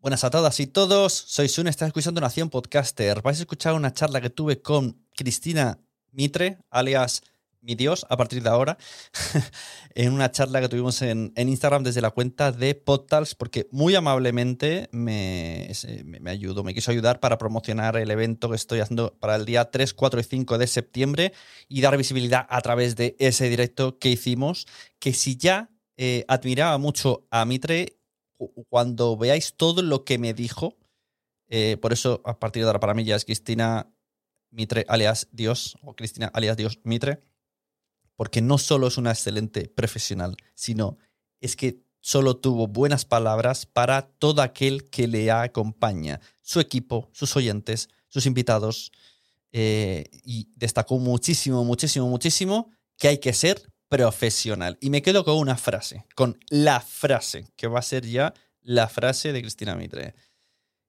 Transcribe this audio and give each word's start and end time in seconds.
Buenas 0.00 0.22
a 0.22 0.30
todas 0.30 0.60
y 0.60 0.68
todos, 0.68 1.12
soy 1.12 1.48
Sun, 1.48 1.66
estás 1.66 1.88
escuchando 1.88 2.20
Nación 2.20 2.50
Podcaster. 2.50 3.20
Vais 3.20 3.40
a 3.40 3.42
escuchar 3.42 3.74
una 3.74 3.92
charla 3.92 4.20
que 4.20 4.30
tuve 4.30 4.62
con 4.62 5.04
Cristina 5.16 5.80
Mitre, 6.12 6.58
alias 6.70 7.22
mi 7.62 7.74
Dios, 7.74 8.06
a 8.08 8.16
partir 8.16 8.40
de 8.40 8.48
ahora, 8.48 8.78
en 9.96 10.12
una 10.12 10.30
charla 10.30 10.60
que 10.60 10.68
tuvimos 10.68 11.02
en, 11.02 11.32
Instagram 11.36 11.82
desde 11.82 12.00
la 12.00 12.12
cuenta 12.12 12.52
de 12.52 12.76
Podtals, 12.76 13.34
porque 13.34 13.66
muy 13.72 13.96
amablemente 13.96 14.88
me, 14.92 15.68
me, 16.04 16.30
ayudó, 16.30 16.62
me 16.62 16.74
quiso 16.74 16.92
ayudar 16.92 17.18
para 17.18 17.36
promocionar 17.36 17.96
el 17.96 18.12
evento 18.12 18.50
que 18.50 18.56
estoy 18.56 18.78
haciendo 18.78 19.16
para 19.18 19.34
el 19.34 19.46
día 19.46 19.68
3, 19.68 19.94
4 19.94 20.20
y 20.20 20.22
5 20.22 20.58
de 20.58 20.66
septiembre 20.68 21.32
y 21.68 21.80
dar 21.80 21.96
visibilidad 21.96 22.46
a 22.48 22.60
través 22.60 22.94
de 22.94 23.16
ese 23.18 23.48
directo 23.48 23.98
que 23.98 24.10
hicimos, 24.10 24.68
que 25.00 25.12
si 25.12 25.36
ya 25.36 25.70
eh, 25.96 26.24
admiraba 26.28 26.78
mucho 26.78 27.26
a 27.32 27.44
Mitre, 27.44 27.97
cuando 28.68 29.16
veáis 29.16 29.54
todo 29.54 29.82
lo 29.82 30.04
que 30.04 30.18
me 30.18 30.34
dijo, 30.34 30.76
eh, 31.48 31.76
por 31.80 31.92
eso 31.92 32.20
a 32.24 32.38
partir 32.38 32.62
de 32.62 32.68
ahora 32.68 32.80
para 32.80 32.94
mí 32.94 33.04
ya 33.04 33.16
es 33.16 33.24
Cristina 33.24 33.90
Mitre 34.50 34.84
alias 34.88 35.28
Dios, 35.32 35.76
o 35.82 35.94
Cristina 35.94 36.30
alias 36.32 36.56
Dios 36.56 36.78
Mitre, 36.84 37.22
porque 38.16 38.40
no 38.40 38.58
solo 38.58 38.86
es 38.86 38.98
una 38.98 39.10
excelente 39.10 39.68
profesional, 39.68 40.36
sino 40.54 40.98
es 41.40 41.56
que 41.56 41.82
solo 42.00 42.36
tuvo 42.36 42.66
buenas 42.66 43.04
palabras 43.04 43.66
para 43.66 44.02
todo 44.02 44.42
aquel 44.42 44.88
que 44.88 45.06
le 45.08 45.30
acompaña, 45.30 46.20
su 46.40 46.60
equipo, 46.60 47.08
sus 47.12 47.36
oyentes, 47.36 47.88
sus 48.08 48.26
invitados, 48.26 48.92
eh, 49.52 50.04
y 50.24 50.48
destacó 50.56 50.98
muchísimo, 50.98 51.64
muchísimo, 51.64 52.08
muchísimo 52.08 52.70
que 52.98 53.08
hay 53.08 53.18
que 53.18 53.32
ser 53.32 53.72
profesional. 53.88 54.78
Y 54.80 54.90
me 54.90 55.02
quedo 55.02 55.24
con 55.24 55.36
una 55.36 55.56
frase, 55.56 56.04
con 56.14 56.38
la 56.50 56.80
frase, 56.80 57.46
que 57.56 57.66
va 57.66 57.78
a 57.78 57.82
ser 57.82 58.06
ya 58.06 58.34
la 58.60 58.88
frase 58.88 59.32
de 59.32 59.40
Cristina 59.40 59.74
Mitre. 59.74 60.14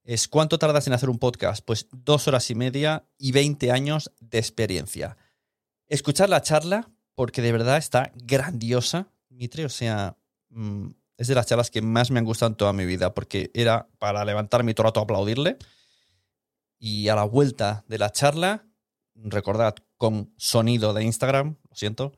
Es 0.03 0.27
¿cuánto 0.27 0.59
tardas 0.59 0.87
en 0.87 0.93
hacer 0.93 1.09
un 1.09 1.19
podcast? 1.19 1.63
Pues 1.63 1.87
dos 1.91 2.27
horas 2.27 2.49
y 2.49 2.55
media 2.55 3.05
y 3.17 3.31
20 3.31 3.71
años 3.71 4.11
de 4.19 4.39
experiencia. 4.39 5.17
Escuchar 5.87 6.29
la 6.29 6.41
charla 6.41 6.89
porque 7.15 7.41
de 7.41 7.51
verdad 7.51 7.77
está 7.77 8.11
grandiosa, 8.15 9.07
Mitre. 9.29 9.65
O 9.65 9.69
sea, 9.69 10.17
mm, 10.49 10.87
es 11.17 11.27
de 11.27 11.35
las 11.35 11.47
charlas 11.47 11.69
que 11.69 11.81
más 11.81 12.11
me 12.11 12.19
han 12.19 12.25
gustado 12.25 12.49
en 12.49 12.55
toda 12.55 12.73
mi 12.73 12.85
vida, 12.85 13.13
porque 13.13 13.51
era 13.53 13.87
para 13.99 14.23
levantarme 14.25 14.73
todo 14.73 14.85
el 14.85 14.87
rato 14.89 14.99
a 15.01 15.03
aplaudirle. 15.03 15.57
Y 16.79 17.09
a 17.09 17.15
la 17.15 17.25
vuelta 17.25 17.83
de 17.87 17.97
la 17.97 18.11
charla, 18.11 18.65
recordad, 19.15 19.75
con 19.97 20.33
sonido 20.37 20.93
de 20.93 21.03
Instagram, 21.03 21.57
lo 21.69 21.75
siento, 21.75 22.13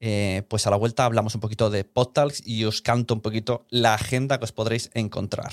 eh, 0.00 0.42
pues 0.48 0.66
a 0.66 0.70
la 0.70 0.76
vuelta 0.76 1.04
hablamos 1.04 1.34
un 1.34 1.40
poquito 1.40 1.70
de 1.70 1.84
PodTalks 1.84 2.46
y 2.46 2.64
os 2.64 2.82
canto 2.82 3.14
un 3.14 3.20
poquito 3.20 3.66
la 3.70 3.94
agenda 3.94 4.38
que 4.38 4.44
os 4.44 4.52
podréis 4.52 4.90
encontrar. 4.94 5.52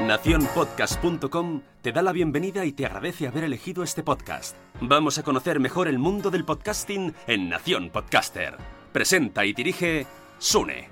Naciónpodcast.com 0.00 1.62
te 1.80 1.92
da 1.92 2.02
la 2.02 2.12
bienvenida 2.12 2.64
y 2.64 2.72
te 2.72 2.86
agradece 2.86 3.28
haber 3.28 3.44
elegido 3.44 3.82
este 3.82 4.02
podcast. 4.02 4.56
Vamos 4.80 5.18
a 5.18 5.22
conocer 5.22 5.60
mejor 5.60 5.86
el 5.86 5.98
mundo 5.98 6.30
del 6.30 6.44
podcasting 6.44 7.14
en 7.26 7.48
Nación 7.48 7.90
Podcaster. 7.90 8.56
Presenta 8.92 9.44
y 9.44 9.52
dirige 9.52 10.06
Sune. 10.38 10.88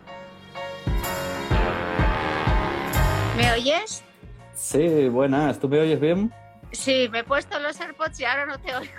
¿Me 3.36 3.52
oyes? 3.52 4.04
Sí, 4.54 5.08
buenas. 5.08 5.58
¿Tú 5.58 5.68
me 5.68 5.80
oyes 5.80 6.00
bien? 6.00 6.32
Sí, 6.72 7.08
me 7.10 7.20
he 7.20 7.24
puesto 7.24 7.58
los 7.58 7.80
AirPods 7.80 8.20
y 8.20 8.24
ahora 8.24 8.46
no 8.46 8.58
te 8.58 8.74
oigo. 8.74 8.92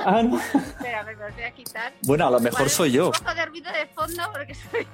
Ah, 0.00 0.22
no. 0.22 0.38
Espera, 0.38 1.02
me 1.04 1.14
los 1.14 1.34
voy 1.34 1.44
a 1.44 1.50
quitar. 1.50 1.92
Bueno, 2.02 2.26
a 2.26 2.30
lo 2.30 2.40
mejor 2.40 2.70
soy 2.70 2.92
yo. 2.92 3.06
Un 3.06 3.12
poco 3.12 3.34
de 3.34 3.46
ruido 3.46 3.72
de 3.72 3.86
fondo 3.86 4.22
porque 4.32 4.54
soy 4.54 4.86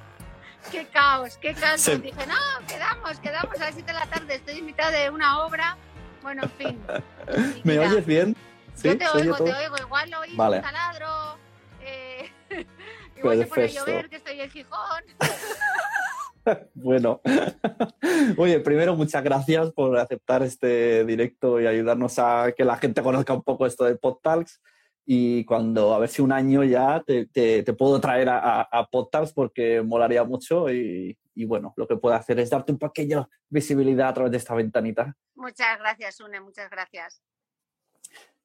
qué 0.71 0.85
caos, 0.87 1.37
qué 1.37 1.53
caos. 1.53 1.85
Dije, 1.85 2.25
no, 2.27 2.67
quedamos, 2.67 3.19
quedamos 3.19 3.55
a 3.55 3.65
las 3.65 3.75
7 3.75 3.91
de 3.91 3.99
la 3.99 4.05
tarde, 4.07 4.35
estoy 4.35 4.57
invitada 4.57 4.91
de 4.91 5.09
una 5.09 5.45
obra. 5.45 5.77
Bueno, 6.21 6.43
en 6.43 6.51
fin. 6.51 6.85
¿Me 7.63 7.79
oyes 7.79 8.05
bien? 8.05 8.35
¿Sí? 8.73 8.89
Yo 8.89 8.97
te 8.97 9.07
oigo, 9.09 9.35
te 9.37 9.53
oigo. 9.53 9.77
Igual 9.77 10.09
lo 10.09 10.19
oí 10.19 10.35
vale. 10.35 10.57
un 10.57 10.63
taladro. 10.63 11.37
Eh, 11.81 12.31
igual 13.17 13.39
se 13.39 13.45
pone 13.45 13.63
a 13.63 13.67
llover, 13.67 14.09
que 14.09 14.15
estoy 14.17 14.41
en 14.41 14.49
Gijón. 14.49 15.03
bueno, 16.73 17.21
oye, 18.37 18.59
primero 18.59 18.95
muchas 18.95 19.23
gracias 19.23 19.71
por 19.71 19.97
aceptar 19.97 20.43
este 20.43 21.05
directo 21.05 21.59
y 21.59 21.67
ayudarnos 21.67 22.19
a 22.19 22.53
que 22.55 22.63
la 22.63 22.77
gente 22.77 23.01
conozca 23.01 23.33
un 23.33 23.43
poco 23.43 23.65
esto 23.65 23.85
de 23.85 23.95
PodTalks 23.95 24.61
y 25.05 25.45
cuando 25.45 25.93
a 25.93 25.99
ver 25.99 26.09
si 26.09 26.21
un 26.21 26.31
año 26.31 26.63
ya 26.63 27.03
te, 27.05 27.63
puedo 27.77 28.01
traer 28.01 28.29
a, 28.29 28.61
a, 28.61 28.89
porque 29.35 29.81
molaría 29.83 30.23
mucho 30.23 30.71
y, 30.71 31.17
y, 31.35 31.45
bueno, 31.45 31.73
lo 31.77 31.87
que 31.87 31.95
puedo 31.95 32.15
hacer 32.15 32.39
es 32.39 32.49
darte 32.49 32.71
un 32.71 32.79
pequeño 32.79 33.29
visibilidad 33.49 34.09
a 34.09 34.13
través 34.13 34.31
de 34.31 34.37
esta 34.37 34.55
ventanita. 34.55 35.15
Muchas 35.35 35.77
gracias, 35.77 36.19
Une, 36.21 36.39
muchas 36.41 36.69
gracias. 36.71 37.21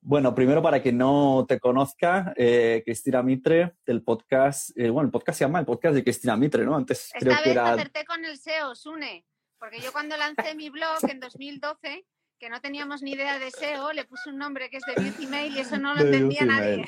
Bueno, 0.02 0.34
primero 0.34 0.62
para 0.62 0.82
que 0.82 0.92
no 0.92 1.44
te 1.46 1.60
conozca, 1.60 2.32
eh, 2.36 2.82
Cristina 2.84 3.22
Mitre, 3.22 3.74
del 3.84 4.02
podcast, 4.02 4.70
eh, 4.76 4.88
bueno, 4.88 5.06
el 5.06 5.12
podcast 5.12 5.38
se 5.38 5.44
llama 5.44 5.60
el 5.60 5.66
podcast 5.66 5.94
de 5.94 6.02
Cristina 6.02 6.36
Mitre, 6.36 6.64
¿no? 6.64 6.74
Antes 6.74 7.06
Esta 7.06 7.18
creo 7.18 7.32
vez 7.32 7.42
que 7.42 7.50
era... 7.50 7.72
acerté 7.72 8.04
con 8.06 8.24
el 8.24 8.38
SEO, 8.38 8.74
Sune, 8.74 9.26
porque 9.58 9.80
yo 9.80 9.92
cuando 9.92 10.16
lancé 10.16 10.54
mi 10.54 10.70
blog 10.70 10.98
en 11.08 11.20
2012 11.20 12.06
que 12.40 12.48
no 12.48 12.58
teníamos 12.62 13.02
ni 13.02 13.12
idea 13.12 13.38
de 13.38 13.50
SEO, 13.50 13.92
le 13.92 14.06
puse 14.06 14.30
un 14.30 14.38
nombre 14.38 14.70
que 14.70 14.78
es 14.78 14.82
de 14.86 15.00
Beauty 15.00 15.26
Mail 15.26 15.54
y 15.54 15.60
eso 15.60 15.76
no 15.76 15.94
lo 15.94 16.00
entendía 16.00 16.46
nadie. 16.46 16.86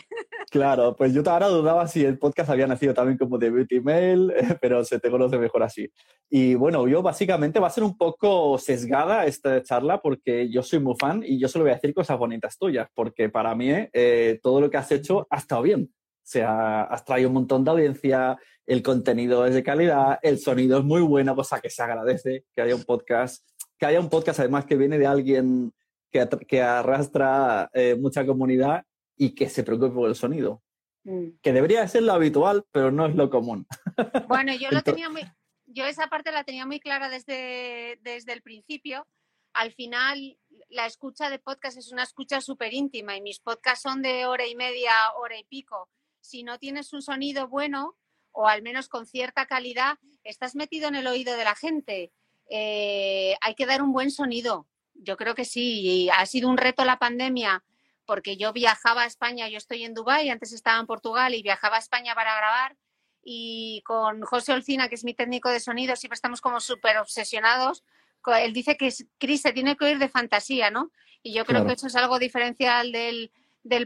Claro, 0.51 0.97
pues 0.97 1.13
yo 1.13 1.23
ahora 1.27 1.49
dudaba 1.49 1.87
si 1.87 2.03
el 2.05 2.19
podcast 2.19 2.49
había 2.49 2.67
nacido 2.67 2.95
también 2.95 3.19
como 3.19 3.37
de 3.37 3.51
Beauty 3.51 3.81
Mail, 3.81 4.33
pero 4.63 4.83
se 4.83 4.99
te 4.99 5.11
conoce 5.11 5.37
mejor 5.37 5.63
así. 5.63 5.91
Y 6.31 6.55
bueno, 6.55 6.89
yo 6.89 7.03
básicamente 7.03 7.61
va 7.61 7.67
a 7.67 7.71
ser 7.71 7.85
un 7.85 7.99
poco 7.99 8.57
sesgada 8.57 9.27
esta 9.27 9.63
charla 9.63 10.01
porque 10.01 10.49
yo 10.49 10.63
soy 10.63 10.81
muy 10.81 10.95
fan 10.99 11.23
y 11.23 11.39
yo 11.39 11.49
solo 11.49 11.65
voy 11.65 11.73
a 11.73 11.75
decir 11.75 11.93
cosas 11.93 12.19
bonitas 12.19 12.57
tuyas, 12.57 12.89
porque 12.95 13.29
para 13.29 13.55
mí 13.55 13.71
eh, 13.93 14.41
todo 14.43 14.59
lo 14.59 14.71
que 14.71 14.79
has 14.79 14.91
hecho 14.91 15.27
ha 15.29 15.37
estado 15.37 15.61
bien. 15.61 15.91
O 15.93 16.25
sea, 16.25 16.85
has 16.85 17.05
traído 17.05 17.29
un 17.29 17.35
montón 17.35 17.65
de 17.65 17.73
audiencia, 17.73 18.39
el 18.65 18.83
contenido 18.83 19.45
es 19.45 19.55
de 19.55 19.63
calidad, 19.63 20.19
el 20.23 20.39
sonido 20.39 20.79
es 20.79 20.85
muy 20.85 21.03
bueno, 21.03 21.35
cosa 21.35 21.61
que 21.61 21.69
se 21.69 21.83
agradece 21.83 22.45
que 22.55 22.63
haya 22.63 22.75
un 22.75 22.85
podcast 22.85 23.45
que 23.83 23.87
haya 23.87 23.99
un 23.99 24.11
podcast 24.11 24.39
además 24.39 24.65
que 24.65 24.77
viene 24.77 24.97
de 24.97 25.09
alguien 25.09 25.75
que, 26.09 26.29
que 26.47 26.63
arrastra 26.63 27.69
eh, 27.75 27.97
mucha 27.97 28.25
comunidad 28.25 28.85
y 29.17 29.35
que 29.35 29.49
se 29.49 29.65
preocupe 29.65 29.93
por 29.93 30.09
el 30.09 30.15
sonido. 30.15 30.63
Mm. 31.03 31.41
Que 31.43 31.53
debería 31.53 31.89
ser 31.89 32.05
lo 32.05 32.13
habitual, 32.13 32.65
pero 32.71 32.93
no 32.93 33.07
es 33.07 33.17
lo 33.17 33.29
común. 33.29 33.67
Bueno, 34.29 34.55
yo 34.55 34.71
lo 34.71 34.83
tenía 34.83 35.11
muy, 35.11 35.23
yo 35.67 35.85
esa 35.85 36.07
parte 36.07 36.31
la 36.31 36.45
tenía 36.45 36.65
muy 36.65 36.79
clara 36.79 37.09
desde, 37.09 37.99
desde 38.03 38.33
el 38.33 38.43
principio. 38.43 39.05
Al 39.53 39.73
final, 39.73 40.39
la 40.69 40.87
escucha 40.87 41.29
de 41.29 41.41
podcast 41.41 41.77
es 41.77 41.91
una 41.91 42.05
escucha 42.05 42.41
súper 42.41 42.73
íntima 42.75 43.17
y 43.17 43.21
mis 43.21 43.41
podcasts 43.41 43.83
son 43.83 44.01
de 44.01 44.27
hora 44.27 44.47
y 44.47 44.55
media, 44.55 44.93
hora 45.19 45.37
y 45.37 45.43
pico. 45.43 45.91
Si 46.21 46.45
no 46.45 46.61
tienes 46.61 46.93
un 46.93 47.03
sonido 47.03 47.49
bueno 47.49 47.97
o 48.31 48.47
al 48.47 48.63
menos 48.63 48.89
con 48.89 49.07
cierta 49.07 49.47
calidad, 49.47 49.99
estás 50.23 50.55
metido 50.55 50.87
en 50.87 50.95
el 50.95 51.09
oído 51.09 51.37
de 51.37 51.43
la 51.43 51.57
gente 51.57 52.13
eh, 52.55 53.35
hay 53.41 53.55
que 53.55 53.65
dar 53.65 53.81
un 53.81 53.93
buen 53.93 54.11
sonido. 54.11 54.67
Yo 54.93 55.17
creo 55.17 55.35
que 55.35 55.47
sí. 55.47 55.81
Y 55.81 56.11
ha 56.11 56.27
sido 56.27 56.51
un 56.51 56.59
reto 56.59 56.85
la 56.85 56.99
pandemia 56.99 57.65
porque 58.05 58.37
yo 58.37 58.53
viajaba 58.53 59.03
a 59.03 59.07
España, 59.07 59.49
yo 59.49 59.57
estoy 59.57 59.85
en 59.85 59.95
Dubái, 59.95 60.29
antes 60.29 60.53
estaba 60.53 60.79
en 60.79 60.87
Portugal 60.87 61.35
y 61.35 61.43
viajaba 61.43 61.77
a 61.77 61.79
España 61.79 62.15
para 62.15 62.37
grabar 62.37 62.77
y 63.25 63.83
con 63.87 64.21
José 64.23 64.53
Olcina, 64.53 64.89
que 64.89 64.97
es 64.97 65.05
mi 65.05 65.15
técnico 65.15 65.49
de 65.49 65.61
sonido, 65.61 65.97
siempre 65.97 66.17
estamos 66.17 66.41
como 66.41 66.61
súper 66.61 66.99
obsesionados. 66.99 67.85
Él 68.27 68.53
dice 68.53 68.77
que 68.77 68.93
Cris 69.19 69.43
se 69.43 69.53
tiene 69.53 69.77
que 69.77 69.85
oír 69.85 69.99
de 69.99 70.09
fantasía, 70.09 70.71
¿no? 70.71 70.91
Y 71.23 71.33
yo 71.33 71.45
creo 71.45 71.65
que 71.65 71.73
eso 71.73 71.87
es 71.87 71.97
algo 71.97 72.19
diferencial 72.19 72.93
del, 72.93 73.31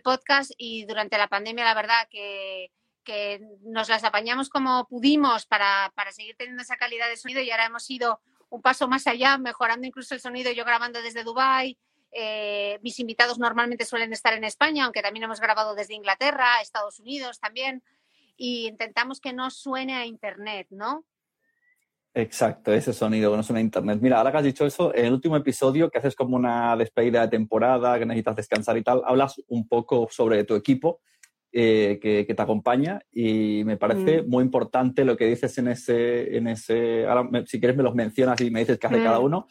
podcast 0.02 0.50
y 0.56 0.86
durante 0.86 1.18
la 1.18 1.28
pandemia, 1.28 1.64
la 1.64 1.74
verdad 1.74 2.08
que, 2.10 2.70
nos 3.62 3.88
las 3.88 4.02
apañamos 4.02 4.48
como 4.48 4.88
pudimos 4.88 5.46
para, 5.46 5.92
para 5.94 6.10
seguir 6.10 6.34
teniendo 6.36 6.62
esa 6.62 6.76
calidad 6.76 7.08
de 7.08 7.16
sonido 7.16 7.40
y 7.40 7.50
ahora 7.52 7.66
hemos 7.66 7.88
ido 7.88 8.20
un 8.56 8.62
paso 8.62 8.88
más 8.88 9.06
allá, 9.06 9.38
mejorando 9.38 9.86
incluso 9.86 10.14
el 10.14 10.20
sonido, 10.20 10.50
yo 10.50 10.64
grabando 10.64 11.00
desde 11.02 11.24
Dubái. 11.24 11.78
Eh, 12.10 12.78
mis 12.82 12.98
invitados 12.98 13.38
normalmente 13.38 13.84
suelen 13.84 14.12
estar 14.12 14.32
en 14.32 14.44
España, 14.44 14.84
aunque 14.84 15.02
también 15.02 15.24
hemos 15.24 15.40
grabado 15.40 15.74
desde 15.74 15.94
Inglaterra, 15.94 16.60
Estados 16.62 16.98
Unidos 16.98 17.38
también, 17.38 17.82
y 18.36 18.66
intentamos 18.66 19.20
que 19.20 19.32
no 19.32 19.50
suene 19.50 19.94
a 19.94 20.06
Internet, 20.06 20.68
¿no? 20.70 21.04
Exacto, 22.14 22.72
ese 22.72 22.94
sonido 22.94 23.30
que 23.30 23.36
no 23.36 23.42
suena 23.42 23.58
a 23.58 23.62
Internet. 23.62 23.98
Mira, 24.00 24.16
ahora 24.16 24.32
que 24.32 24.38
has 24.38 24.44
dicho 24.44 24.64
eso, 24.64 24.94
en 24.94 25.04
el 25.04 25.12
último 25.12 25.36
episodio, 25.36 25.90
que 25.90 25.98
haces 25.98 26.16
como 26.16 26.36
una 26.36 26.74
despedida 26.74 27.20
de 27.20 27.28
temporada, 27.28 27.98
que 27.98 28.06
necesitas 28.06 28.36
descansar 28.36 28.78
y 28.78 28.82
tal, 28.82 29.02
hablas 29.04 29.42
un 29.48 29.68
poco 29.68 30.08
sobre 30.10 30.44
tu 30.44 30.54
equipo 30.54 31.00
eh, 31.58 31.98
que, 32.02 32.34
te 32.34 32.42
acompaña 32.42 33.00
y 33.10 33.62
me 33.64 33.78
parece 33.78 34.20
mm. 34.20 34.28
muy 34.28 34.44
importante 34.44 35.06
lo 35.06 35.16
que 35.16 35.24
dices 35.24 35.56
en 35.56 35.68
ese, 35.68 36.36
en 36.36 36.48
ese 36.48 37.06
ahora 37.06 37.30
si 37.46 37.58
quieres 37.58 37.78
me 37.78 37.82
los 37.82 37.94
mencionas 37.94 38.38
y 38.42 38.50
me 38.50 38.60
dices 38.60 38.78
qué 38.78 38.86
hace 38.86 39.02
cada 39.02 39.20
mm. 39.20 39.24
uno 39.24 39.48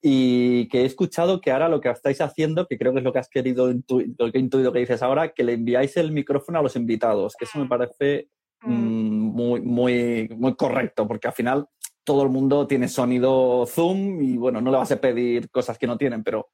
y 0.00 0.68
que 0.68 0.82
he 0.82 0.84
escuchado 0.84 1.40
que 1.40 1.50
ahora 1.50 1.68
lo 1.68 1.80
que 1.80 1.90
estáis 1.90 2.20
haciendo, 2.20 2.68
que 2.68 2.78
creo 2.78 2.92
que 2.92 2.98
es 2.98 3.04
lo 3.04 3.12
que 3.12 3.18
has 3.18 3.28
querido, 3.28 3.66
lo 3.68 4.30
que 4.30 4.38
he 4.38 4.40
intuido 4.40 4.72
que 4.72 4.78
dices 4.78 5.02
ahora, 5.02 5.32
que 5.32 5.42
le 5.42 5.54
enviáis 5.54 5.96
el 5.96 6.12
micrófono 6.12 6.60
a 6.60 6.62
los 6.62 6.76
invitados, 6.76 7.34
que 7.36 7.46
eso 7.46 7.58
me 7.58 7.66
parece 7.66 8.28
mm. 8.62 8.70
muy, 8.70 9.60
muy, 9.60 10.28
muy 10.36 10.54
correcto, 10.54 11.08
porque 11.08 11.26
al 11.26 11.34
final 11.34 11.66
todo 12.04 12.22
el 12.22 12.28
mundo 12.28 12.68
tiene 12.68 12.86
sonido 12.86 13.66
Zoom 13.66 14.22
y 14.22 14.36
bueno, 14.36 14.60
no 14.60 14.70
le 14.70 14.76
vas 14.76 14.92
a 14.92 15.00
pedir 15.00 15.50
cosas 15.50 15.76
que 15.78 15.88
no 15.88 15.98
tienen, 15.98 16.22
pero 16.22 16.50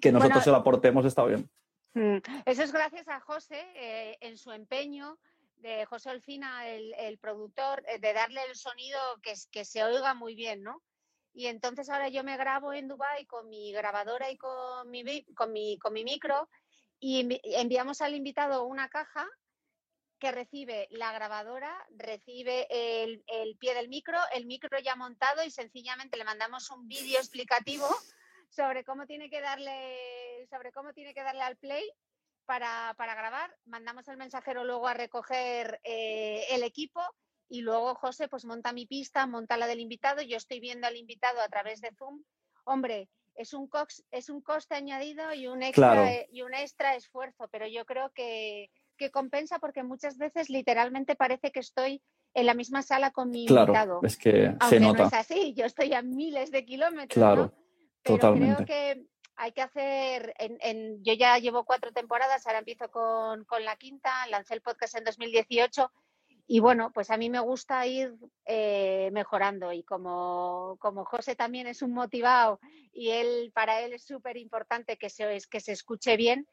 que 0.00 0.12
nosotros 0.12 0.42
se 0.42 0.50
lo 0.50 0.56
aportemos 0.56 1.04
está 1.04 1.26
bien. 1.26 1.46
Mm. 1.94 2.18
Eso 2.44 2.62
es 2.62 2.72
gracias 2.72 3.08
a 3.08 3.20
José 3.20 3.64
eh, 3.74 4.18
en 4.20 4.36
su 4.36 4.50
empeño 4.52 5.18
de 5.56 5.86
José 5.86 6.10
Olfina, 6.10 6.68
el, 6.68 7.18
productor, 7.18 7.82
eh, 7.88 7.98
de 7.98 8.12
darle 8.12 8.42
el 8.48 8.54
sonido 8.54 8.98
que, 9.22 9.64
se 9.64 9.82
oiga 9.82 10.12
muy 10.12 10.34
bien, 10.34 10.62
¿no? 10.62 10.82
Y 11.32 11.46
entonces 11.46 11.88
ahora 11.88 12.08
yo 12.08 12.22
me 12.22 12.36
grabo 12.36 12.72
en 12.72 12.86
Dubai 12.86 13.26
con 13.26 13.48
mi 13.48 13.72
grabadora 13.72 14.30
y 14.30 14.36
con 14.36 14.90
mi, 14.90 15.24
con 15.34 15.52
mi, 15.52 15.78
con 15.78 15.92
mi 15.92 16.04
micro 16.04 16.48
y 17.00 17.40
enviamos 17.42 18.00
al 18.00 18.14
invitado 18.14 18.64
una 18.64 18.88
caja 18.88 19.26
que 20.18 20.32
recibe 20.32 20.88
la 20.90 21.12
grabadora, 21.12 21.74
recibe 21.90 22.66
el, 22.70 23.22
pie 23.58 23.74
del 23.74 23.88
micro, 23.88 24.18
el 24.32 24.46
micro 24.46 24.78
ya 24.78 24.96
montado 24.96 25.44
y 25.44 25.50
sencillamente 25.50 26.16
le 26.16 26.24
mandamos 26.24 26.70
un 26.70 26.88
vídeo 26.88 27.18
explicativo 27.18 27.88
sobre 28.54 28.84
cómo 28.84 29.06
tiene 29.06 29.28
que 29.28 29.40
darle, 29.40 30.46
sobre 30.48 30.72
cómo 30.72 30.92
tiene 30.92 31.12
que 31.12 31.22
darle 31.22 31.42
al 31.42 31.56
play 31.56 31.84
para, 32.46 32.94
para 32.96 33.14
grabar. 33.14 33.54
Mandamos 33.64 34.08
al 34.08 34.16
mensajero 34.16 34.64
luego 34.64 34.86
a 34.86 34.94
recoger 34.94 35.80
eh, 35.82 36.44
el 36.50 36.62
equipo 36.62 37.00
y 37.48 37.62
luego 37.62 37.94
José 37.94 38.28
pues 38.28 38.44
monta 38.44 38.72
mi 38.72 38.86
pista, 38.86 39.26
monta 39.26 39.56
la 39.56 39.66
del 39.66 39.80
invitado. 39.80 40.22
Yo 40.22 40.36
estoy 40.36 40.60
viendo 40.60 40.86
al 40.86 40.96
invitado 40.96 41.40
a 41.40 41.48
través 41.48 41.80
de 41.80 41.90
Zoom. 41.98 42.22
Hombre, 42.64 43.08
es 43.34 43.52
un, 43.52 43.66
cox, 43.66 44.04
es 44.10 44.30
un 44.30 44.40
coste 44.40 44.74
añadido 44.74 45.34
y 45.34 45.48
un 45.48 45.62
extra, 45.62 46.24
y 46.30 46.42
un 46.42 46.54
extra 46.54 46.94
esfuerzo, 46.94 47.48
pero 47.50 47.66
yo 47.66 47.84
creo 47.84 48.10
que, 48.14 48.70
que 48.96 49.10
compensa 49.10 49.58
porque 49.58 49.82
muchas 49.82 50.16
veces 50.16 50.48
literalmente 50.48 51.16
parece 51.16 51.50
que 51.50 51.60
estoy 51.60 52.00
en 52.34 52.46
la 52.46 52.54
misma 52.54 52.82
sala 52.82 53.10
con 53.10 53.30
mi 53.30 53.44
invitado. 53.46 54.00
Es 54.02 54.16
que 54.16 54.46
Aunque 54.46 54.68
se 54.68 54.80
nota. 54.80 55.02
no 55.02 55.06
es 55.08 55.14
así, 55.14 55.54
yo 55.54 55.66
estoy 55.66 55.92
a 55.94 56.02
miles 56.02 56.50
de 56.50 56.64
kilómetros. 56.64 57.14
Claro, 57.14 57.52
Pero 58.04 58.18
totalmente. 58.18 58.64
creo 58.64 58.66
que 58.66 59.06
hay 59.36 59.52
que 59.52 59.62
hacer, 59.62 60.34
en, 60.38 61.02
yo 61.02 61.14
ya 61.14 61.38
llevo 61.38 61.64
cuatro 61.64 61.90
temporadas, 61.92 62.46
ahora 62.46 62.60
empiezo 62.60 62.88
con, 62.90 63.44
con, 63.44 63.64
la 63.64 63.76
quinta, 63.76 64.26
lancé 64.28 64.54
el 64.54 64.60
podcast 64.60 64.96
en 64.96 65.04
2018 65.04 65.90
y 66.46 66.60
bueno, 66.60 66.92
pues 66.92 67.10
a 67.10 67.16
mí 67.16 67.30
me 67.30 67.40
gusta 67.40 67.86
ir 67.86 68.14
eh, 68.44 69.08
mejorando 69.12 69.72
y 69.72 69.82
como, 69.82 70.76
como 70.78 71.04
José 71.04 71.34
también 71.34 71.66
es 71.66 71.82
un 71.82 71.92
motivado 71.92 72.60
y 72.92 73.10
él 73.10 73.50
para 73.54 73.80
él 73.80 73.94
es 73.94 74.04
súper 74.04 74.36
importante 74.36 74.96
que 74.98 75.08
se, 75.10 75.40
que 75.50 75.60
se 75.60 75.72
escuche 75.72 76.16
bien, 76.16 76.46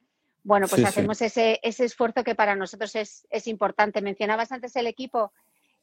bueno, 0.44 0.68
pues 0.68 0.77
Sí, 0.77 0.81
sí. 0.81 0.88
hacemos 0.88 1.21
ese, 1.21 1.59
ese 1.62 1.86
esfuerzo 1.86 2.24
que 2.24 2.36
para 2.36 2.56
nosotros 2.56 2.95
es, 2.95 3.27
es 3.30 3.45
importante. 3.48 4.01
Mencionabas 4.01 4.51
antes 4.51 4.75
el 4.75 4.88
equipo. 4.88 5.31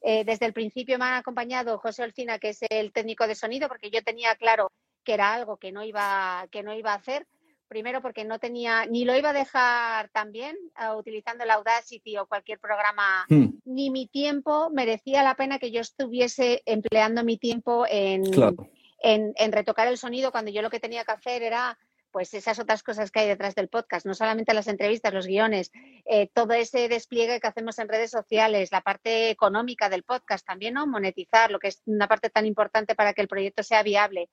eh, 0.01 0.25
desde 0.25 0.47
el 0.47 0.53
principio 0.53 0.99
me 0.99 1.05
han 1.05 1.15
acompañado 1.15 1.79
José 1.79 2.03
Olcina, 2.03 2.39
que 2.39 2.51
es 2.51 2.61
el 2.71 2.93
técnico 2.93 3.27
de 3.27 3.35
sonido, 3.35 3.69
porque 3.69 3.91
yo 3.91 4.03
tenía 4.03 4.35
claro 4.37 4.73
que 5.09 5.15
era 5.15 5.33
algo 5.33 5.57
que 5.57 5.73
no 5.73 5.83
iba, 5.83 6.47
que 6.51 6.63
no 6.63 6.75
iba 6.75 6.93
a 6.93 6.97
hacer. 6.97 7.27
Primero 7.67 8.03
porque 8.03 8.27
no 8.27 8.39
tenía, 8.39 8.85
ni 8.85 9.07
lo 9.07 9.17
iba 9.17 9.31
a 9.31 9.33
dejar 9.33 10.11
también 10.11 10.55
uh, 10.79 10.99
utilizando 10.99 11.45
el 11.45 11.51
Audacity 11.51 12.19
o 12.19 12.27
cualquier 12.27 12.59
programa, 12.59 13.25
Hmm, 13.31 13.59
ni 13.65 13.89
mi 13.89 14.07
tiempo 14.07 14.69
merecía 14.69 15.23
la 15.23 15.35
pena 15.35 15.59
que 15.59 15.71
yo 15.71 15.81
estuviese 15.81 16.63
empleando 16.67 17.25
mi 17.25 17.39
tiempo 17.39 17.87
en, 17.89 18.23
claro. 18.31 18.69
en, 19.03 19.33
en 19.37 19.53
retocar 19.53 19.89
el 19.89 19.97
sonido 19.97 20.31
cuando 20.31 20.51
yo 20.51 20.61
lo 20.61 20.69
que 20.69 20.79
tenía 20.79 21.05
que 21.05 21.13
hacer 21.13 21.43
era 21.43 21.79
pues 22.11 22.35
esas 22.35 22.59
otras 22.59 22.83
cosas 22.83 23.11
que 23.11 23.21
hay 23.21 23.29
detrás 23.29 23.55
del 23.55 23.69
podcast, 23.69 24.05
no 24.05 24.15
solamente 24.15 24.55
las 24.55 24.69
entrevistas, 24.69 25.15
los 25.15 25.27
guiones, 25.27 25.71
eh, 26.05 26.29
todo 26.35 26.53
ese 26.53 26.89
despliegue 26.89 27.41
que 27.41 27.47
hacemos 27.47 27.79
en 27.79 27.89
redes 27.89 28.11
sociales, 28.11 28.73
la 28.73 28.81
parte 28.83 29.31
económica 29.31 29.89
del 29.89 30.03
podcast 30.03 30.47
también, 30.47 30.75
¿no? 30.75 30.87
Monetizar, 30.87 31.51
lo 31.51 31.59
que 31.59 31.69
es 31.69 31.83
una 31.87 32.09
parte 32.09 32.31
tan 32.31 32.47
importante 32.47 32.95
para 32.95 33.13
que 33.13 33.23
el 33.23 33.29
proyecto 33.29 33.63
sea 33.63 33.83
viable. 33.83 34.29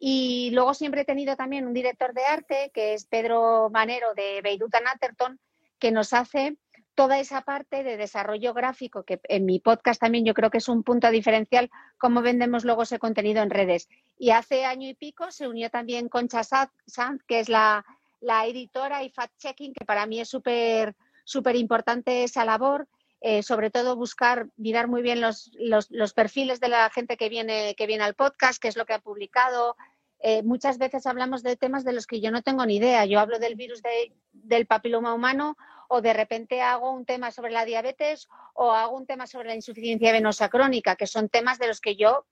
Y 0.00 0.50
luego 0.52 0.72
siempre 0.72 1.02
he 1.02 1.04
tenido 1.04 1.36
también 1.36 1.66
un 1.66 1.74
director 1.74 2.14
de 2.14 2.24
arte, 2.24 2.70
que 2.72 2.94
es 2.94 3.04
Pedro 3.04 3.68
Manero 3.70 4.14
de 4.14 4.40
Beirut 4.42 4.74
Atherton, 4.74 5.38
que 5.78 5.92
nos 5.92 6.14
hace 6.14 6.56
toda 6.94 7.20
esa 7.20 7.42
parte 7.42 7.84
de 7.84 7.96
desarrollo 7.96 8.54
gráfico, 8.54 9.04
que 9.04 9.20
en 9.24 9.44
mi 9.44 9.60
podcast 9.60 10.00
también 10.00 10.24
yo 10.24 10.34
creo 10.34 10.50
que 10.50 10.58
es 10.58 10.68
un 10.68 10.82
punto 10.82 11.10
diferencial, 11.10 11.70
cómo 11.98 12.22
vendemos 12.22 12.64
luego 12.64 12.82
ese 12.82 12.98
contenido 12.98 13.42
en 13.42 13.50
redes. 13.50 13.88
Y 14.18 14.30
hace 14.30 14.64
año 14.64 14.88
y 14.88 14.94
pico 14.94 15.30
se 15.30 15.46
unió 15.46 15.68
también 15.68 16.08
Concha 16.08 16.44
Sanz, 16.44 17.22
que 17.26 17.40
es 17.40 17.50
la, 17.50 17.84
la 18.20 18.46
editora 18.46 19.04
y 19.04 19.10
fact-checking, 19.10 19.74
que 19.74 19.84
para 19.84 20.06
mí 20.06 20.20
es 20.20 20.28
súper 20.28 20.96
súper 21.24 21.56
importante 21.56 22.24
esa 22.24 22.44
labor. 22.44 22.88
Eh, 23.22 23.42
sobre 23.42 23.70
todo 23.70 23.96
buscar, 23.96 24.48
mirar 24.56 24.88
muy 24.88 25.02
bien 25.02 25.20
los, 25.20 25.50
los, 25.54 25.90
los, 25.90 26.14
perfiles 26.14 26.58
de 26.58 26.68
la 26.68 26.88
gente 26.88 27.18
que 27.18 27.28
viene, 27.28 27.74
que 27.76 27.86
viene 27.86 28.04
al 28.04 28.14
podcast, 28.14 28.60
qué 28.60 28.68
es 28.68 28.76
lo 28.76 28.86
que 28.86 28.94
ha 28.94 28.98
publicado. 28.98 29.76
Eh, 30.22 30.42
muchas 30.42 30.78
veces 30.78 31.06
hablamos 31.06 31.42
de 31.42 31.56
temas 31.56 31.84
de 31.84 31.92
los 31.92 32.06
que 32.06 32.20
yo 32.20 32.30
no 32.30 32.42
tengo 32.42 32.64
ni 32.64 32.76
idea. 32.76 33.04
Yo 33.04 33.20
hablo 33.20 33.38
del 33.38 33.56
virus 33.56 33.82
de, 33.82 34.14
del 34.32 34.66
papiloma 34.66 35.12
humano 35.12 35.56
o 35.88 36.00
de 36.00 36.12
repente 36.12 36.62
hago 36.62 36.92
un 36.92 37.04
tema 37.04 37.30
sobre 37.30 37.52
la 37.52 37.64
diabetes 37.64 38.28
o 38.54 38.72
hago 38.72 38.96
un 38.96 39.06
tema 39.06 39.26
sobre 39.26 39.48
la 39.48 39.54
insuficiencia 39.54 40.12
venosa 40.12 40.48
crónica, 40.48 40.96
que 40.96 41.06
son 41.06 41.28
temas 41.28 41.58
de 41.58 41.66
los 41.66 41.80
que 41.80 41.96
yo 41.96 42.26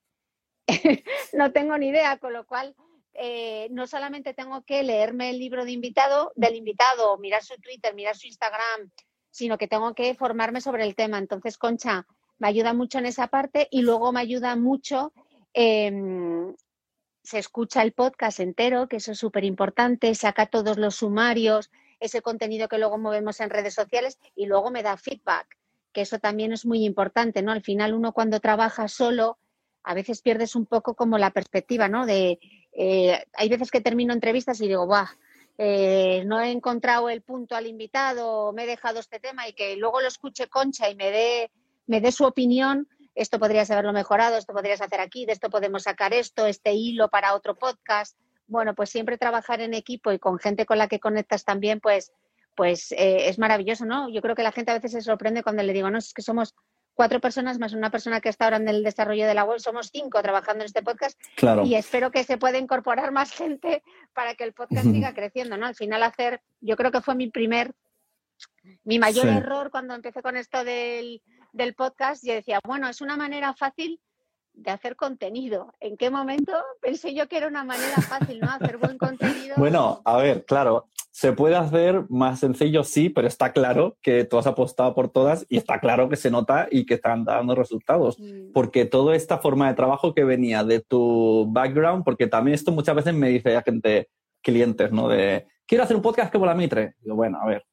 no 1.32 1.52
tengo 1.52 1.76
ni 1.76 1.88
idea, 1.88 2.18
con 2.18 2.32
lo 2.32 2.46
cual 2.46 2.76
eh, 3.14 3.68
no 3.70 3.86
solamente 3.86 4.32
tengo 4.32 4.62
que 4.62 4.82
leerme 4.82 5.30
el 5.30 5.38
libro 5.38 5.64
de 5.64 5.72
invitado, 5.72 6.32
del 6.36 6.56
invitado, 6.56 7.18
mirar 7.18 7.42
su 7.42 7.56
Twitter, 7.56 7.94
mirar 7.94 8.16
su 8.16 8.26
Instagram, 8.26 8.90
sino 9.30 9.58
que 9.58 9.68
tengo 9.68 9.94
que 9.94 10.14
formarme 10.14 10.60
sobre 10.60 10.84
el 10.84 10.94
tema. 10.94 11.18
Entonces, 11.18 11.58
Concha 11.58 12.06
me 12.38 12.48
ayuda 12.48 12.72
mucho 12.72 12.98
en 12.98 13.06
esa 13.06 13.28
parte 13.28 13.68
y 13.70 13.82
luego 13.82 14.12
me 14.12 14.20
ayuda 14.20 14.56
mucho. 14.56 15.12
Eh, 15.54 15.90
se 17.28 17.38
escucha 17.38 17.82
el 17.82 17.92
podcast 17.92 18.40
entero, 18.40 18.88
que 18.88 18.96
eso 18.96 19.12
es 19.12 19.18
súper 19.18 19.44
importante, 19.44 20.14
saca 20.14 20.46
todos 20.46 20.78
los 20.78 20.94
sumarios, 20.94 21.70
ese 22.00 22.22
contenido 22.22 22.68
que 22.68 22.78
luego 22.78 22.96
movemos 22.96 23.40
en 23.40 23.50
redes 23.50 23.74
sociales 23.74 24.18
y 24.34 24.46
luego 24.46 24.70
me 24.70 24.82
da 24.82 24.96
feedback, 24.96 25.58
que 25.92 26.00
eso 26.00 26.18
también 26.20 26.54
es 26.54 26.64
muy 26.64 26.86
importante, 26.86 27.42
¿no? 27.42 27.52
Al 27.52 27.62
final 27.62 27.92
uno 27.92 28.12
cuando 28.12 28.40
trabaja 28.40 28.88
solo, 28.88 29.38
a 29.82 29.92
veces 29.92 30.22
pierdes 30.22 30.56
un 30.56 30.64
poco 30.64 30.94
como 30.94 31.18
la 31.18 31.30
perspectiva, 31.32 31.86
¿no? 31.86 32.06
De, 32.06 32.38
eh, 32.72 33.22
hay 33.34 33.48
veces 33.50 33.70
que 33.70 33.82
termino 33.82 34.14
entrevistas 34.14 34.58
y 34.62 34.68
digo, 34.68 34.86
¡buah! 34.86 35.08
Eh, 35.60 36.22
no 36.24 36.40
he 36.40 36.52
encontrado 36.52 37.10
el 37.10 37.20
punto 37.22 37.56
al 37.56 37.66
invitado, 37.66 38.52
me 38.52 38.62
he 38.62 38.66
dejado 38.66 39.00
este 39.00 39.18
tema 39.18 39.48
y 39.48 39.54
que 39.54 39.76
luego 39.76 40.00
lo 40.00 40.06
escuche 40.06 40.46
Concha 40.46 40.88
y 40.88 40.94
me 40.94 41.10
dé, 41.10 41.50
me 41.86 42.00
dé 42.00 42.12
su 42.12 42.24
opinión, 42.24 42.88
esto 43.16 43.40
podrías 43.40 43.68
haberlo 43.72 43.92
mejorado, 43.92 44.36
esto 44.36 44.52
podrías 44.52 44.80
hacer 44.80 45.00
aquí, 45.00 45.26
de 45.26 45.32
esto 45.32 45.50
podemos 45.50 45.82
sacar 45.82 46.14
esto, 46.14 46.46
este 46.46 46.74
hilo 46.74 47.08
para 47.08 47.34
otro 47.34 47.56
podcast. 47.56 48.16
Bueno, 48.46 48.76
pues 48.76 48.90
siempre 48.90 49.18
trabajar 49.18 49.60
en 49.60 49.74
equipo 49.74 50.12
y 50.12 50.20
con 50.20 50.38
gente 50.38 50.64
con 50.64 50.78
la 50.78 50.86
que 50.86 51.00
conectas 51.00 51.44
también, 51.44 51.80
pues, 51.80 52.12
pues 52.54 52.92
eh, 52.92 53.28
es 53.28 53.40
maravilloso, 53.40 53.84
¿no? 53.84 54.08
Yo 54.08 54.22
creo 54.22 54.36
que 54.36 54.44
la 54.44 54.52
gente 54.52 54.70
a 54.70 54.74
veces 54.74 54.92
se 54.92 55.02
sorprende 55.02 55.42
cuando 55.42 55.64
le 55.64 55.72
digo, 55.72 55.90
no, 55.90 55.98
es 55.98 56.14
que 56.14 56.22
somos 56.22 56.54
cuatro 56.98 57.20
personas 57.20 57.60
más 57.60 57.74
una 57.74 57.92
persona 57.92 58.20
que 58.20 58.28
está 58.28 58.46
ahora 58.46 58.56
en 58.56 58.68
el 58.68 58.82
desarrollo 58.82 59.24
de 59.28 59.34
la 59.34 59.44
web, 59.44 59.60
somos 59.60 59.90
cinco 59.92 60.20
trabajando 60.20 60.64
en 60.64 60.66
este 60.66 60.82
podcast 60.82 61.16
claro. 61.36 61.64
y 61.64 61.76
espero 61.76 62.10
que 62.10 62.24
se 62.24 62.38
pueda 62.38 62.58
incorporar 62.58 63.12
más 63.12 63.30
gente 63.30 63.84
para 64.14 64.34
que 64.34 64.42
el 64.42 64.52
podcast 64.52 64.86
siga 64.86 65.14
creciendo, 65.14 65.56
¿no? 65.56 65.66
Al 65.66 65.76
final 65.76 66.02
hacer, 66.02 66.42
yo 66.60 66.76
creo 66.76 66.90
que 66.90 67.00
fue 67.00 67.14
mi 67.14 67.30
primer, 67.30 67.72
mi 68.82 68.98
mayor 68.98 69.26
sí. 69.26 69.36
error 69.36 69.70
cuando 69.70 69.94
empecé 69.94 70.22
con 70.22 70.36
esto 70.36 70.64
del, 70.64 71.22
del 71.52 71.74
podcast, 71.76 72.26
yo 72.26 72.34
decía, 72.34 72.58
bueno, 72.64 72.88
es 72.88 73.00
una 73.00 73.16
manera 73.16 73.54
fácil 73.54 74.00
de 74.58 74.70
hacer 74.70 74.96
contenido. 74.96 75.72
¿En 75.80 75.96
qué 75.96 76.10
momento 76.10 76.52
pensé 76.80 77.14
yo 77.14 77.28
que 77.28 77.36
era 77.36 77.46
una 77.46 77.64
manera 77.64 77.96
fácil, 78.02 78.40
¿no? 78.40 78.50
Hacer 78.50 78.76
buen 78.78 78.98
contenido. 78.98 79.54
Bueno, 79.56 80.02
a 80.04 80.16
ver, 80.18 80.44
claro, 80.44 80.88
se 81.10 81.32
puede 81.32 81.56
hacer 81.56 82.04
más 82.08 82.40
sencillo, 82.40 82.84
sí, 82.84 83.08
pero 83.08 83.26
está 83.26 83.52
claro 83.52 83.96
que 84.02 84.24
tú 84.24 84.38
has 84.38 84.46
apostado 84.46 84.94
por 84.94 85.10
todas 85.10 85.46
y 85.48 85.56
está 85.56 85.80
claro 85.80 86.08
que 86.08 86.16
se 86.16 86.30
nota 86.30 86.68
y 86.70 86.86
que 86.86 86.94
están 86.94 87.24
dando 87.24 87.54
resultados. 87.54 88.18
Mm. 88.18 88.52
Porque 88.52 88.84
toda 88.84 89.16
esta 89.16 89.38
forma 89.38 89.68
de 89.68 89.74
trabajo 89.74 90.14
que 90.14 90.24
venía 90.24 90.64
de 90.64 90.80
tu 90.80 91.46
background, 91.50 92.04
porque 92.04 92.26
también 92.26 92.54
esto 92.54 92.72
muchas 92.72 92.96
veces 92.96 93.14
me 93.14 93.30
dice 93.30 93.54
la 93.54 93.62
gente, 93.62 94.08
clientes, 94.42 94.92
¿no? 94.92 95.08
De, 95.08 95.46
quiero 95.66 95.84
hacer 95.84 95.96
un 95.96 96.02
podcast 96.02 96.32
como 96.32 96.46
la 96.46 96.54
Mitre. 96.54 96.94
Digo, 97.00 97.16
bueno, 97.16 97.38
a 97.40 97.46
ver, 97.46 97.64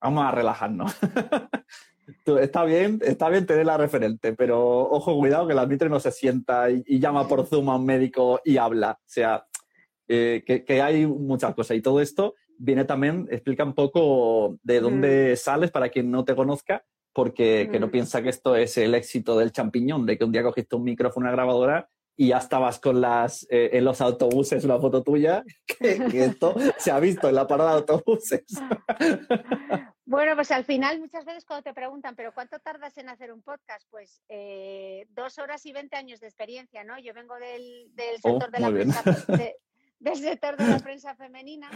vamos 0.00 0.24
a 0.24 0.30
relajarnos. 0.30 0.96
está 2.40 2.64
bien, 2.64 3.00
está 3.02 3.28
bien 3.28 3.46
tener 3.46 3.66
la 3.66 3.76
referente, 3.76 4.32
pero 4.32 4.80
ojo, 4.90 5.16
cuidado 5.18 5.46
que 5.48 5.54
la 5.54 5.66
Mitre 5.66 5.88
no 5.88 6.00
se 6.00 6.10
sienta 6.10 6.70
y, 6.70 6.82
y 6.86 6.98
llama 6.98 7.26
por 7.28 7.46
Zoom 7.46 7.70
a 7.70 7.76
un 7.76 7.86
médico 7.86 8.40
y 8.44 8.56
habla. 8.56 8.92
O 8.92 9.04
sea, 9.06 9.46
eh, 10.08 10.42
que, 10.44 10.64
que, 10.64 10.82
hay 10.82 11.06
muchas 11.06 11.54
cosas. 11.54 11.76
Y 11.76 11.82
todo 11.82 12.00
esto 12.00 12.34
viene 12.58 12.84
también, 12.84 13.28
explica 13.30 13.64
un 13.64 13.74
poco 13.74 14.58
de 14.62 14.80
dónde 14.80 15.34
mm. 15.34 15.36
sales 15.36 15.70
para 15.70 15.88
quien 15.88 16.10
no 16.10 16.24
te 16.24 16.34
conozca, 16.34 16.84
porque 17.12 17.66
mm. 17.68 17.72
que 17.72 17.80
no 17.80 17.90
piensa 17.90 18.20
que 18.20 18.28
esto 18.28 18.56
es 18.56 18.76
el 18.76 18.94
éxito 18.94 19.38
del 19.38 19.52
champiñón, 19.52 20.06
de 20.06 20.18
que 20.18 20.24
un 20.24 20.32
día 20.32 20.42
cogiste 20.42 20.74
un 20.74 20.82
micrófono, 20.82 21.26
una 21.26 21.32
grabadora 21.32 21.88
y 22.20 22.28
ya 22.28 22.36
estabas 22.36 22.78
con 22.78 23.00
las 23.00 23.46
eh, 23.48 23.70
en 23.72 23.82
los 23.82 24.02
autobuses 24.02 24.62
una 24.62 24.78
foto 24.78 25.02
tuya, 25.02 25.42
que, 25.66 26.22
esto 26.22 26.54
se 26.76 26.90
ha 26.90 27.00
visto 27.00 27.30
en 27.30 27.34
la 27.34 27.46
parada 27.46 27.70
de 27.70 27.76
autobuses. 27.78 28.44
Bueno, 30.04 30.34
pues 30.34 30.50
al 30.50 30.66
final 30.66 31.00
muchas 31.00 31.24
veces 31.24 31.46
cuando 31.46 31.62
te 31.62 31.72
preguntan, 31.72 32.14
pero 32.16 32.34
¿cuánto 32.34 32.58
tardas 32.58 32.98
en 32.98 33.08
hacer 33.08 33.32
un 33.32 33.40
podcast? 33.40 33.86
Pues 33.88 34.20
eh, 34.28 35.06
dos 35.12 35.38
horas 35.38 35.64
y 35.64 35.72
veinte 35.72 35.96
años 35.96 36.20
de 36.20 36.26
experiencia, 36.26 36.84
¿no? 36.84 36.98
Yo 36.98 37.14
vengo 37.14 37.36
del, 37.36 37.90
oh, 38.22 38.32
sector, 38.32 38.50
de 38.50 38.60
la 38.60 38.70
prensa, 38.70 39.02
del 39.98 40.16
sector 40.16 40.58
de 40.58 40.66
la 40.66 40.78
prensa 40.80 41.14
femenina. 41.14 41.70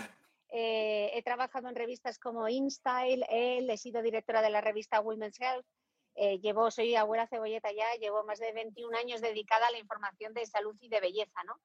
Eh, 0.51 1.11
he 1.15 1.23
trabajado 1.23 1.71
en 1.71 1.75
revistas 1.75 2.19
como 2.19 2.51
InStyle, 2.51 3.25
él, 3.31 3.71
he 3.71 3.79
sido 3.79 4.03
directora 4.03 4.43
de 4.43 4.51
la 4.51 4.61
revista 4.61 5.01
Women's 5.01 5.41
Health, 5.41 5.65
eh, 6.15 6.39
llevo, 6.41 6.71
soy 6.71 6.95
abuela 6.97 7.27
cebolleta 7.27 7.73
ya, 7.73 7.87
llevo 8.01 8.25
más 8.25 8.39
de 8.39 8.53
21 8.53 8.97
años 8.97 9.21
dedicada 9.21 9.67
a 9.67 9.71
la 9.71 9.79
información 9.79 10.35
de 10.35 10.47
salud 10.47 10.77
y 10.81 10.89
de 10.89 11.01
belleza, 11.01 11.43
¿no? 11.45 11.61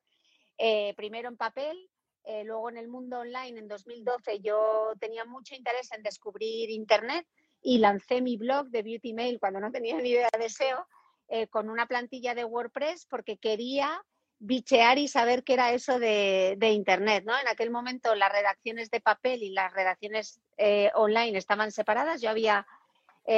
primero 0.98 1.30
en 1.30 1.38
papel, 1.38 1.90
eh, 2.24 2.44
luego 2.44 2.70
en 2.70 2.78
el 2.78 2.88
mundo 2.88 3.20
online, 3.20 3.60
en 3.60 3.68
2012, 3.68 4.40
yo 4.42 4.94
tenía 5.00 5.26
mucho 5.26 5.56
interés 5.56 5.92
en 5.94 6.04
descubrir 6.04 6.70
Internet 6.70 7.26
y 7.62 7.80
lancé 7.80 8.22
mi 8.22 8.38
blog 8.38 8.68
de 8.68 8.84
Beauty 8.84 9.14
Mail 9.14 9.40
cuando 9.40 9.60
no 9.60 9.72
tenía 9.72 9.98
ni 10.00 10.10
idea 10.12 10.30
de 10.38 10.50
SEO, 10.50 10.86
eh, 11.28 11.48
con 11.48 11.70
una 11.70 11.88
plantilla 11.88 12.36
de 12.36 12.46
WordPress 12.46 13.06
porque 13.08 13.38
quería 13.38 14.04
bichear 14.38 14.98
y 15.00 15.08
saber 15.08 15.44
qué 15.44 15.54
era 15.54 15.74
eso 15.74 16.00
de, 16.00 16.58
Internet. 16.62 17.24
¿no? 17.26 17.38
En 17.40 17.48
aquel 17.48 17.72
momento 17.72 18.14
las 18.16 18.32
redacciones 18.32 18.90
de 18.92 19.02
papel 19.02 19.44
y 19.44 19.50
las 19.50 19.74
redacciones 19.74 20.40
eh, 20.58 20.92
online 20.94 21.38
estaban 21.38 21.72
separadas. 21.72 22.22
Yo 22.22 22.30
había, 22.30 22.68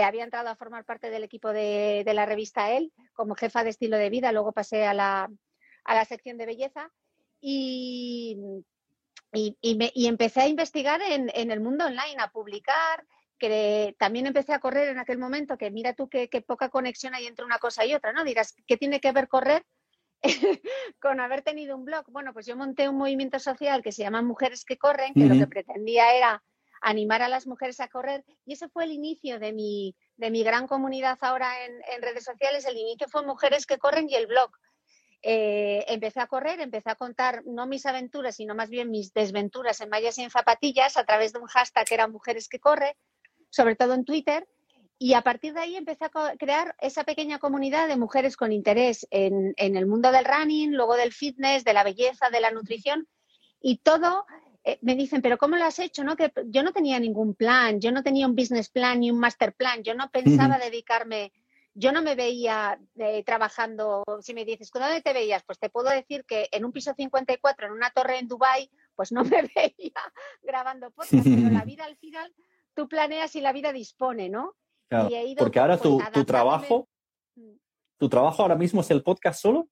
había 0.04 0.24
entrado 0.24 0.50
a 0.50 0.56
formar 0.56 0.86
parte 0.86 1.10
del 1.10 1.24
equipo 1.24 1.52
de, 1.52 2.04
de, 2.06 2.14
la 2.14 2.26
revista 2.26 2.72
El 2.72 2.94
como 3.14 3.36
jefa 3.36 3.64
de 3.64 3.72
estilo 3.72 3.98
de 3.98 4.10
vida, 4.10 4.32
luego 4.32 4.54
pasé 4.54 4.86
a 4.86 4.94
la, 4.94 5.30
a 5.84 5.96
la 5.96 6.06
sección 6.06 6.38
de 6.38 6.46
belleza. 6.46 6.92
Y, 7.42 8.38
y, 9.34 10.08
empecé 10.08 10.42
a 10.42 10.48
investigar 10.48 11.02
en, 11.02 11.52
el 11.52 11.60
mundo 11.62 11.86
online, 11.86 12.18
a 12.20 12.32
publicar, 12.32 13.06
que 13.38 13.96
también 13.98 14.28
empecé 14.28 14.54
a 14.54 14.60
correr 14.60 14.90
en 14.90 15.00
aquel 15.00 15.18
momento, 15.18 15.58
que 15.58 15.72
mira 15.72 15.94
tú 15.94 16.10
qué, 16.10 16.28
poca 16.46 16.70
conexión 16.70 17.16
hay 17.16 17.28
entre 17.28 17.46
una 17.46 17.58
cosa 17.58 17.86
y 17.86 17.94
otra, 17.94 18.14
¿no? 18.14 18.24
Dirás, 18.24 18.56
¿qué 18.68 18.78
tiene 18.78 19.00
que 19.00 19.12
ver 19.12 19.28
correr 19.28 19.66
con 21.00 21.20
haber 21.20 21.42
tenido 21.42 21.76
un 21.76 21.86
blog? 21.86 22.06
Bueno, 22.12 22.34
pues 22.34 22.46
yo 22.46 22.56
monté 22.56 22.88
un 22.88 22.98
movimiento 22.98 23.40
social 23.40 23.82
que 23.82 23.92
se 23.92 24.04
llama 24.04 24.22
Mujeres 24.22 24.66
que 24.66 24.78
Corren, 24.78 25.14
que 25.14 25.26
lo 25.26 25.36
que 25.36 25.48
pretendía 25.48 26.14
era 26.16 26.44
animar 26.82 27.22
a 27.22 27.30
las 27.30 27.48
mujeres 27.48 27.80
a 27.80 27.88
correr 27.88 28.26
y 28.46 28.54
ese 28.54 28.68
fue 28.68 28.84
el 28.84 28.92
inicio 28.92 29.40
de 29.40 29.54
mi, 29.54 29.96
de 30.18 30.32
mi 30.32 30.44
gran 30.44 30.68
comunidad 30.68 31.18
ahora 31.22 31.66
en, 31.66 31.74
en 31.94 32.02
redes 32.02 32.26
sociales. 32.26 32.66
El 32.66 32.78
inicio 32.78 33.08
fue 33.08 33.26
Mujeres 33.26 33.66
que 33.66 33.78
Corren 33.78 34.10
y 34.10 34.16
el 34.16 34.28
blog. 34.28 34.52
Eh, 35.24 35.86
empecé 35.88 36.20
a 36.20 36.26
correr, 36.26 36.60
empecé 36.62 36.90
a 36.90 36.96
contar 36.96 37.44
no 37.46 37.68
mis 37.68 37.86
aventuras, 37.86 38.36
sino 38.36 38.56
más 38.56 38.70
bien 38.70 38.90
mis 38.90 39.14
desventuras 39.14 39.80
en 39.80 39.90
mallas 39.90 40.18
y 40.18 40.24
en 40.24 40.32
zapatillas 40.32 40.98
a 40.98 41.04
través 41.06 41.32
de 41.32 41.40
un 41.40 41.46
hashtag 41.46 41.86
que 41.86 41.94
era 41.94 42.08
Mujeres 42.08 42.50
que 42.50 42.60
Corre, 42.60 42.98
sobre 43.50 43.76
todo 43.76 43.94
en 43.94 44.04
Twitter. 44.04 44.48
Y 44.98 45.14
a 45.14 45.22
partir 45.22 45.54
de 45.54 45.62
ahí 45.62 45.76
empecé 45.76 46.06
a 46.06 46.36
crear 46.38 46.76
esa 46.80 47.04
pequeña 47.04 47.40
comunidad 47.40 47.88
de 47.88 47.98
mujeres 47.98 48.38
con 48.38 48.52
interés 48.52 49.08
en, 49.10 49.54
el 49.58 49.88
mundo 49.88 50.12
del 50.12 50.26
running, 50.26 50.76
luego 50.76 50.96
del 50.96 51.12
fitness, 51.12 51.64
de 51.64 51.74
la 51.74 51.84
belleza, 51.84 52.30
de 52.30 52.40
la 52.40 52.52
nutrición. 52.52 53.08
Y 53.60 53.78
todo 53.80 54.26
eh, 54.64 54.80
me 54.82 54.96
dicen, 54.96 55.22
pero 55.22 55.38
¿cómo 55.38 55.56
lo 55.56 55.66
has 55.66 55.80
hecho? 55.80 56.04
No? 56.04 56.16
Que 56.16 56.32
yo 56.48 56.64
no 56.64 56.72
tenía 56.72 57.00
ningún 57.00 57.34
plan, 57.34 57.80
yo 57.80 57.92
no 57.92 58.04
tenía 58.04 58.28
un 58.28 58.36
business 58.36 58.70
plan 58.70 59.00
ni 59.00 59.12
un 59.12 59.20
master 59.20 59.54
plan, 59.54 59.84
yo 59.84 59.96
no 59.96 60.10
pensaba 60.10 60.58
dedicarme 60.58 61.32
yo 61.74 61.92
no 61.92 62.02
me 62.02 62.16
veía 62.16 62.80
eh, 62.96 63.24
trabajando, 63.24 64.04
si 64.22 64.34
me 64.34 64.46
dices, 64.46 64.70
¿dónde 64.74 65.02
te 65.02 65.14
veías? 65.14 65.44
Pues 65.44 65.58
te 65.60 65.70
puedo 65.70 65.90
decir 65.90 66.26
que 66.26 66.50
en 66.52 66.66
un 66.66 66.72
piso 66.72 66.94
54, 66.94 67.68
en 67.68 67.74
una 67.74 67.92
torre 67.92 68.20
en 68.20 68.28
Dubai, 68.28 68.70
pues 68.96 69.12
no 69.12 69.24
me 69.24 69.42
veía 69.56 70.02
grabando 70.42 70.92
podcast, 70.92 71.24
pero 71.24 71.50
la 71.50 71.64
vida 71.64 71.86
al 71.86 71.96
final 71.98 72.34
tú 72.74 72.88
planeas 72.88 73.36
y 73.36 73.42
la 73.42 73.54
vida 73.54 73.72
dispone, 73.72 74.30
¿no? 74.30 74.56
porque 75.38 75.60
ahora 75.60 75.78
tu, 75.78 76.02
tu 76.12 76.26
trabajo, 76.26 76.90
mm. 77.36 77.54
tu 77.98 78.10
trabajo 78.10 78.42
ahora 78.42 78.56
mismo 78.56 78.82
es 78.82 78.92
el 78.92 79.04
podcast 79.04 79.42
solo. 79.42 79.70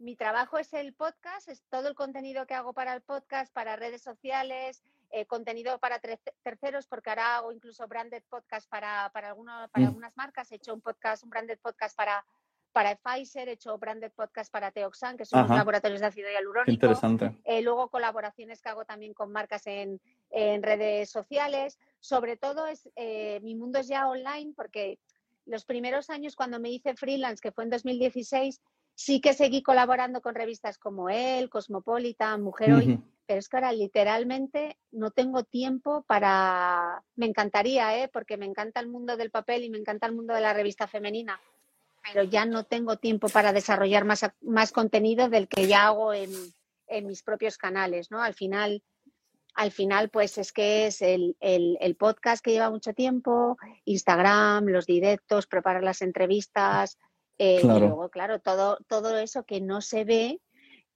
Mi 0.00 0.16
trabajo 0.16 0.56
es 0.56 0.72
el 0.72 0.94
podcast, 0.94 1.50
es 1.50 1.62
todo 1.68 1.86
el 1.88 1.94
contenido 1.94 2.46
que 2.46 2.54
hago 2.54 2.72
para 2.72 2.94
el 2.94 3.02
podcast, 3.02 3.52
para 3.52 3.76
redes 3.76 4.00
sociales, 4.00 4.82
eh, 5.10 5.26
contenido 5.26 5.78
para 5.78 6.00
terceros, 6.42 6.86
porque 6.86 7.10
ahora 7.10 7.36
hago 7.36 7.52
incluso 7.52 7.86
branded 7.86 8.22
podcast 8.30 8.66
para, 8.70 9.10
para, 9.12 9.34
para 9.34 9.84
mm. 9.84 9.88
algunas 9.88 10.16
marcas. 10.16 10.50
He 10.50 10.54
hecho 10.54 10.72
un 10.72 10.80
podcast, 10.80 11.22
un 11.22 11.28
branded 11.28 11.58
podcast 11.60 11.94
para, 11.94 12.24
para 12.72 12.96
Pfizer, 12.96 13.50
he 13.50 13.52
hecho 13.52 13.76
branded 13.76 14.10
podcast 14.12 14.50
para 14.50 14.70
Teoxan, 14.70 15.18
que 15.18 15.26
son 15.26 15.46
laboratorios 15.46 16.00
de 16.00 16.06
ácido 16.06 16.30
hialurónico. 16.30 16.72
Interesante. 16.72 17.36
Eh, 17.44 17.60
luego 17.60 17.90
colaboraciones 17.90 18.62
que 18.62 18.70
hago 18.70 18.86
también 18.86 19.12
con 19.12 19.30
marcas 19.30 19.66
en, 19.66 20.00
en 20.30 20.62
redes 20.62 21.10
sociales. 21.10 21.78
Sobre 21.98 22.38
todo 22.38 22.66
es 22.66 22.88
eh, 22.96 23.38
mi 23.42 23.54
mundo 23.54 23.80
es 23.80 23.88
ya 23.88 24.08
online 24.08 24.54
porque 24.56 24.98
los 25.44 25.66
primeros 25.66 26.08
años 26.08 26.36
cuando 26.36 26.58
me 26.58 26.70
hice 26.70 26.94
freelance, 26.94 27.42
que 27.42 27.52
fue 27.52 27.64
en 27.64 27.70
2016, 27.70 28.62
sí 29.00 29.22
que 29.22 29.32
seguí 29.32 29.62
colaborando 29.62 30.20
con 30.20 30.34
revistas 30.34 30.76
como 30.76 31.08
El, 31.08 31.48
Cosmopolitan, 31.48 32.42
Mujer 32.42 32.74
Hoy, 32.74 32.98
pero 33.24 33.38
es 33.38 33.48
que 33.48 33.56
ahora 33.56 33.72
literalmente 33.72 34.76
no 34.92 35.10
tengo 35.10 35.42
tiempo 35.42 36.02
para... 36.06 37.02
Me 37.16 37.24
encantaría, 37.24 37.98
¿eh? 37.98 38.10
porque 38.12 38.36
me 38.36 38.44
encanta 38.44 38.78
el 38.78 38.88
mundo 38.88 39.16
del 39.16 39.30
papel 39.30 39.64
y 39.64 39.70
me 39.70 39.78
encanta 39.78 40.06
el 40.06 40.14
mundo 40.14 40.34
de 40.34 40.42
la 40.42 40.52
revista 40.52 40.86
femenina, 40.86 41.40
pero 42.04 42.24
ya 42.24 42.44
no 42.44 42.64
tengo 42.64 42.98
tiempo 42.98 43.30
para 43.30 43.54
desarrollar 43.54 44.04
más, 44.04 44.26
más 44.42 44.70
contenido 44.70 45.30
del 45.30 45.48
que 45.48 45.66
ya 45.66 45.86
hago 45.86 46.12
en, 46.12 46.30
mis 47.06 47.22
propios 47.22 47.56
canales, 47.56 48.10
¿no? 48.10 48.22
Al 48.22 48.34
final, 48.34 48.82
al 49.54 49.70
final, 49.70 50.10
pues 50.10 50.36
es 50.36 50.52
que 50.52 50.88
es 50.88 51.00
el, 51.00 51.96
podcast 51.98 52.44
que 52.44 52.50
lleva 52.50 52.68
mucho 52.68 52.92
tiempo, 52.92 53.56
Instagram, 53.86 54.66
los 54.66 54.84
directos, 54.84 55.46
preparar 55.46 55.82
las 55.84 56.02
entrevistas, 56.02 56.98
eh, 57.42 57.60
y 57.62 57.66
luego, 57.66 58.10
claro, 58.10 58.38
todo, 58.38 58.76
todo 58.86 59.16
eso 59.16 59.44
que 59.44 59.62
no 59.62 59.80
se 59.80 60.04
ve 60.04 60.40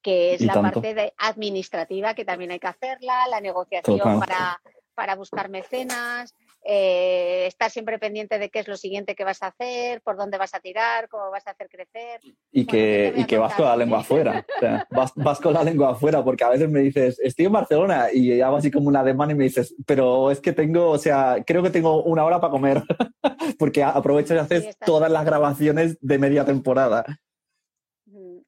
que 0.02 0.34
es 0.34 0.42
la 0.42 0.60
parte 0.60 0.92
de 0.92 1.14
administrativa 1.16 2.12
que 2.12 2.26
también 2.26 2.50
hay 2.50 2.58
que 2.58 2.66
hacerla, 2.66 3.26
la 3.30 3.40
negociación 3.40 4.20
para, 4.20 4.60
para 4.94 5.16
buscar 5.16 5.48
mecenas, 5.48 6.34
eh, 6.64 7.46
estar 7.46 7.70
siempre 7.70 7.98
pendiente 7.98 8.38
de 8.38 8.48
qué 8.48 8.60
es 8.60 8.68
lo 8.68 8.76
siguiente 8.76 9.14
que 9.14 9.24
vas 9.24 9.42
a 9.42 9.48
hacer, 9.48 10.00
por 10.00 10.16
dónde 10.16 10.38
vas 10.38 10.54
a 10.54 10.60
tirar, 10.60 11.08
cómo 11.08 11.30
vas 11.30 11.46
a 11.46 11.50
hacer 11.50 11.68
crecer. 11.68 12.20
Y 12.50 12.66
que, 12.66 13.12
y 13.14 13.26
que 13.26 13.36
vas 13.36 13.54
con 13.54 13.66
la 13.66 13.76
lengua 13.76 14.00
afuera. 14.00 14.44
vas, 14.90 15.12
vas, 15.14 15.40
con 15.40 15.52
la 15.52 15.62
lengua 15.62 15.90
afuera, 15.90 16.24
porque 16.24 16.44
a 16.44 16.48
veces 16.48 16.70
me 16.70 16.80
dices, 16.80 17.20
estoy 17.22 17.46
en 17.46 17.52
Barcelona 17.52 18.06
y 18.12 18.40
hago 18.40 18.56
así 18.56 18.70
como 18.70 18.88
una 18.88 19.04
demanda 19.04 19.34
y 19.34 19.36
me 19.36 19.44
dices, 19.44 19.74
pero 19.86 20.30
es 20.30 20.40
que 20.40 20.52
tengo, 20.52 20.90
o 20.90 20.98
sea, 20.98 21.36
creo 21.46 21.62
que 21.62 21.70
tengo 21.70 22.02
una 22.02 22.24
hora 22.24 22.40
para 22.40 22.50
comer, 22.50 22.82
porque 23.58 23.84
aprovechas 23.84 24.36
y 24.36 24.40
haces 24.40 24.78
todas 24.78 25.10
las 25.10 25.24
grabaciones 25.24 25.98
de 26.00 26.18
media 26.18 26.44
temporada 26.44 27.04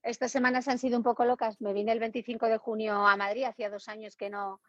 estas 0.06 0.30
semanas 0.30 0.68
han 0.68 0.78
sido 0.78 0.96
un 0.96 1.02
poco 1.02 1.24
locas. 1.24 1.60
Me 1.60 1.72
vine 1.72 1.92
el 1.92 1.98
25 1.98 2.46
de 2.46 2.58
junio 2.58 3.06
a 3.06 3.16
Madrid, 3.16 3.44
hacía 3.44 3.70
dos 3.70 3.88
años 3.88 4.16
que 4.16 4.30
no, 4.30 4.60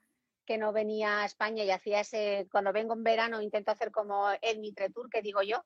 que 0.47 0.57
no 0.57 0.71
venía 0.71 1.21
a 1.21 1.25
España 1.25 1.63
y 1.63 1.69
hacía 1.69 1.99
ese, 1.99 2.47
cuando 2.51 2.73
vengo 2.73 2.93
en 2.93 3.03
verano 3.03 3.41
intento 3.41 3.71
hacer 3.71 3.91
como 3.91 4.29
el 4.41 4.59
Mitre 4.59 4.89
Tour 4.89 5.09
que 5.09 5.21
digo 5.21 5.43
yo 5.43 5.63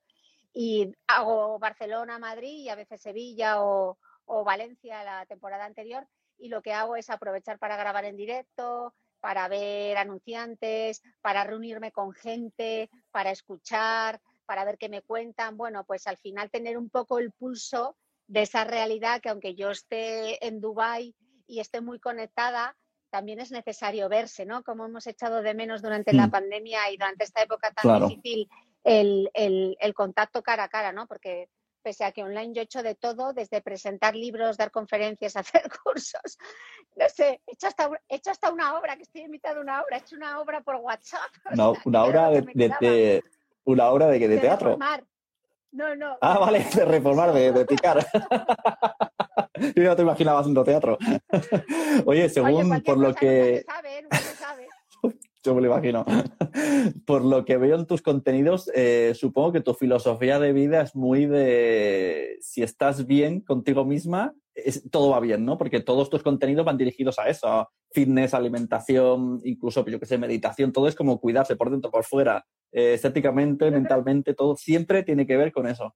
y 0.54 0.92
hago 1.08 1.60
Barcelona, 1.60 2.20
Madrid 2.20 2.64
y 2.64 2.70
a 2.70 2.76
veces 2.76 3.02
Sevilla 3.02 3.62
o, 3.62 3.98
o 4.26 4.44
Valencia 4.44 5.04
la 5.04 5.26
temporada 5.28 5.66
anterior 5.66 6.06
y 6.38 6.50
lo 6.50 6.62
que 6.62 6.74
hago 6.74 6.96
es 6.96 7.10
aprovechar 7.10 7.60
para 7.60 7.78
grabar 7.78 8.04
en 8.06 8.18
directo, 8.18 8.96
para 9.20 9.48
ver 9.48 9.98
anunciantes, 9.98 11.04
para 11.22 11.44
reunirme 11.44 11.92
con 11.92 12.12
gente, 12.12 12.90
para 13.12 13.30
escuchar, 13.30 14.20
para 14.48 14.66
ver 14.66 14.80
qué 14.80 14.90
me 14.90 15.04
cuentan. 15.04 15.56
Bueno, 15.56 15.86
pues 15.86 16.08
al 16.08 16.18
final 16.18 16.50
tener 16.50 16.78
un 16.78 16.90
poco 16.90 17.20
el 17.20 17.32
pulso 17.32 17.96
de 18.26 18.42
esa 18.42 18.64
realidad 18.64 19.22
que 19.22 19.30
aunque 19.30 19.54
yo 19.54 19.70
esté 19.70 20.46
en 20.46 20.60
Dubái 20.60 21.16
y 21.46 21.60
esté 21.60 21.82
muy 21.82 22.00
conectada, 22.00 22.76
también 23.12 23.40
es 23.40 23.52
necesario 23.52 24.10
verse, 24.10 24.46
¿no? 24.46 24.64
Como 24.64 24.86
hemos 24.86 25.06
echado 25.06 25.42
de 25.42 25.54
menos 25.54 25.82
durante 25.82 26.14
la 26.14 26.28
mm. 26.28 26.32
pandemia 26.32 26.90
y 26.90 26.98
durante 26.98 27.26
esta 27.26 27.44
época 27.44 27.72
tan 27.72 28.08
difícil 28.08 28.50
el, 28.84 29.30
el, 29.34 29.94
contacto 29.94 30.42
cara 30.42 30.64
a 30.64 30.70
cara, 30.70 30.92
¿no? 30.92 31.08
Porque 31.08 31.50
pese 31.84 32.06
a 32.06 32.12
que 32.12 32.24
online 32.24 32.54
yo 32.54 32.62
he 32.62 32.66
hecho 32.66 32.82
de 32.82 32.96
todo, 32.96 33.34
desde 33.34 33.62
presentar 33.62 34.16
libros, 34.16 34.58
dar 34.58 34.72
conferencias, 34.72 35.36
hacer 35.36 35.64
cursos, 35.84 36.38
no 36.96 37.10
sé, 37.10 37.42
he 37.46 37.54
hecho 37.54 37.68
hasta, 37.68 37.90
he 38.08 38.16
hecho 38.16 38.32
hasta 38.32 38.52
una 38.52 38.78
obra, 38.78 38.96
que 38.96 39.04
estoy 39.04 39.22
invitado 39.22 39.60
a 39.60 39.62
una 39.62 39.82
obra, 39.82 39.98
he 39.98 40.00
hecho 40.00 40.16
una 40.16 40.40
obra 40.40 40.62
por 40.62 40.78
WhatsApp. 40.78 41.30
No, 41.56 41.76
una 41.86 42.06
obra 42.06 42.30
de, 42.30 42.42
de, 42.80 43.24
una 43.66 43.90
obra 43.90 44.08
de, 44.08 44.28
de 44.28 44.38
teatro. 44.38 44.78
No, 45.74 45.96
no. 45.96 46.18
Ah, 46.22 46.40
vale, 46.40 46.66
de 46.76 46.86
reformar, 46.86 47.34
de, 47.34 47.52
de 47.52 47.66
picar. 47.66 48.06
Yo 49.76 49.84
ya 49.84 49.96
te 49.96 50.02
imaginaba 50.02 50.40
haciendo 50.40 50.64
teatro. 50.64 50.98
Oye, 52.06 52.30
según 52.30 52.82
por 52.82 52.98
lo 52.98 53.14
que... 53.14 53.64
Yo 55.44 55.56
me 55.56 55.62
lo 55.62 55.68
imagino. 55.68 56.06
Por 57.08 57.26
lo 57.26 57.46
que 57.46 57.58
veo 57.58 57.76
en 57.76 57.88
tus 57.88 58.04
contenidos, 58.04 58.70
eh, 58.76 59.14
supongo 59.16 59.52
que 59.52 59.62
tu 59.62 59.74
filosofía 59.74 60.38
de 60.38 60.54
vida 60.54 60.82
es 60.82 60.96
muy 60.96 61.26
de 61.26 62.38
si 62.42 62.62
estás 62.62 63.08
bien 63.08 63.42
contigo 63.42 63.84
misma, 63.84 64.36
todo 64.92 65.10
va 65.10 65.20
bien, 65.20 65.44
¿no? 65.44 65.58
Porque 65.58 65.80
todos 65.80 66.12
tus 66.12 66.22
contenidos 66.22 66.64
van 66.64 66.78
dirigidos 66.78 67.18
a 67.18 67.28
eso, 67.28 67.48
a 67.48 67.70
fitness, 67.92 68.36
alimentación, 68.36 69.42
incluso, 69.44 69.84
yo 69.86 70.00
que 70.00 70.06
sé, 70.06 70.20
meditación, 70.20 70.72
todo 70.72 70.88
es 70.88 70.96
como 70.96 71.20
cuidarse 71.20 71.56
por 71.56 71.72
dentro, 71.72 71.90
por 71.90 72.04
fuera, 72.04 72.46
eh, 72.72 72.94
estéticamente, 72.94 73.72
mentalmente, 73.72 74.34
todo 74.34 74.56
siempre 74.56 75.04
tiene 75.04 75.26
que 75.26 75.38
ver 75.38 75.52
con 75.52 75.68
eso. 75.68 75.96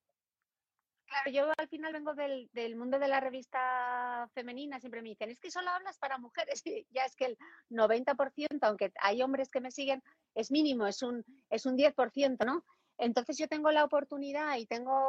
Claro, 1.15 1.31
yo 1.31 1.53
al 1.57 1.67
final 1.69 1.93
vengo 1.93 2.13
del, 2.13 2.49
del, 2.51 2.75
mundo 2.75 2.99
de 2.99 3.07
la 3.07 3.21
revista 3.21 4.29
femenina, 4.33 4.79
siempre 4.81 5.01
me 5.01 5.09
dicen, 5.09 5.29
es 5.29 5.39
que 5.39 5.49
solo 5.49 5.69
hablas 5.69 5.97
para 5.97 6.17
mujeres, 6.17 6.61
ya 6.91 7.05
es 7.05 7.15
que 7.15 7.25
el 7.25 7.37
90%, 7.69 8.59
aunque 8.61 8.91
hay 8.99 9.21
hombres 9.21 9.49
que 9.49 9.61
me 9.61 9.71
siguen, 9.71 10.03
es 10.33 10.51
mínimo, 10.51 10.87
es 10.87 11.01
un, 11.01 11.23
es 11.49 11.65
un 11.65 11.77
10%, 11.77 12.45
¿no? 12.45 12.65
Entonces 12.97 13.37
yo 13.37 13.47
tengo 13.47 13.71
la 13.71 13.85
oportunidad 13.85 14.57
y 14.57 14.65
tengo, 14.65 15.01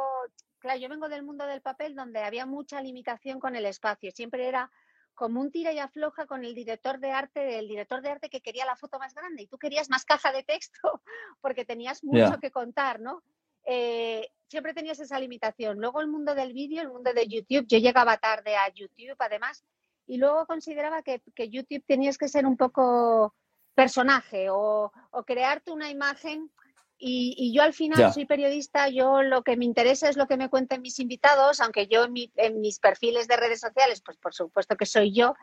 claro, 0.59 0.79
yo 0.79 0.87
vengo 0.87 1.09
del 1.09 1.23
mundo 1.23 1.45
del 1.45 1.61
papel 1.61 1.95
donde 1.95 2.23
había 2.23 2.45
mucha 2.45 2.81
limitación 2.81 3.39
con 3.39 3.55
el 3.55 3.65
espacio, 3.65 4.11
siempre 4.11 4.47
era 4.47 4.71
como 5.13 5.41
un 5.41 5.51
tira 5.51 5.73
y 5.73 5.79
afloja 5.79 6.25
con 6.25 6.45
el 6.45 6.53
director 6.53 6.99
de 6.99 7.11
arte, 7.11 7.59
el 7.59 7.67
director 7.67 8.01
de 8.01 8.11
arte 8.11 8.29
que 8.29 8.41
quería 8.41 8.65
la 8.65 8.75
foto 8.75 8.99
más 8.99 9.13
grande 9.13 9.43
y 9.43 9.47
tú 9.47 9.57
querías 9.57 9.89
más 9.89 10.05
caja 10.05 10.31
de 10.31 10.43
texto 10.43 10.79
porque 11.41 11.65
tenías 11.65 12.03
mucho 12.03 12.39
que 12.39 12.51
contar, 12.51 13.01
¿no? 13.01 13.23
Eh, 13.65 14.29
siempre 14.47 14.73
tenías 14.73 14.99
esa 14.99 15.19
limitación. 15.19 15.79
Luego 15.79 16.01
el 16.01 16.07
mundo 16.07 16.35
del 16.35 16.53
vídeo, 16.53 16.81
el 16.81 16.89
mundo 16.89 17.13
de 17.13 17.27
YouTube, 17.27 17.67
yo 17.67 17.77
llegaba 17.77 18.17
tarde 18.17 18.55
a 18.55 18.69
YouTube 18.73 19.17
además 19.19 19.63
y 20.05 20.17
luego 20.17 20.45
consideraba 20.45 21.01
que, 21.03 21.21
que 21.35 21.49
YouTube 21.49 21.83
tenías 21.85 22.17
que 22.17 22.27
ser 22.27 22.45
un 22.45 22.57
poco 22.57 23.35
personaje 23.75 24.49
o, 24.49 24.91
o 25.11 25.23
crearte 25.23 25.71
una 25.71 25.89
imagen 25.89 26.51
y, 26.99 27.53
yo 27.53 27.61
al 27.61 27.73
final 27.73 28.11
soy 28.11 28.25
periodista, 28.25 28.89
yo 28.89 29.21
lo 29.21 29.43
que 29.43 29.55
me 29.55 29.65
interesa 29.65 30.09
es 30.09 30.17
lo 30.17 30.27
que 30.27 30.37
me 30.37 30.49
cuentan 30.49 30.81
mis 30.81 30.99
invitados, 30.99 31.59
aunque 31.59 31.87
yo 31.87 32.05
en, 32.05 32.59
mis 32.59 32.79
perfiles 32.79 33.27
de 33.27 33.37
redes 33.37 33.59
sociales, 33.59 34.01
pues 34.03 34.17
por 34.17 34.33
supuesto 34.33 34.75
que 34.75 34.87
soy 34.87 35.13
yo, 35.13 35.35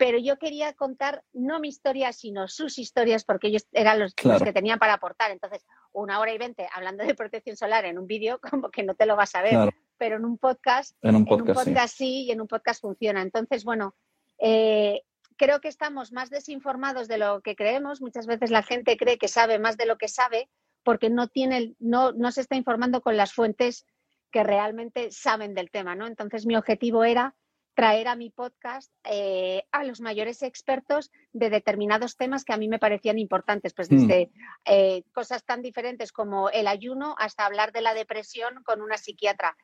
pero 0.00 0.16
yo 0.16 0.38
quería 0.38 0.72
contar 0.72 1.22
no 1.34 1.60
mi 1.60 1.68
historia, 1.68 2.14
sino 2.14 2.48
sus 2.48 2.78
historias, 2.78 3.22
porque 3.22 3.48
ellos 3.48 3.66
eran 3.70 3.98
los, 3.98 4.14
que 4.14 4.52
tenían 4.54 4.78
para 4.78 4.94
aportar. 4.94 5.30
Entonces, 5.30 5.66
una 5.92 6.20
hora 6.20 6.32
y 6.32 6.38
veinte 6.38 6.66
hablando 6.72 7.04
de 7.04 7.14
protección 7.14 7.54
solar 7.54 7.84
en 7.84 7.98
un 7.98 8.06
vídeo, 8.06 8.40
como 8.50 8.70
que 8.70 8.82
no 8.82 8.94
te 8.94 9.04
lo 9.04 9.14
vas 9.14 9.34
a 9.34 9.42
ver, 9.42 9.74
pero 9.98 10.16
en 10.16 10.24
un 10.24 10.38
podcast, 10.38 10.96
en 11.02 11.16
un 11.16 11.26
podcast, 11.26 11.98
sí. 11.98 12.24
y 12.24 12.30
en 12.30 12.40
un 12.40 12.48
podcast 12.48 12.80
funciona. 12.80 13.20
Entonces, 13.20 13.62
bueno, 13.62 13.94
eh, 14.38 15.02
creo 15.36 15.60
que 15.60 15.68
estamos 15.68 16.12
más 16.12 16.30
desinformados 16.30 17.06
de 17.06 17.18
lo 17.18 17.42
que 17.42 17.54
creemos. 17.54 18.00
Muchas 18.00 18.26
veces 18.26 18.50
la 18.50 18.62
gente 18.62 18.96
cree 18.96 19.18
que 19.18 19.28
sabe 19.28 19.58
más 19.58 19.76
de 19.76 19.84
lo 19.84 19.98
que 19.98 20.08
sabe 20.08 20.48
porque 20.82 21.10
no, 21.10 21.28
tiene, 21.28 21.74
no, 21.78 22.12
no 22.12 22.32
se 22.32 22.40
está 22.40 22.56
informando 22.56 23.02
con 23.02 23.18
las 23.18 23.34
fuentes 23.34 23.84
que 24.32 24.44
realmente 24.44 25.10
saben 25.10 25.52
del 25.52 25.70
tema, 25.70 25.94
¿no? 25.94 26.06
Entonces 26.06 26.46
mi 26.46 26.56
objetivo 26.56 27.04
era 27.04 27.34
traer 27.74 28.08
a 28.08 28.16
mi 28.16 28.30
podcast 28.30 28.92
eh, 29.04 29.64
a 29.72 29.84
los 29.84 30.00
mayores 30.00 30.42
expertos 30.42 31.10
de 31.32 31.50
determinados 31.50 32.16
temas 32.16 32.44
que 32.44 32.52
a 32.52 32.56
mí 32.56 32.68
me 32.68 32.78
parecían 32.78 33.18
importantes, 33.18 33.74
pues 33.74 33.90
mm. 33.90 33.96
desde 33.96 34.30
eh, 34.64 35.04
cosas 35.12 35.44
tan 35.44 35.62
diferentes 35.62 36.12
como 36.12 36.50
el 36.50 36.66
ayuno 36.66 37.14
hasta 37.18 37.46
hablar 37.46 37.72
de 37.72 37.82
la 37.82 37.94
depresión 37.94 38.62
con 38.64 38.82
una 38.82 38.96
psiquiatra 38.96 39.56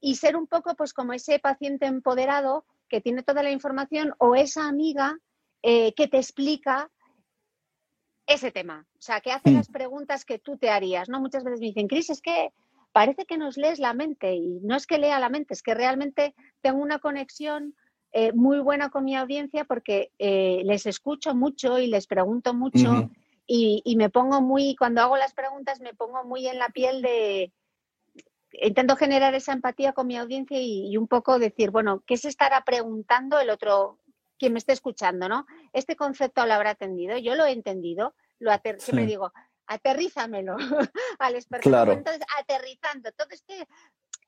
y 0.00 0.16
ser 0.16 0.36
un 0.36 0.46
poco 0.46 0.74
pues 0.74 0.92
como 0.92 1.12
ese 1.12 1.38
paciente 1.38 1.86
empoderado 1.86 2.66
que 2.88 3.00
tiene 3.00 3.22
toda 3.22 3.42
la 3.42 3.50
información 3.50 4.14
o 4.18 4.34
esa 4.34 4.68
amiga 4.68 5.18
eh, 5.62 5.94
que 5.94 6.08
te 6.08 6.18
explica 6.18 6.90
ese 8.26 8.50
tema. 8.50 8.86
O 8.98 9.00
sea, 9.00 9.20
que 9.20 9.32
hace 9.32 9.50
mm. 9.50 9.54
las 9.54 9.68
preguntas 9.68 10.24
que 10.24 10.38
tú 10.38 10.58
te 10.58 10.70
harías, 10.70 11.08
¿no? 11.08 11.20
Muchas 11.20 11.44
veces 11.44 11.60
me 11.60 11.66
dicen, 11.66 11.88
Cris, 11.88 12.10
es 12.10 12.20
que 12.20 12.52
parece 12.92 13.24
que 13.24 13.38
nos 13.38 13.56
lees 13.56 13.78
la 13.78 13.94
mente 13.94 14.34
y 14.34 14.60
no 14.62 14.76
es 14.76 14.86
que 14.86 14.98
lea 14.98 15.18
la 15.18 15.28
mente, 15.28 15.54
es 15.54 15.62
que 15.62 15.74
realmente 15.74 16.34
tengo 16.60 16.80
una 16.80 16.98
conexión 16.98 17.74
eh, 18.12 18.32
muy 18.32 18.60
buena 18.60 18.90
con 18.90 19.04
mi 19.04 19.16
audiencia 19.16 19.64
porque 19.64 20.12
eh, 20.18 20.62
les 20.64 20.86
escucho 20.86 21.34
mucho 21.34 21.78
y 21.78 21.86
les 21.86 22.06
pregunto 22.06 22.52
mucho 22.54 23.10
y, 23.46 23.82
me 23.96 24.10
pongo 24.10 24.40
muy, 24.40 24.76
cuando 24.76 25.00
hago 25.02 25.16
las 25.16 25.34
preguntas 25.34 25.80
me 25.80 25.94
pongo 25.94 26.24
muy 26.24 26.46
en 26.46 26.58
la 26.58 26.68
piel 26.68 27.02
de, 27.02 27.52
intento 28.52 28.96
generar 28.96 29.34
esa 29.34 29.52
empatía 29.52 29.92
con 29.92 30.06
mi 30.06 30.16
audiencia 30.16 30.60
y, 30.60 30.88
y 30.88 30.96
un 30.96 31.08
poco 31.08 31.38
decir, 31.38 31.70
bueno, 31.70 32.02
¿qué 32.06 32.16
se 32.16 32.28
estará 32.28 32.64
preguntando 32.64 33.40
el 33.40 33.50
otro, 33.50 33.98
quien 34.38 34.52
me 34.52 34.58
esté 34.58 34.72
escuchando, 34.72 35.28
¿no? 35.28 35.46
Este 35.72 35.96
concepto 35.96 36.44
lo 36.46 36.52
habrá 36.52 36.72
entendido, 36.72 37.16
yo 37.18 37.34
lo 37.34 37.44
he 37.44 37.52
entendido, 37.52 38.14
lo 38.38 38.52
siempre 38.78 39.06
digo, 39.06 39.32
aterrízamelo 39.66 40.56
al 41.18 41.34
experto. 41.34 41.68
Entonces, 41.68 42.22
aterrizando, 42.38 43.12
todo 43.12 43.28
este, 43.30 43.66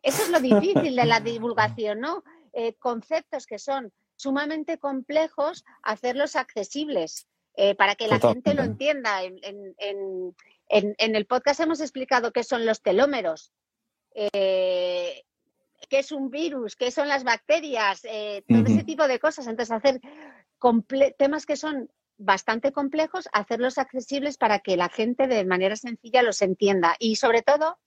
eso 0.02 0.22
es 0.22 0.28
lo 0.28 0.40
difícil 0.40 0.94
de 0.96 1.04
la 1.06 1.20
divulgación, 1.20 2.00
¿no? 2.00 2.22
Eh, 2.52 2.74
conceptos 2.74 3.46
que 3.46 3.58
son 3.58 3.92
sumamente 4.16 4.78
complejos, 4.78 5.64
hacerlos 5.82 6.36
accesibles 6.36 7.26
eh, 7.56 7.74
para 7.74 7.94
que 7.94 8.06
la 8.06 8.20
gente 8.20 8.54
lo 8.54 8.62
entienda. 8.62 9.22
En, 9.24 10.34
el 10.68 11.26
podcast 11.26 11.60
hemos 11.60 11.80
explicado 11.80 12.32
qué 12.32 12.44
son 12.44 12.66
los 12.66 12.82
telómeros. 12.82 13.52
Eh, 14.14 15.24
qué 15.88 15.98
es 15.98 16.12
un 16.12 16.30
virus, 16.30 16.76
qué 16.76 16.90
son 16.90 17.08
las 17.08 17.24
bacterias, 17.24 18.02
todo 18.02 18.64
ese 18.66 18.84
tipo 18.84 19.08
de 19.08 19.18
cosas. 19.18 19.46
Entonces, 19.46 19.72
hacer 19.72 20.00
temas 21.18 21.46
que 21.46 21.56
son 21.56 21.90
bastante 22.16 22.72
complejos, 22.72 23.28
hacerlos 23.32 23.78
accesibles 23.78 24.36
para 24.36 24.60
que 24.60 24.76
la 24.76 24.88
gente 24.88 25.26
de 25.26 25.44
manera 25.44 25.76
sencilla 25.76 26.22
los 26.22 26.42
entienda. 26.42 26.96
Y 26.98 27.16
sobre 27.16 27.42
todo, 27.42 27.78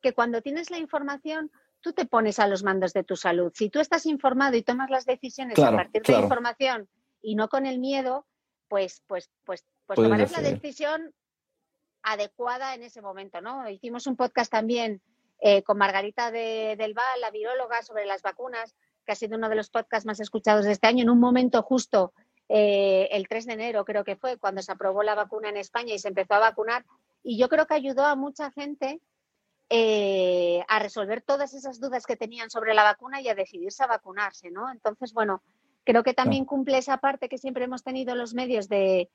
que 0.00 0.12
cuando 0.12 0.42
tienes 0.42 0.70
la 0.70 0.78
información, 0.78 1.50
tú 1.80 1.92
te 1.92 2.06
pones 2.06 2.38
a 2.38 2.48
los 2.48 2.62
mandos 2.62 2.92
de 2.92 3.04
tu 3.04 3.16
salud. 3.16 3.52
Si 3.54 3.70
tú 3.70 3.80
estás 3.80 4.06
informado 4.06 4.56
y 4.56 4.62
tomas 4.62 4.90
las 4.90 5.06
decisiones 5.06 5.58
a 5.58 5.70
partir 5.72 6.02
de 6.02 6.12
la 6.12 6.20
información 6.20 6.88
y 7.22 7.34
no 7.34 7.48
con 7.48 7.66
el 7.66 7.78
miedo, 7.78 8.26
pues, 8.68 9.02
pues, 9.06 9.30
pues, 9.44 9.64
pues 9.86 9.96
tomarás 9.96 10.32
la 10.32 10.42
decisión 10.42 11.14
adecuada 12.02 12.74
en 12.74 12.82
ese 12.82 13.02
momento, 13.02 13.40
¿no? 13.40 13.68
Hicimos 13.68 14.06
un 14.06 14.16
podcast 14.16 14.50
también 14.50 15.02
eh, 15.40 15.62
con 15.62 15.78
Margarita 15.78 16.30
de, 16.30 16.74
del 16.76 16.94
Val, 16.94 17.20
la 17.20 17.30
viróloga, 17.30 17.82
sobre 17.82 18.06
las 18.06 18.22
vacunas, 18.22 18.74
que 19.04 19.12
ha 19.12 19.16
sido 19.16 19.36
uno 19.36 19.48
de 19.48 19.56
los 19.56 19.70
podcasts 19.70 20.06
más 20.06 20.20
escuchados 20.20 20.64
de 20.64 20.72
este 20.72 20.86
año, 20.86 21.02
en 21.02 21.10
un 21.10 21.20
momento 21.20 21.62
justo, 21.62 22.12
eh, 22.48 23.08
el 23.12 23.28
3 23.28 23.46
de 23.46 23.52
enero 23.52 23.84
creo 23.84 24.04
que 24.04 24.16
fue, 24.16 24.38
cuando 24.38 24.62
se 24.62 24.72
aprobó 24.72 25.02
la 25.02 25.14
vacuna 25.14 25.48
en 25.48 25.56
España 25.56 25.94
y 25.94 25.98
se 25.98 26.08
empezó 26.08 26.34
a 26.34 26.40
vacunar. 26.40 26.84
Y 27.22 27.38
yo 27.38 27.48
creo 27.48 27.66
que 27.66 27.74
ayudó 27.74 28.04
a 28.04 28.16
mucha 28.16 28.50
gente 28.50 29.00
eh, 29.68 30.64
a 30.68 30.78
resolver 30.78 31.22
todas 31.22 31.52
esas 31.54 31.80
dudas 31.80 32.06
que 32.06 32.16
tenían 32.16 32.50
sobre 32.50 32.74
la 32.74 32.84
vacuna 32.84 33.20
y 33.20 33.28
a 33.28 33.34
decidirse 33.34 33.84
a 33.84 33.88
vacunarse, 33.88 34.50
¿no? 34.50 34.70
Entonces, 34.70 35.12
bueno, 35.12 35.42
creo 35.84 36.02
que 36.02 36.14
también 36.14 36.44
cumple 36.44 36.78
esa 36.78 36.98
parte 36.98 37.28
que 37.28 37.38
siempre 37.38 37.64
hemos 37.64 37.84
tenido 37.84 38.14
los 38.14 38.34
medios 38.34 38.68
de, 38.68 39.10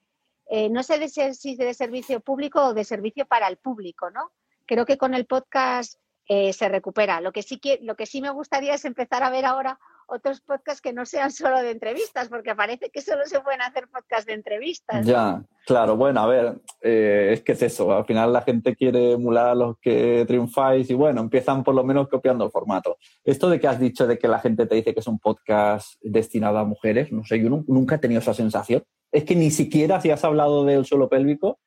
no 0.69 0.83
sé 0.83 0.99
de 0.99 1.09
si 1.09 1.55
de 1.55 1.73
servicio 1.73 2.19
público 2.19 2.63
o 2.65 2.73
de 2.73 2.83
servicio 2.83 3.25
para 3.25 3.47
el 3.47 3.57
público, 3.57 4.11
¿no? 4.11 4.31
Creo 4.65 4.85
que 4.85 4.97
con 4.97 5.13
el 5.13 5.25
podcast 5.25 5.99
eh, 6.27 6.53
se 6.53 6.69
recupera. 6.69 7.19
Lo 7.19 7.33
que, 7.33 7.43
sí 7.43 7.59
que, 7.59 7.79
lo 7.81 7.95
que 7.95 8.05
sí 8.05 8.21
me 8.21 8.29
gustaría 8.29 8.75
es 8.75 8.85
empezar 8.85 9.23
a 9.23 9.29
ver 9.29 9.45
ahora 9.45 9.77
otros 10.07 10.41
podcasts 10.41 10.81
que 10.81 10.93
no 10.93 11.05
sean 11.05 11.31
solo 11.31 11.59
de 11.61 11.71
entrevistas, 11.71 12.29
porque 12.29 12.55
parece 12.55 12.89
que 12.89 13.01
solo 13.01 13.25
se 13.25 13.39
pueden 13.39 13.61
hacer 13.61 13.87
podcasts 13.87 14.25
de 14.25 14.33
entrevistas. 14.33 15.05
Ya, 15.05 15.43
claro, 15.65 15.95
bueno, 15.97 16.21
a 16.21 16.27
ver, 16.27 16.61
eh, 16.81 17.31
es 17.33 17.41
que 17.41 17.53
es 17.53 17.61
eso, 17.61 17.91
al 17.95 18.05
final 18.05 18.33
la 18.33 18.41
gente 18.41 18.75
quiere 18.75 19.13
emular 19.13 19.47
a 19.47 19.55
los 19.55 19.77
que 19.79 20.25
triunfáis 20.27 20.89
y 20.89 20.93
bueno, 20.93 21.21
empiezan 21.21 21.63
por 21.63 21.75
lo 21.75 21.83
menos 21.83 22.07
copiando 22.09 22.45
el 22.45 22.51
formato. 22.51 22.97
Esto 23.23 23.49
de 23.49 23.59
que 23.59 23.67
has 23.67 23.79
dicho 23.79 24.07
de 24.07 24.17
que 24.17 24.27
la 24.27 24.39
gente 24.39 24.65
te 24.65 24.75
dice 24.75 24.93
que 24.93 24.99
es 24.99 25.07
un 25.07 25.19
podcast 25.19 25.95
destinado 26.01 26.57
a 26.57 26.65
mujeres, 26.65 27.11
no 27.11 27.23
sé, 27.23 27.41
yo 27.41 27.49
nunca 27.49 27.95
he 27.95 27.99
tenido 27.99 28.19
esa 28.19 28.33
sensación. 28.33 28.83
Es 29.11 29.23
que 29.25 29.35
ni 29.35 29.51
siquiera 29.51 30.01
si 30.01 30.09
has 30.09 30.23
hablado 30.23 30.65
del 30.65 30.85
suelo 30.85 31.07
pélvico, 31.09 31.59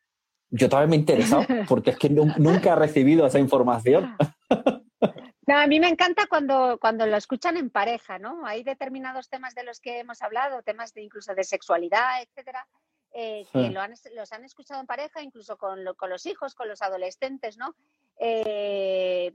yo 0.51 0.69
también 0.69 0.91
me 0.91 0.97
he 0.97 0.99
interesado, 1.01 1.45
porque 1.69 1.91
es 1.91 1.99
que 1.99 2.09
nunca 2.09 2.73
he 2.73 2.77
recibido 2.77 3.27
esa 3.27 3.39
información. 3.39 4.17
No, 5.47 5.57
a 5.57 5.67
mí 5.69 5.79
me 5.79 5.89
encanta 5.89 6.27
cuando, 6.27 6.79
cuando 6.81 7.07
lo 7.07 7.17
escuchan 7.17 7.57
en 7.57 7.71
pareja, 7.71 8.19
¿no? 8.19 8.45
Hay 8.45 8.65
determinados 8.65 9.29
temas 9.29 9.55
de 9.55 9.63
los 9.63 9.81
que 9.81 10.01
hemos 10.01 10.21
hablado, 10.23 10.63
temas 10.63 10.93
de 10.93 11.03
incluso 11.03 11.35
de 11.35 11.45
sexualidad, 11.45 12.21
etcétera, 12.21 12.67
eh, 13.13 13.47
que 13.53 13.71
lo 13.71 13.81
han, 13.81 13.95
los 14.15 14.33
han 14.33 14.45
escuchado 14.45 14.81
en 14.81 14.87
pareja, 14.87 15.23
incluso 15.23 15.57
con, 15.57 15.79
con 15.97 16.11
los 16.11 16.27
hijos, 16.27 16.55
con 16.55 16.69
los 16.69 16.83
adolescentes, 16.83 17.57
¿no? 17.59 17.77
Eh, 18.19 19.33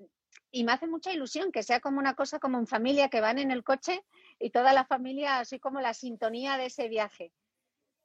y 0.52 0.64
me 0.66 0.74
hace 0.74 0.86
mucha 0.86 1.14
ilusión 1.14 1.52
que 1.52 1.64
sea 1.64 1.80
como 1.80 2.00
una 2.00 2.14
cosa 2.14 2.40
como 2.40 2.58
en 2.60 2.68
familia, 2.68 3.10
que 3.10 3.22
van 3.22 3.40
en 3.40 3.50
el 3.50 3.64
coche 3.64 4.04
y 4.38 4.50
toda 4.50 4.74
la 4.74 4.84
familia, 4.84 5.40
así 5.40 5.60
como 5.60 5.80
la 5.80 5.94
sintonía 5.94 6.58
de 6.58 6.66
ese 6.66 6.90
viaje. 6.90 7.32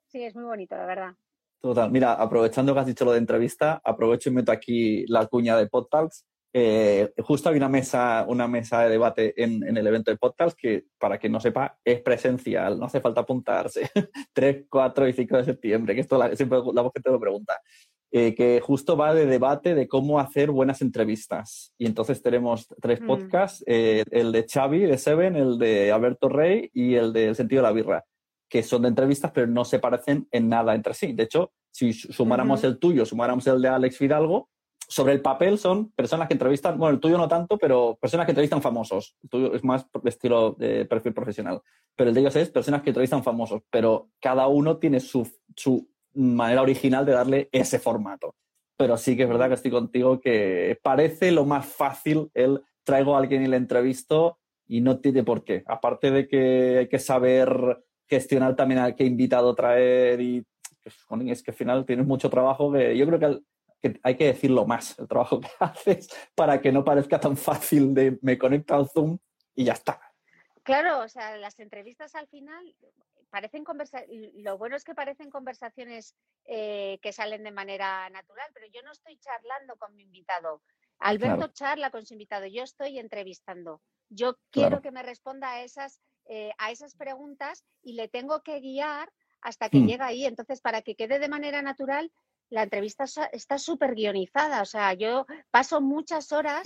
Sí, 0.06 0.22
es 0.22 0.36
muy 0.36 0.44
bonito, 0.44 0.76
la 0.76 0.86
verdad. 0.86 1.14
Total. 1.60 1.90
Mira, 1.90 2.12
aprovechando 2.12 2.72
que 2.72 2.80
has 2.80 2.86
dicho 2.86 3.04
lo 3.04 3.12
de 3.12 3.18
entrevista, 3.18 3.80
aprovecho 3.84 4.30
y 4.30 4.32
meto 4.32 4.52
aquí 4.52 5.04
la 5.08 5.26
cuña 5.26 5.56
de 5.56 5.66
PodTalks. 5.66 6.24
Eh, 6.58 7.12
justo 7.18 7.50
hay 7.50 7.58
una 7.58 7.68
mesa, 7.68 8.24
una 8.26 8.48
mesa 8.48 8.80
de 8.80 8.88
debate 8.88 9.34
en, 9.44 9.62
el 9.76 9.86
evento 9.86 10.10
de 10.10 10.16
PodTalks 10.16 10.54
que, 10.54 10.86
para 10.98 11.18
quien 11.18 11.30
no 11.30 11.38
sepa, 11.38 11.78
es 11.84 12.00
presencial, 12.00 12.78
no 12.78 12.86
hace 12.86 13.02
falta 13.02 13.20
apuntarse. 13.20 13.90
3, 14.32 14.64
4 14.66 15.06
y 15.06 15.12
5 15.12 15.36
de 15.36 15.44
septiembre, 15.44 15.94
que 15.94 16.00
esto 16.00 16.16
la, 16.16 16.34
siempre 16.34 16.60
la 16.72 16.82
gente 16.84 17.10
lo 17.10 17.20
pregunta. 17.20 17.60
eh, 18.10 18.34
que 18.34 18.62
justo 18.62 18.96
va 18.96 19.12
de 19.12 19.26
debate 19.26 19.74
de 19.74 19.86
cómo 19.86 20.18
hacer 20.18 20.50
buenas 20.50 20.80
entrevistas. 20.80 21.74
Y 21.76 21.84
entonces 21.84 22.22
tenemos 22.22 22.68
tres 22.80 23.02
mm. 23.02 23.06
podcasts, 23.06 23.62
eh, 23.66 24.04
el 24.10 24.32
de 24.32 24.46
Xavi 24.50 24.80
de 24.86 24.96
Seven, 24.96 25.36
el 25.36 25.58
de 25.58 25.92
Alberto 25.92 26.30
Rey 26.30 26.70
y 26.72 26.94
el 26.94 27.12
de 27.12 27.26
El 27.28 27.36
sentido 27.36 27.60
de 27.60 27.68
la 27.68 27.74
birra, 27.74 28.04
que 28.48 28.62
son 28.62 28.80
de 28.80 28.88
entrevistas 28.88 29.30
pero 29.34 29.46
no 29.46 29.66
se 29.66 29.78
parecen 29.78 30.26
en 30.30 30.48
nada 30.48 30.74
entre 30.74 30.94
sí. 30.94 31.12
De 31.12 31.24
hecho, 31.24 31.52
si 31.70 31.92
sumáramos 31.92 32.64
el 32.64 32.78
tuyo, 32.78 33.04
sumáramos 33.04 33.46
el 33.46 33.60
de 33.60 33.68
Alex 33.68 33.98
Fidalgo, 33.98 34.48
sobre 34.88 35.12
el 35.12 35.20
papel 35.20 35.58
son 35.58 35.90
personas 35.92 36.28
que 36.28 36.34
entrevistan, 36.34 36.78
bueno, 36.78 36.94
el 36.94 37.00
tuyo 37.00 37.18
no 37.18 37.28
tanto, 37.28 37.58
pero 37.58 37.98
personas 38.00 38.26
que 38.26 38.32
entrevistan 38.32 38.62
famosos. 38.62 39.16
Tuyo 39.28 39.54
es 39.54 39.64
más 39.64 39.86
estilo 40.04 40.52
de 40.52 40.84
perfil 40.84 41.12
profesional. 41.12 41.60
Pero 41.96 42.10
el 42.10 42.14
de 42.14 42.20
ellos 42.20 42.36
es 42.36 42.50
personas 42.50 42.82
que 42.82 42.90
entrevistan 42.90 43.24
famosos, 43.24 43.62
pero 43.70 44.10
cada 44.20 44.46
uno 44.46 44.78
tiene 44.78 45.00
su, 45.00 45.28
su 45.56 45.88
manera 46.14 46.62
original 46.62 47.04
de 47.04 47.12
darle 47.12 47.48
ese 47.52 47.78
formato. 47.78 48.34
Pero 48.76 48.96
sí 48.96 49.16
que 49.16 49.24
es 49.24 49.28
verdad 49.28 49.48
que 49.48 49.54
estoy 49.54 49.70
contigo 49.70 50.20
que 50.20 50.78
parece 50.82 51.32
lo 51.32 51.44
más 51.44 51.66
fácil 51.66 52.30
el 52.34 52.62
traigo 52.84 53.16
a 53.16 53.18
alguien 53.18 53.42
y 53.42 53.48
le 53.48 53.56
entrevisto 53.56 54.38
y 54.66 54.80
no 54.80 54.98
tiene 55.00 55.24
por 55.24 55.44
qué. 55.44 55.64
Aparte 55.66 56.10
de 56.10 56.28
que 56.28 56.78
hay 56.78 56.88
que 56.88 56.98
saber 56.98 57.82
gestionar 58.08 58.54
también 58.54 58.80
a 58.80 58.94
qué 58.94 59.04
invitado 59.04 59.54
traer 59.54 60.20
y 60.20 60.44
pues, 60.82 60.94
es 61.28 61.42
que 61.42 61.50
al 61.50 61.56
final 61.56 61.86
tienes 61.86 62.06
mucho 62.06 62.30
trabajo 62.30 62.72
que 62.72 62.96
yo 62.96 63.06
creo 63.06 63.18
que, 63.18 63.40
hay 64.02 64.16
que 64.16 64.26
decirlo 64.26 64.66
más, 64.66 64.98
el 64.98 65.08
trabajo 65.08 65.40
que 65.40 65.48
haces, 65.60 66.08
para 66.34 66.60
que 66.60 66.72
no 66.72 66.84
parezca 66.84 67.20
tan 67.20 67.36
fácil 67.36 67.94
de 67.94 68.18
me 68.22 68.38
conecto 68.38 68.74
al 68.74 68.88
Zoom 68.88 69.18
y 69.54 69.64
ya 69.64 69.72
está. 69.72 70.00
Claro, 70.62 71.00
o 71.00 71.08
sea, 71.08 71.36
las 71.36 71.60
entrevistas 71.60 72.14
al 72.14 72.26
final 72.26 72.74
parecen 73.30 73.64
lo 74.36 74.58
bueno 74.58 74.76
es 74.76 74.84
que 74.84 74.94
parecen 74.94 75.30
conversaciones 75.30 76.16
eh, 76.46 76.98
que 77.02 77.12
salen 77.12 77.44
de 77.44 77.50
manera 77.50 78.08
natural, 78.10 78.48
pero 78.54 78.66
yo 78.72 78.82
no 78.82 78.92
estoy 78.92 79.18
charlando 79.18 79.76
con 79.76 79.94
mi 79.94 80.02
invitado. 80.02 80.62
Alberto 80.98 81.48
charla 81.48 81.90
con 81.90 82.06
su 82.06 82.14
invitado, 82.14 82.46
yo 82.46 82.62
estoy 82.62 82.98
entrevistando. 82.98 83.82
Yo 84.08 84.38
quiero 84.50 84.80
que 84.80 84.90
me 84.90 85.02
responda 85.02 85.52
a 85.52 85.62
esas, 85.62 86.00
eh, 86.26 86.52
a 86.58 86.70
esas 86.70 86.94
preguntas 86.94 87.64
y 87.82 87.92
le 87.92 88.08
tengo 88.08 88.42
que 88.42 88.60
guiar 88.60 89.12
hasta 89.42 89.68
que 89.68 89.78
hmm. 89.78 89.86
llega 89.86 90.06
ahí. 90.06 90.24
Entonces, 90.24 90.60
para 90.60 90.82
que 90.82 90.94
quede 90.94 91.18
de 91.18 91.28
manera 91.28 91.60
natural, 91.60 92.10
la 92.50 92.62
entrevista 92.62 93.04
está 93.32 93.58
súper 93.58 93.94
guionizada. 93.94 94.62
O 94.62 94.64
sea, 94.64 94.94
yo 94.94 95.26
paso 95.50 95.80
muchas 95.80 96.32
horas 96.32 96.62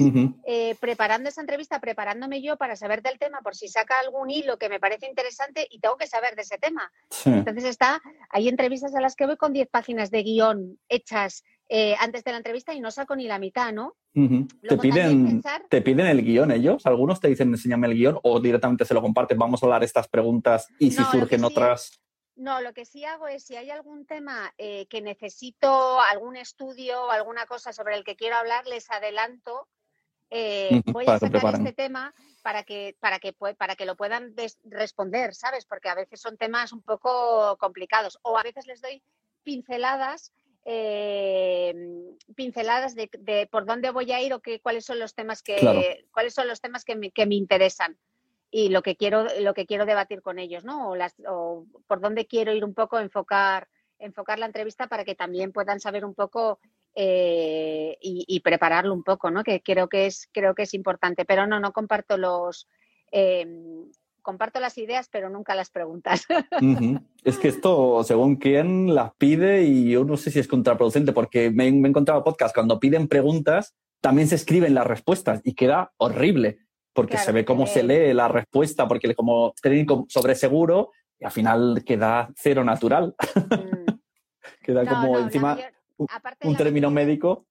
eh, 0.46 0.76
preparando 0.80 1.28
esa 1.28 1.40
entrevista, 1.40 1.80
preparándome 1.80 2.42
yo 2.42 2.56
para 2.56 2.76
saber 2.76 3.02
del 3.02 3.18
tema, 3.18 3.40
por 3.42 3.54
si 3.54 3.68
saca 3.68 3.98
algún 3.98 4.30
hilo 4.30 4.58
que 4.58 4.68
me 4.68 4.80
parece 4.80 5.06
interesante 5.06 5.66
y 5.70 5.80
tengo 5.80 5.96
que 5.96 6.06
saber 6.06 6.36
de 6.36 6.42
ese 6.42 6.58
tema. 6.58 6.90
Entonces 7.24 7.64
está, 7.64 8.00
hay 8.30 8.48
entrevistas 8.48 8.94
a 8.94 9.00
las 9.00 9.16
que 9.16 9.26
voy 9.26 9.36
con 9.36 9.52
10 9.52 9.68
páginas 9.68 10.10
de 10.10 10.22
guion 10.22 10.78
hechas 10.88 11.44
eh, 11.68 11.94
antes 12.00 12.24
de 12.24 12.32
la 12.32 12.38
entrevista 12.38 12.74
y 12.74 12.80
no 12.80 12.90
saco 12.90 13.14
ni 13.14 13.28
la 13.28 13.38
mitad, 13.38 13.72
¿no? 13.72 13.94
¿Te, 14.12 14.76
piden, 14.76 15.40
¿Te 15.68 15.80
piden 15.82 16.06
el 16.06 16.22
guion 16.22 16.50
ellos? 16.50 16.84
Algunos 16.84 17.20
te 17.20 17.28
dicen 17.28 17.50
enséñame 17.50 17.86
el 17.86 17.94
guion 17.94 18.18
o 18.24 18.40
directamente 18.40 18.84
se 18.84 18.92
lo 18.92 19.00
comparten, 19.00 19.38
vamos 19.38 19.62
a 19.62 19.66
hablar 19.66 19.84
estas 19.84 20.08
preguntas 20.08 20.66
y 20.78 20.90
si 20.90 21.02
surgen 21.04 21.44
otras... 21.44 22.00
No, 22.40 22.62
lo 22.62 22.72
que 22.72 22.86
sí 22.86 23.04
hago 23.04 23.28
es 23.28 23.44
si 23.44 23.54
hay 23.56 23.70
algún 23.70 24.06
tema 24.06 24.54
eh, 24.56 24.86
que 24.86 25.02
necesito, 25.02 26.00
algún 26.00 26.36
estudio 26.36 27.04
o 27.04 27.10
alguna 27.10 27.44
cosa 27.44 27.74
sobre 27.74 27.96
el 27.96 28.02
que 28.02 28.16
quiero 28.16 28.36
hablar, 28.36 28.66
les 28.66 28.90
adelanto. 28.90 29.68
Eh, 30.30 30.80
voy 30.86 31.04
a 31.06 31.18
sacar 31.18 31.54
este 31.54 31.74
tema 31.74 32.14
para 32.40 32.62
que, 32.62 32.96
para 32.98 33.18
que, 33.18 33.34
para 33.34 33.76
que 33.76 33.84
lo 33.84 33.94
puedan 33.94 34.34
responder, 34.64 35.34
¿sabes? 35.34 35.66
Porque 35.66 35.90
a 35.90 35.94
veces 35.94 36.18
son 36.22 36.38
temas 36.38 36.72
un 36.72 36.80
poco 36.80 37.58
complicados 37.58 38.18
o 38.22 38.38
a 38.38 38.42
veces 38.42 38.66
les 38.66 38.80
doy 38.80 39.02
pinceladas 39.42 40.32
eh, 40.64 41.74
pinceladas 42.36 42.94
de, 42.94 43.48
por 43.50 43.66
dónde 43.66 43.90
voy 43.90 44.12
a 44.12 44.22
ir 44.22 44.32
o 44.32 44.40
qué, 44.40 44.60
cuáles 44.60 44.86
son 44.86 44.98
los 44.98 45.14
temas 45.14 45.42
que 45.42 46.06
cuáles 46.12 46.34
son 46.34 46.48
los 46.48 46.60
temas 46.60 46.84
que 46.84 46.96
me 46.96 47.34
interesan 47.34 47.98
y 48.50 48.68
lo 48.68 48.82
que 48.82 48.96
quiero, 48.96 49.26
lo 49.40 49.54
que 49.54 49.66
quiero 49.66 49.86
debatir 49.86 50.22
con 50.22 50.38
ellos, 50.38 50.64
¿no? 50.64 50.90
O, 50.90 50.96
las, 50.96 51.14
o 51.26 51.66
por 51.86 52.00
dónde 52.00 52.26
quiero 52.26 52.52
ir 52.52 52.64
un 52.64 52.74
poco 52.74 52.98
enfocar, 52.98 53.68
enfocar 53.98 54.38
la 54.38 54.46
entrevista 54.46 54.88
para 54.88 55.04
que 55.04 55.14
también 55.14 55.52
puedan 55.52 55.78
saber 55.78 56.04
un 56.04 56.14
poco 56.14 56.58
eh, 56.94 57.96
y, 58.00 58.40
prepararlo 58.40 58.92
un 58.92 59.04
poco, 59.04 59.30
¿no? 59.30 59.44
Que 59.44 59.62
creo 59.62 59.88
que 59.88 60.06
es, 60.06 60.28
creo 60.32 60.54
que 60.54 60.62
es 60.62 60.74
importante. 60.74 61.24
Pero 61.24 61.46
no, 61.46 61.60
no 61.60 61.72
comparto 61.72 62.16
los 62.16 62.66
em, 63.12 63.88
comparto 64.22 64.58
las 64.58 64.76
ideas, 64.78 65.08
pero 65.10 65.30
nunca 65.30 65.54
las 65.54 65.70
preguntas. 65.70 66.26
Es 67.22 67.36
que 67.36 67.48
esto, 67.48 68.02
según 68.02 68.36
quién 68.36 68.94
las 68.94 69.12
pide, 69.16 69.62
y 69.62 69.90
yo 69.90 70.04
no 70.04 70.16
sé 70.16 70.30
si 70.30 70.38
es 70.38 70.48
contraproducente, 70.48 71.12
porque 71.12 71.50
me, 71.50 71.70
me 71.70 71.86
he 71.86 71.90
encontrado 71.90 72.24
podcast 72.24 72.54
cuando 72.54 72.80
piden 72.80 73.08
preguntas, 73.08 73.74
también 74.00 74.26
se 74.26 74.36
escriben 74.36 74.74
las 74.74 74.86
respuestas 74.86 75.42
y 75.44 75.52
queda 75.52 75.92
horrible 75.98 76.60
porque 76.92 77.18
se 77.18 77.32
ve 77.32 77.44
cómo 77.44 77.66
se 77.66 77.82
lee 77.82 78.12
la 78.14 78.28
respuesta, 78.28 78.88
porque 78.88 79.14
como 79.14 79.54
técnico 79.60 80.06
sobre 80.08 80.34
seguro, 80.34 80.92
y 81.18 81.24
al 81.24 81.32
final 81.32 81.82
queda 81.84 82.30
cero 82.36 82.64
natural. 82.64 83.14
Mm. 83.36 83.90
queda 84.62 84.86
como 84.86 85.18
encima 85.18 85.58
un, 86.42 86.56
término 86.56 86.90
médico. 86.90 87.46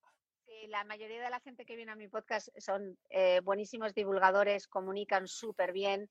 la 0.70 0.84
mayoría 0.84 1.22
de 1.22 1.30
la 1.30 1.40
gente 1.40 1.66
que 1.66 1.76
viene 1.76 1.92
a 1.92 1.96
mi 1.96 2.08
podcast 2.08 2.50
son 2.58 2.98
eh, 3.10 3.42
buenísimos 3.44 3.94
divulgadores, 3.94 4.68
comunican 4.68 5.28
súper 5.28 5.72
bien. 5.72 6.10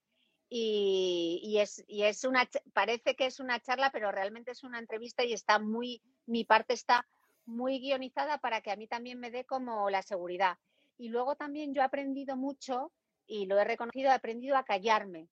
Y, 0.50 1.58
es, 1.60 1.84
y 1.86 2.04
es 2.04 2.24
una, 2.24 2.48
parece 2.72 3.14
que 3.14 3.26
es 3.26 3.38
una 3.38 3.60
charla, 3.60 3.90
pero 3.92 4.10
realmente 4.10 4.52
es 4.52 4.64
una 4.64 4.78
entrevista 4.78 5.22
y 5.22 5.34
está 5.34 5.58
muy, 5.58 6.00
mi 6.24 6.44
parte 6.44 6.72
está 6.72 7.06
muy 7.44 7.80
guionizada 7.80 8.38
para 8.38 8.62
que 8.62 8.70
a 8.70 8.76
mí 8.76 8.86
también 8.86 9.18
me 9.20 9.30
dé 9.30 9.44
como 9.44 9.90
la 9.90 10.02
seguridad. 10.02 10.56
Y 10.96 11.10
luego 11.10 11.36
también 11.36 11.74
yo 11.74 11.82
he 11.82 11.84
aprendido 11.84 12.36
mucho 12.36 12.92
y 13.28 13.46
lo 13.46 13.58
he 13.58 13.64
reconocido, 13.64 14.08
he 14.08 14.14
aprendido 14.14 14.56
a 14.56 14.64
callarme. 14.64 15.28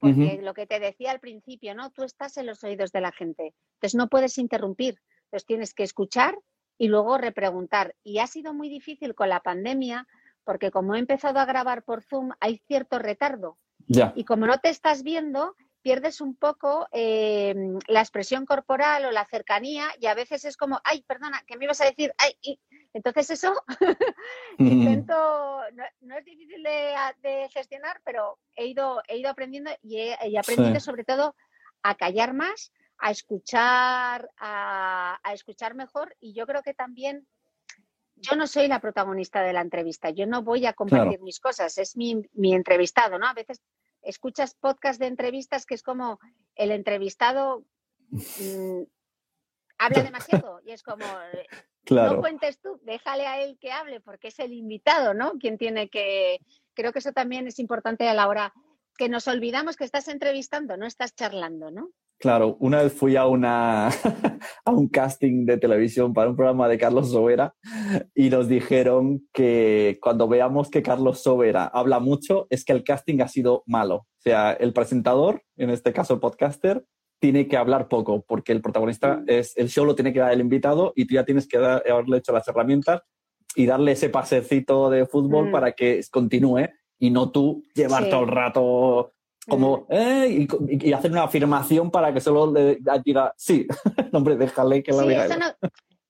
Porque 0.00 0.38
lo 0.42 0.54
que 0.54 0.66
te 0.66 0.78
decía 0.78 1.10
al 1.10 1.18
principio, 1.18 1.74
¿no? 1.74 1.90
Tú 1.90 2.04
estás 2.04 2.36
en 2.36 2.46
los 2.46 2.62
oídos 2.62 2.92
de 2.92 3.00
la 3.00 3.10
gente, 3.10 3.54
entonces 3.74 3.96
no 3.96 4.08
puedes 4.08 4.38
interrumpir, 4.38 5.00
entonces 5.24 5.46
tienes 5.46 5.74
que 5.74 5.82
escuchar 5.82 6.38
y 6.76 6.86
luego 6.86 7.18
repreguntar. 7.18 7.96
Y 8.04 8.18
ha 8.18 8.28
sido 8.28 8.54
muy 8.54 8.68
difícil 8.68 9.16
con 9.16 9.28
la 9.28 9.40
pandemia 9.40 10.06
porque 10.44 10.70
como 10.70 10.94
he 10.94 10.98
empezado 10.98 11.40
a 11.40 11.44
grabar 11.46 11.82
por 11.82 12.02
Zoom 12.04 12.30
hay 12.40 12.58
cierto 12.68 12.98
retardo. 12.98 13.58
Y 14.14 14.24
como 14.24 14.46
no 14.46 14.58
te 14.58 14.68
estás 14.68 15.02
viendo, 15.02 15.56
pierdes 15.88 16.20
un 16.20 16.36
poco 16.36 16.86
eh, 16.92 17.54
la 17.86 18.00
expresión 18.00 18.44
corporal 18.44 19.06
o 19.06 19.10
la 19.10 19.24
cercanía 19.24 19.88
y 19.98 20.04
a 20.04 20.12
veces 20.12 20.44
es 20.44 20.58
como, 20.58 20.82
ay, 20.84 21.02
perdona, 21.08 21.42
¿qué 21.46 21.56
me 21.56 21.64
ibas 21.64 21.80
a 21.80 21.86
decir? 21.86 22.12
Ay, 22.18 22.32
y... 22.42 22.60
Entonces 22.92 23.30
eso 23.30 23.54
intento, 24.58 25.62
no, 26.02 26.18
es 26.18 26.24
difícil 26.26 26.62
de, 26.62 27.48
gestionar, 27.54 28.02
pero 28.04 28.38
he 28.54 28.66
ido, 28.66 29.00
he 29.08 29.16
ido 29.16 29.30
aprendiendo 29.30 29.70
y 29.80 29.96
he, 29.96 30.38
aprendido 30.38 30.78
sobre 30.78 31.04
todo 31.04 31.34
a 31.82 31.94
callar 31.94 32.34
más, 32.34 32.70
a 32.98 33.10
escuchar, 33.10 34.28
a, 34.36 35.18
escuchar 35.32 35.74
mejor 35.74 36.14
y 36.20 36.34
yo 36.34 36.46
creo 36.46 36.62
que 36.62 36.74
también 36.74 37.26
yo 38.14 38.36
no 38.36 38.46
soy 38.46 38.68
la 38.68 38.80
protagonista 38.80 39.40
de 39.40 39.54
la 39.54 39.62
entrevista, 39.62 40.10
yo 40.10 40.26
no 40.26 40.42
voy 40.42 40.66
a 40.66 40.74
compartir 40.74 41.22
mis 41.22 41.40
cosas, 41.40 41.78
es 41.78 41.96
mi, 41.96 42.20
mi, 42.34 42.52
entrevistado, 42.52 43.18
¿no? 43.18 43.26
A 43.26 43.32
veces 43.32 43.62
escuchas 44.02 44.54
podcast 44.54 45.00
de 45.00 45.06
entrevistas 45.06 45.66
que 45.66 45.74
es 45.74 45.82
como 45.82 46.18
el 46.54 46.70
entrevistado 46.70 47.64
mm, 48.10 48.82
habla 49.78 50.02
demasiado 50.02 50.60
y 50.66 50.72
es 50.72 50.82
como 50.82 51.04
no 51.90 52.20
cuentes 52.20 52.60
tú, 52.60 52.78
déjale 52.82 53.26
a 53.26 53.40
él 53.42 53.58
que 53.60 53.72
hable 53.72 54.00
porque 54.00 54.28
es 54.28 54.38
el 54.40 54.52
invitado, 54.52 55.14
¿no? 55.14 55.32
Quien 55.38 55.56
tiene 55.56 55.88
que 55.88 56.40
creo 56.74 56.92
que 56.92 56.98
eso 56.98 57.12
también 57.12 57.46
es 57.46 57.58
importante 57.58 58.08
a 58.08 58.14
la 58.14 58.28
hora 58.28 58.52
que 58.96 59.08
nos 59.08 59.26
olvidamos 59.28 59.76
que 59.76 59.84
estás 59.84 60.08
entrevistando, 60.08 60.76
no 60.76 60.86
estás 60.86 61.14
charlando, 61.14 61.70
¿no? 61.70 61.90
Claro, 62.20 62.56
una 62.58 62.82
vez 62.82 62.92
fui 62.92 63.14
a, 63.14 63.26
una, 63.26 63.88
a 64.64 64.70
un 64.70 64.88
casting 64.88 65.46
de 65.46 65.56
televisión 65.56 66.12
para 66.12 66.30
un 66.30 66.36
programa 66.36 66.68
de 66.68 66.76
Carlos 66.76 67.12
Sobera 67.12 67.54
y 68.12 68.28
nos 68.28 68.48
dijeron 68.48 69.28
que 69.32 69.98
cuando 70.02 70.26
veamos 70.26 70.68
que 70.68 70.82
Carlos 70.82 71.20
Sobera 71.22 71.66
habla 71.66 72.00
mucho 72.00 72.48
es 72.50 72.64
que 72.64 72.72
el 72.72 72.82
casting 72.82 73.20
ha 73.20 73.28
sido 73.28 73.62
malo. 73.66 73.96
O 73.96 74.20
sea, 74.20 74.52
el 74.52 74.72
presentador, 74.72 75.42
en 75.56 75.70
este 75.70 75.92
caso 75.92 76.14
el 76.14 76.20
podcaster, 76.20 76.84
tiene 77.20 77.46
que 77.46 77.56
hablar 77.56 77.88
poco 77.88 78.24
porque 78.26 78.50
el 78.50 78.62
protagonista 78.62 79.16
mm. 79.18 79.24
es 79.28 79.56
el 79.56 79.68
show 79.68 79.84
lo 79.84 79.94
tiene 79.94 80.12
que 80.12 80.20
dar 80.20 80.32
el 80.32 80.40
invitado 80.40 80.92
y 80.96 81.06
tú 81.06 81.14
ya 81.14 81.24
tienes 81.24 81.46
que 81.46 81.56
haberle 81.56 82.18
hecho 82.18 82.32
las 82.32 82.46
herramientas 82.48 83.02
y 83.54 83.66
darle 83.66 83.92
ese 83.92 84.08
pasecito 84.08 84.90
de 84.90 85.06
fútbol 85.06 85.48
mm. 85.48 85.52
para 85.52 85.72
que 85.72 86.00
continúe 86.10 86.68
y 86.98 87.10
no 87.10 87.30
tú 87.30 87.62
llevar 87.74 88.10
todo 88.10 88.22
el 88.22 88.28
rato 88.28 89.12
como, 89.48 89.86
eh, 89.88 90.46
y, 90.68 90.92
hacer 90.92 91.10
una 91.10 91.24
afirmación 91.24 91.90
para 91.90 92.12
que 92.12 92.20
solo 92.20 92.52
le 92.52 92.78
diga, 93.04 93.34
sí, 93.36 93.66
hombre, 94.12 94.36
déjale 94.36 94.82
que 94.82 94.92
la 94.92 95.04
vea. 95.04 95.56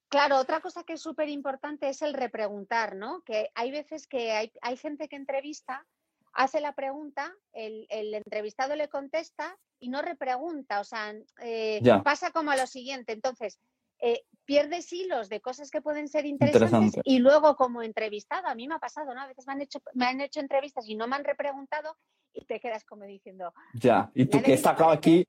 claro, 0.09 0.37
otra 0.37 0.61
cosa 0.61 0.83
que 0.83 0.93
es 0.93 1.01
súper 1.01 1.29
importante 1.29 1.89
es 1.89 2.01
el 2.01 2.13
repreguntar, 2.13 2.95
¿no? 2.95 3.21
Que 3.21 3.49
hay 3.55 3.71
veces 3.71 4.07
que 4.07 4.31
hay, 4.31 4.51
hay 4.61 4.77
gente 4.77 5.07
que 5.07 5.15
entrevista, 5.15 5.85
hace 6.33 6.61
la 6.61 6.73
pregunta, 6.73 7.33
el, 7.53 7.87
el, 7.89 8.13
entrevistado 8.13 8.75
le 8.75 8.89
contesta 8.89 9.57
y 9.79 9.89
no 9.89 10.01
repregunta, 10.01 10.79
o 10.79 10.83
sea, 10.83 11.13
eh, 11.41 11.81
pasa 12.03 12.31
como 12.31 12.51
a 12.51 12.57
lo 12.57 12.67
siguiente. 12.67 13.13
Entonces, 13.13 13.59
eh, 13.99 14.23
pierdes 14.45 14.91
hilos 14.91 15.29
de 15.29 15.41
cosas 15.41 15.69
que 15.69 15.81
pueden 15.81 16.07
ser 16.07 16.25
interesantes 16.25 17.01
y 17.03 17.19
luego 17.19 17.55
como 17.55 17.83
entrevistado, 17.83 18.47
a 18.47 18.55
mí 18.55 18.67
me 18.67 18.75
ha 18.75 18.79
pasado, 18.79 19.13
¿no? 19.13 19.21
A 19.21 19.27
veces 19.27 19.45
me 19.45 19.53
han 19.53 19.61
hecho, 19.61 19.79
me 19.93 20.05
han 20.05 20.21
hecho 20.21 20.39
entrevistas 20.39 20.87
y 20.87 20.95
no 20.95 21.07
me 21.07 21.17
han 21.17 21.23
repreguntado 21.23 21.95
y 22.33 22.45
te 22.45 22.59
quedas 22.59 22.83
como 22.83 23.03
diciendo... 23.05 23.53
Ya, 23.73 24.09
y 24.15 24.25
tú 24.25 24.41
que 24.41 24.53
he 24.53 24.57
sacado 24.57 24.89
aquí, 24.89 25.27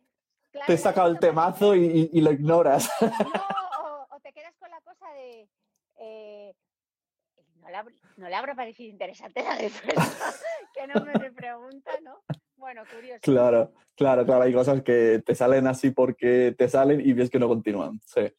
te 0.67 0.73
he 0.73 0.79
sacado 0.79 1.09
el 1.09 1.19
temazo 1.19 1.75
y, 1.75 2.21
lo 2.21 2.33
ignoras. 2.33 2.91
No, 3.01 3.09
o, 4.11 4.21
te 4.21 4.33
quedas 4.33 4.57
con 4.59 4.71
la 4.71 4.81
cosa 4.81 5.07
de... 5.13 5.49
Eh, 5.99 6.55
no, 8.17 8.29
le, 8.29 8.35
habrá 8.35 8.55
parecido 8.55 8.89
interesante 8.89 9.43
la 9.43 9.59
respuesta 9.59 10.03
que 10.75 10.87
no 10.87 11.05
me 11.05 11.13
repregunta, 11.13 11.91
¿no? 12.03 12.23
Bueno, 12.57 12.83
curioso. 12.91 13.21
Claro, 13.21 13.73
claro, 13.95 14.25
claro. 14.25 14.43
Hay 14.45 14.53
cosas 14.55 14.83
que 14.83 15.23
te 15.25 15.35
salen 15.35 15.67
así 15.67 15.91
porque 15.91 16.55
te 16.57 16.69
salen 16.69 17.01
y 17.01 17.13
ves 17.13 17.29
que 17.29 17.39
no 17.39 17.49
continúan. 17.49 18.01
Sí. 18.07 18.33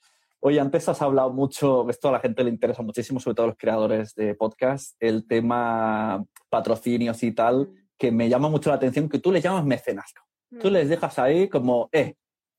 Oye, 0.43 0.59
antes 0.59 0.89
has 0.89 0.99
hablado 1.03 1.31
mucho, 1.31 1.87
esto 1.87 2.09
a 2.09 2.13
la 2.13 2.19
gente 2.19 2.43
le 2.43 2.49
interesa 2.49 2.81
muchísimo, 2.81 3.19
sobre 3.19 3.35
todo 3.35 3.43
a 3.43 3.49
los 3.49 3.57
creadores 3.57 4.15
de 4.15 4.33
podcast, 4.33 4.95
el 4.99 5.27
tema 5.27 6.25
patrocinios 6.49 7.21
y 7.21 7.31
tal, 7.31 7.67
mm. 7.67 7.75
que 7.95 8.11
me 8.11 8.27
llama 8.27 8.49
mucho 8.49 8.71
la 8.71 8.77
atención 8.77 9.07
que 9.07 9.19
tú 9.19 9.31
les 9.31 9.43
llamas 9.43 9.65
mecenas. 9.65 10.11
Tú 10.59 10.69
mm. 10.69 10.71
les 10.71 10.89
dejas 10.89 11.19
ahí 11.19 11.47
como, 11.47 11.89
eh, 11.91 12.15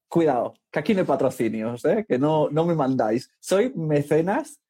cuidado, 0.07 0.55
que 0.71 0.79
aquí 0.79 0.95
no 0.95 1.01
hay 1.01 1.07
patrocinios, 1.07 1.85
¿eh? 1.85 2.07
que 2.09 2.21
no, 2.21 2.49
no 2.51 2.65
me 2.65 2.77
mandáis. 2.77 3.29
Soy 3.41 3.73
mecenas, 3.75 4.61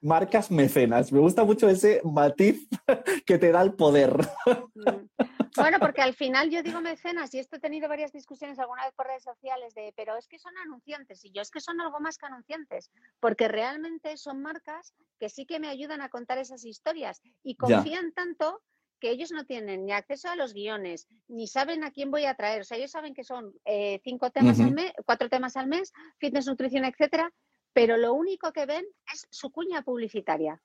marcas 0.00 0.48
mecenas. 0.52 1.10
Me 1.10 1.18
gusta 1.18 1.42
mucho 1.42 1.68
ese 1.68 2.00
matiz 2.04 2.68
que 3.26 3.38
te 3.38 3.50
da 3.50 3.62
el 3.62 3.74
poder. 3.74 4.16
Mm. 4.46 5.22
Bueno, 5.56 5.78
porque 5.78 6.02
al 6.02 6.14
final 6.14 6.50
yo 6.50 6.62
digo 6.62 6.80
mecenas 6.80 7.34
y 7.34 7.38
esto 7.38 7.56
he 7.56 7.60
tenido 7.60 7.88
varias 7.88 8.12
discusiones 8.12 8.58
alguna 8.58 8.84
vez 8.84 8.94
por 8.94 9.06
redes 9.06 9.22
sociales 9.22 9.74
de, 9.74 9.92
pero 9.96 10.16
es 10.16 10.26
que 10.26 10.38
son 10.38 10.56
anunciantes 10.58 11.24
y 11.24 11.30
yo 11.30 11.42
es 11.42 11.50
que 11.50 11.60
son 11.60 11.80
algo 11.80 12.00
más 12.00 12.16
que 12.16 12.26
anunciantes, 12.26 12.90
porque 13.20 13.48
realmente 13.48 14.16
son 14.16 14.40
marcas 14.40 14.94
que 15.18 15.28
sí 15.28 15.44
que 15.44 15.60
me 15.60 15.68
ayudan 15.68 16.00
a 16.00 16.08
contar 16.08 16.38
esas 16.38 16.64
historias 16.64 17.20
y 17.42 17.56
confían 17.56 18.12
tanto 18.12 18.62
que 18.98 19.10
ellos 19.10 19.32
no 19.32 19.44
tienen 19.44 19.84
ni 19.84 19.92
acceso 19.92 20.28
a 20.28 20.36
los 20.36 20.54
guiones, 20.54 21.08
ni 21.26 21.48
saben 21.48 21.82
a 21.82 21.90
quién 21.90 22.12
voy 22.12 22.24
a 22.24 22.36
traer. 22.36 22.60
O 22.60 22.64
sea, 22.64 22.78
ellos 22.78 22.92
saben 22.92 23.14
que 23.14 23.24
son 23.24 23.52
eh, 23.64 24.00
cinco 24.04 24.30
temas 24.30 24.60
al 24.60 24.72
mes, 24.72 24.92
cuatro 25.04 25.28
temas 25.28 25.56
al 25.56 25.66
mes, 25.66 25.92
fitness, 26.18 26.46
nutrición, 26.46 26.84
etcétera, 26.84 27.32
pero 27.72 27.96
lo 27.96 28.14
único 28.14 28.52
que 28.52 28.64
ven 28.64 28.84
es 29.12 29.26
su 29.30 29.50
cuña 29.50 29.82
publicitaria. 29.82 30.62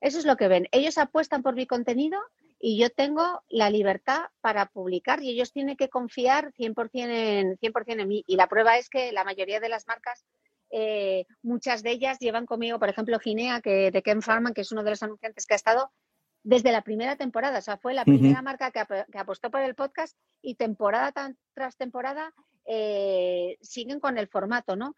Eso 0.00 0.18
es 0.18 0.24
lo 0.24 0.36
que 0.36 0.46
ven. 0.46 0.68
Ellos 0.70 0.98
apuestan 0.98 1.42
por 1.42 1.56
mi 1.56 1.66
contenido 1.66 2.20
y 2.62 2.78
yo 2.78 2.90
tengo 2.90 3.42
la 3.48 3.70
libertad 3.70 4.24
para 4.42 4.66
publicar 4.66 5.22
y 5.22 5.30
ellos 5.30 5.50
tienen 5.50 5.76
que 5.76 5.88
confiar 5.88 6.52
100% 6.52 6.90
en, 6.92 7.56
100 7.56 8.00
en 8.00 8.08
mí. 8.08 8.22
Y 8.26 8.36
la 8.36 8.48
prueba 8.48 8.76
es 8.76 8.90
que 8.90 9.12
la 9.12 9.24
mayoría 9.24 9.60
de 9.60 9.70
las 9.70 9.86
marcas, 9.86 10.26
eh, 10.70 11.24
muchas 11.42 11.82
de 11.82 11.92
ellas 11.92 12.18
llevan 12.18 12.44
conmigo, 12.44 12.78
por 12.78 12.90
ejemplo, 12.90 13.18
Ginea, 13.18 13.62
que, 13.62 13.90
de 13.90 14.02
Ken 14.02 14.20
Farman, 14.20 14.52
que 14.52 14.60
es 14.60 14.72
uno 14.72 14.84
de 14.84 14.90
los 14.90 15.02
anunciantes 15.02 15.46
que 15.46 15.54
ha 15.54 15.56
estado 15.56 15.90
desde 16.42 16.70
la 16.70 16.82
primera 16.82 17.16
temporada. 17.16 17.60
O 17.60 17.62
sea, 17.62 17.78
fue 17.78 17.94
la 17.94 18.04
primera 18.04 18.42
marca 18.42 18.70
que, 18.70 18.80
apostó 19.18 19.50
por 19.50 19.62
el 19.62 19.74
podcast 19.74 20.14
y 20.42 20.56
temporada 20.56 21.34
tras 21.54 21.76
temporada 21.78 22.34
eh, 22.66 23.56
siguen 23.62 24.00
con 24.00 24.18
el 24.18 24.28
formato, 24.28 24.76
¿no? 24.76 24.94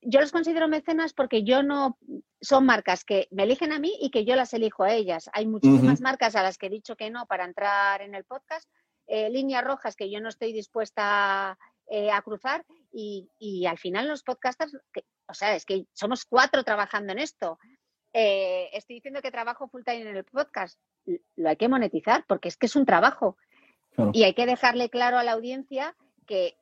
Yo 0.00 0.20
los 0.20 0.32
considero 0.32 0.68
mecenas 0.68 1.12
porque 1.12 1.42
yo 1.42 1.62
no 1.62 1.98
son 2.40 2.66
marcas 2.66 3.04
que 3.04 3.28
me 3.30 3.44
eligen 3.44 3.72
a 3.72 3.78
mí 3.78 3.92
y 4.00 4.10
que 4.10 4.24
yo 4.24 4.36
las 4.36 4.54
elijo 4.54 4.84
a 4.84 4.92
ellas. 4.92 5.28
Hay 5.32 5.46
muchísimas 5.46 6.00
marcas 6.00 6.36
a 6.36 6.42
las 6.42 6.58
que 6.58 6.66
he 6.66 6.70
dicho 6.70 6.96
que 6.96 7.10
no 7.10 7.26
para 7.26 7.44
entrar 7.44 8.00
en 8.02 8.14
el 8.14 8.24
podcast, 8.24 8.68
eh, 9.06 9.30
líneas 9.30 9.64
rojas 9.64 9.96
que 9.96 10.10
yo 10.10 10.20
no 10.20 10.28
estoy 10.28 10.52
dispuesta 10.52 11.58
eh, 11.88 12.10
a 12.10 12.22
cruzar 12.22 12.64
y, 12.92 13.66
al 13.66 13.78
final 13.78 14.08
los 14.08 14.22
podcasters, 14.22 14.76
o 15.26 15.34
sea, 15.34 15.54
es 15.54 15.64
que 15.64 15.86
somos 15.92 16.24
cuatro 16.24 16.62
trabajando 16.62 17.12
en 17.12 17.18
esto. 17.18 17.58
Eh, 18.12 18.68
estoy 18.72 18.96
diciendo 18.96 19.22
que 19.22 19.30
trabajo 19.30 19.68
full 19.68 19.82
time 19.84 20.02
en 20.02 20.16
el 20.16 20.24
podcast. 20.24 20.78
Lo 21.36 21.48
hay 21.48 21.56
que 21.56 21.68
monetizar 21.68 22.24
porque 22.26 22.48
es 22.48 22.56
que 22.56 22.66
es 22.66 22.76
un 22.76 22.86
trabajo. 22.86 23.36
Y 24.12 24.22
hay 24.22 24.34
que 24.34 24.46
dejarle 24.46 24.90
claro 24.90 25.18
a 25.18 25.24
la 25.24 25.32
audiencia 25.32 25.96
que 26.24 26.56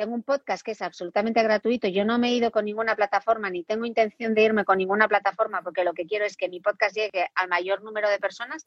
tengo 0.00 0.14
un 0.14 0.22
podcast 0.22 0.64
que 0.64 0.70
es 0.70 0.80
absolutamente 0.80 1.42
gratuito. 1.42 1.86
Yo 1.86 2.06
no 2.06 2.18
me 2.18 2.28
he 2.28 2.32
ido 2.32 2.50
con 2.50 2.64
ninguna 2.64 2.96
plataforma 2.96 3.50
ni 3.50 3.64
tengo 3.64 3.84
intención 3.84 4.34
de 4.34 4.44
irme 4.44 4.64
con 4.64 4.78
ninguna 4.78 5.06
plataforma 5.08 5.60
porque 5.60 5.84
lo 5.84 5.92
que 5.92 6.06
quiero 6.06 6.24
es 6.24 6.38
que 6.38 6.48
mi 6.48 6.58
podcast 6.58 6.96
llegue 6.96 7.28
al 7.34 7.48
mayor 7.48 7.82
número 7.82 8.08
de 8.08 8.18
personas. 8.18 8.66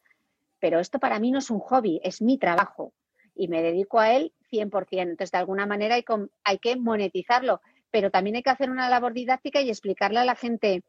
Pero 0.60 0.80
esto 0.80 1.00
para 1.00 1.18
mí 1.18 1.32
no 1.32 1.40
es 1.40 1.50
un 1.50 1.58
hobby, 1.58 2.00
es 2.04 2.22
mi 2.22 2.38
trabajo 2.38 2.94
y 3.34 3.48
me 3.48 3.64
dedico 3.64 4.00
a 4.00 4.14
él 4.14 4.32
100%. 4.52 4.88
Entonces, 4.92 5.32
de 5.32 5.38
alguna 5.40 5.66
manera 5.66 5.96
hay, 5.96 6.06
hay 6.44 6.60
que 6.60 6.76
monetizarlo, 6.76 7.62
pero 7.90 8.12
también 8.12 8.36
hay 8.36 8.44
que 8.44 8.52
hacer 8.52 8.70
una 8.70 8.88
labor 8.88 9.14
didáctica 9.14 9.60
y 9.60 9.70
explicarle 9.70 10.20
a 10.20 10.26
la 10.26 10.36
gente 10.36 10.84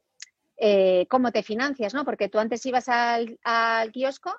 eh, 0.58 1.06
cómo 1.08 1.32
te 1.32 1.42
financias, 1.42 1.94
¿no? 1.94 2.04
Porque 2.04 2.28
tú 2.28 2.38
antes 2.38 2.66
ibas 2.66 2.90
al, 2.90 3.38
al 3.44 3.92
kiosco 3.92 4.34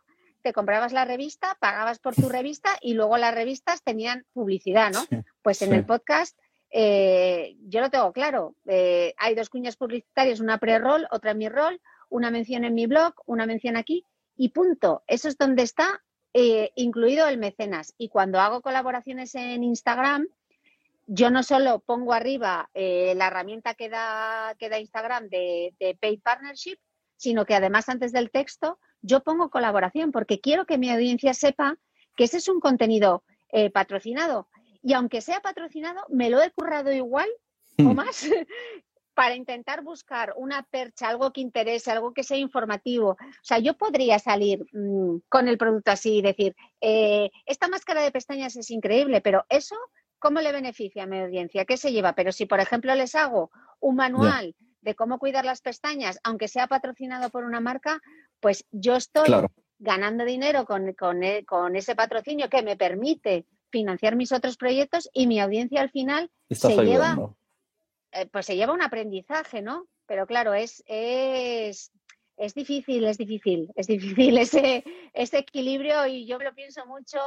te 0.45 0.53
comprabas 0.53 0.93
la 0.93 1.05
revista, 1.05 1.57
pagabas 1.59 1.97
por 1.97 2.13
tu 2.13 2.29
revista 2.29 2.69
y 2.79 2.93
luego 2.93 3.17
las 3.17 3.33
revistas 3.33 3.81
tenían 3.81 4.27
publicidad, 4.31 4.91
¿no? 4.91 5.03
pues 5.41 5.63
en 5.63 5.73
el 5.73 5.83
podcast 5.83 6.37
eh, 6.69 7.57
yo 7.61 7.81
lo 7.81 7.89
tengo 7.89 8.13
claro. 8.13 8.55
Eh, 8.67 9.15
hay 9.17 9.33
dos 9.33 9.49
cuñas 9.49 9.75
publicitarias, 9.75 10.39
una 10.39 10.59
pre-roll, 10.59 11.07
otra 11.09 11.31
en 11.31 11.39
mi 11.39 11.49
rol, 11.49 11.81
una 12.09 12.29
mención 12.29 12.63
en 12.63 12.75
mi 12.75 12.85
blog, 12.85 13.15
una 13.25 13.47
mención 13.47 13.75
aquí 13.75 14.05
y 14.37 14.49
punto. 14.49 15.03
Eso 15.07 15.29
es 15.29 15.35
donde 15.35 15.63
está 15.63 16.03
eh, 16.35 16.69
incluido 16.75 17.27
el 17.27 17.39
mecenas. 17.39 17.95
Y 17.97 18.09
cuando 18.09 18.39
hago 18.39 18.61
colaboraciones 18.61 19.33
en 19.33 19.63
Instagram, 19.63 20.27
yo 21.07 21.31
no 21.31 21.41
solo 21.41 21.79
pongo 21.79 22.13
arriba 22.13 22.69
la 22.75 23.27
herramienta 23.27 23.73
que 23.73 23.89
da, 23.89 24.53
que 24.59 24.69
da 24.69 24.77
Instagram 24.77 25.27
de, 25.29 25.73
de 25.79 25.97
Paid 25.99 26.21
Partnership, 26.21 26.77
sino 27.17 27.47
que 27.47 27.55
además 27.55 27.89
antes 27.89 28.11
del 28.11 28.29
texto 28.29 28.77
yo 29.05 29.21
pongo 29.21 29.49
colaboración 29.49 30.11
porque 30.11 30.39
quiero 30.39 30.65
que 30.65 30.77
mi 30.77 30.89
audiencia 30.89 31.33
sepa 31.33 31.77
que 32.15 32.25
ese 32.25 32.37
es 32.37 32.47
un 32.47 32.59
contenido 32.59 33.23
eh, 33.51 33.69
patrocinado. 33.69 34.47
Y 34.81 34.93
aunque 34.93 35.21
sea 35.21 35.41
patrocinado, 35.41 36.05
me 36.09 36.29
lo 36.29 36.41
he 36.41 36.51
currado 36.51 36.91
igual 36.91 37.29
o 37.79 37.83
hmm. 37.83 37.95
más 37.95 38.25
para 39.13 39.35
intentar 39.35 39.81
buscar 39.81 40.33
una 40.35 40.63
percha, 40.63 41.07
algo 41.07 41.31
que 41.31 41.41
interese, 41.41 41.91
algo 41.91 42.13
que 42.13 42.23
sea 42.23 42.37
informativo. 42.37 43.11
O 43.11 43.43
sea, 43.43 43.59
yo 43.59 43.75
podría 43.75 44.19
salir 44.19 44.65
mm, 44.73 45.19
con 45.29 45.47
el 45.47 45.57
producto 45.57 45.91
así 45.91 46.17
y 46.17 46.21
decir, 46.21 46.55
eh, 46.81 47.31
esta 47.45 47.67
máscara 47.67 48.01
de 48.01 48.11
pestañas 48.11 48.55
es 48.57 48.69
increíble, 48.71 49.21
pero 49.21 49.45
eso, 49.49 49.75
¿cómo 50.19 50.41
le 50.41 50.51
beneficia 50.51 51.03
a 51.03 51.07
mi 51.07 51.19
audiencia? 51.19 51.65
¿Qué 51.65 51.77
se 51.77 51.93
lleva? 51.93 52.13
Pero 52.13 52.31
si, 52.31 52.45
por 52.45 52.59
ejemplo, 52.59 52.93
les 52.93 53.15
hago 53.15 53.51
un 53.79 53.95
manual 53.95 54.55
de 54.85 54.93
cómo 54.93 55.17
cuidar 55.17 55.45
las 55.45 55.61
pestañas, 55.61 56.19
aunque 56.23 56.47
sea 56.47 56.67
patrocinado 56.67 57.31
por 57.31 57.43
una 57.43 57.59
marca, 57.59 57.99
pues 58.39 58.65
yo 58.71 58.95
estoy 58.95 59.33
ganando 59.79 60.23
dinero 60.23 60.65
con, 60.65 60.87
e, 61.23 61.43
con, 61.43 61.75
ese 61.75 61.95
patrocinio 61.95 62.49
que 62.49 62.61
me 62.61 62.77
permite 62.77 63.45
financiar 63.71 64.15
mis 64.15 64.31
otros 64.31 64.57
proyectos 64.57 65.09
y 65.11 65.25
mi 65.25 65.39
audiencia 65.39 65.81
al 65.81 65.89
final 65.89 66.29
se 66.51 66.75
lleva, 66.85 67.17
eh, 68.11 68.27
pues 68.27 68.45
se 68.45 68.55
lleva 68.55 68.73
un 68.73 68.83
aprendizaje, 68.83 69.63
¿no? 69.63 69.87
Pero 70.05 70.27
claro, 70.27 70.53
es, 70.53 70.83
es, 70.85 71.91
es 72.37 72.53
difícil, 72.53 73.05
es 73.05 73.17
difícil, 73.17 73.71
es 73.75 73.87
difícil 73.87 74.37
ese, 74.37 74.83
ese 75.13 75.39
equilibrio 75.39 76.05
y 76.05 76.27
yo 76.27 76.37
lo 76.37 76.53
pienso 76.53 76.85
mucho 76.85 77.17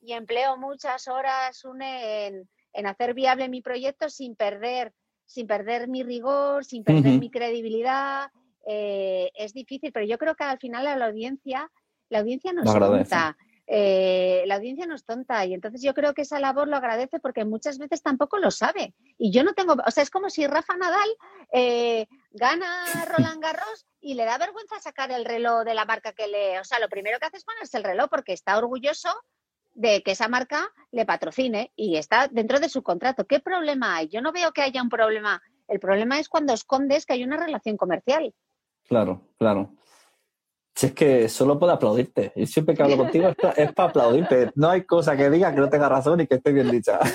y 0.00 0.12
empleo 0.12 0.56
muchas 0.56 1.08
horas 1.08 1.60
en, 1.80 2.48
en 2.72 2.86
hacer 2.86 3.12
viable 3.12 3.48
mi 3.48 3.60
proyecto 3.60 4.08
sin 4.08 4.36
perder, 4.36 4.94
sin 5.28 5.46
perder 5.46 5.88
mi 5.88 6.02
rigor, 6.02 6.64
sin 6.64 6.82
perder 6.82 7.20
mi 7.20 7.30
credibilidad 7.30 8.30
eh, 8.66 9.30
es 9.34 9.52
difícil, 9.52 9.92
pero 9.92 10.06
yo 10.06 10.18
creo 10.18 10.34
que 10.34 10.44
al 10.44 10.58
final 10.58 10.86
a 10.86 10.96
la 10.96 11.06
audiencia, 11.06 11.70
la 12.08 12.20
audiencia 12.20 12.52
no 12.52 12.62
es 12.62 12.72
tonta. 12.72 13.36
Eh, 13.70 14.44
la 14.46 14.54
audiencia 14.54 14.86
no 14.86 14.94
es 14.94 15.04
tonta 15.04 15.44
y 15.44 15.52
entonces 15.52 15.82
yo 15.82 15.92
creo 15.92 16.14
que 16.14 16.22
esa 16.22 16.40
labor 16.40 16.68
lo 16.68 16.76
agradece 16.76 17.20
porque 17.20 17.44
muchas 17.44 17.76
veces 17.76 18.02
tampoco 18.02 18.38
lo 18.38 18.50
sabe. 18.50 18.94
Y 19.18 19.30
yo 19.30 19.44
no 19.44 19.52
tengo, 19.52 19.76
o 19.86 19.90
sea, 19.90 20.02
es 20.02 20.08
como 20.08 20.30
si 20.30 20.46
Rafa 20.46 20.74
Nadal 20.78 21.08
eh, 21.52 22.06
gana 22.30 22.66
Roland 23.08 23.42
Garros 23.42 23.86
y 24.00 24.14
le 24.14 24.24
da 24.24 24.38
vergüenza 24.38 24.80
sacar 24.80 25.10
el 25.12 25.26
reloj 25.26 25.64
de 25.64 25.74
la 25.74 25.84
marca 25.84 26.12
que 26.12 26.28
le, 26.28 26.58
o 26.58 26.64
sea, 26.64 26.78
lo 26.78 26.88
primero 26.88 27.18
que 27.18 27.26
hace 27.26 27.36
es 27.36 27.44
ponerse 27.44 27.76
el 27.76 27.84
reloj 27.84 28.08
porque 28.08 28.32
está 28.32 28.56
orgulloso 28.56 29.10
de 29.78 30.02
que 30.02 30.10
esa 30.10 30.26
marca 30.28 30.68
le 30.90 31.06
patrocine 31.06 31.72
y 31.76 31.96
está 31.96 32.26
dentro 32.26 32.58
de 32.58 32.68
su 32.68 32.82
contrato. 32.82 33.26
¿Qué 33.26 33.38
problema 33.38 33.94
hay? 33.96 34.08
Yo 34.08 34.20
no 34.20 34.32
veo 34.32 34.50
que 34.52 34.62
haya 34.62 34.82
un 34.82 34.88
problema. 34.88 35.40
El 35.68 35.78
problema 35.78 36.18
es 36.18 36.28
cuando 36.28 36.52
escondes 36.52 37.06
que 37.06 37.12
hay 37.12 37.22
una 37.22 37.36
relación 37.36 37.76
comercial. 37.76 38.34
Claro, 38.88 39.28
claro. 39.38 39.74
Si 40.74 40.86
es 40.86 40.92
que 40.92 41.28
solo 41.28 41.60
puedo 41.60 41.72
aplaudirte. 41.72 42.32
Y 42.34 42.46
siempre 42.46 42.74
que 42.74 42.82
hablo 42.82 42.96
contigo 43.04 43.28
es 43.28 43.72
para, 43.72 43.88
aplaudirte. 43.88 44.50
No 44.56 44.68
hay 44.68 44.82
cosa 44.82 45.16
que 45.16 45.30
diga 45.30 45.54
que 45.54 45.60
no 45.60 45.68
tenga 45.68 45.88
razón 45.88 46.20
y 46.20 46.26
que 46.26 46.34
esté 46.34 46.52
bien 46.52 46.70
dicha. 46.72 46.98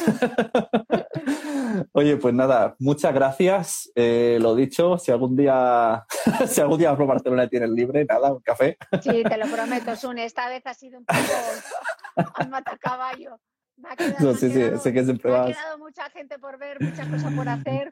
Oye, 1.91 2.17
pues 2.17 2.33
nada, 2.33 2.75
muchas 2.79 3.13
gracias. 3.13 3.91
Eh, 3.95 4.37
lo 4.41 4.55
dicho, 4.55 4.97
si 4.97 5.11
algún 5.11 5.35
día, 5.35 6.05
si 6.47 6.61
algún 6.61 6.79
día 6.79 6.89
vas 6.89 6.97
por 6.97 7.07
Barcelona 7.07 7.47
tienes 7.47 7.69
libre, 7.69 8.05
nada, 8.05 8.33
un 8.33 8.41
café. 8.41 8.77
Sí, 9.01 9.23
te 9.23 9.37
lo 9.37 9.47
prometo, 9.47 9.95
Sune. 9.95 10.25
Esta 10.25 10.49
vez 10.49 10.65
ha 10.65 10.73
sido 10.73 10.99
un 10.99 11.05
poco 11.05 12.31
al 12.35 12.49
matacaballo. 12.49 13.39
Me 13.77 13.89
ha 13.89 13.95
quedado, 13.95 14.15
no, 14.19 14.33
sí, 14.35 14.51
sí, 14.51 14.61
sé 14.79 14.93
que 14.93 15.03
siempre 15.03 15.31
me 15.31 15.37
ha 15.37 15.45
quedado 15.45 15.77
mucha 15.79 16.09
gente 16.11 16.37
por 16.37 16.59
ver, 16.59 16.79
muchas 16.79 17.07
cosas 17.07 17.33
por 17.33 17.49
hacer 17.49 17.91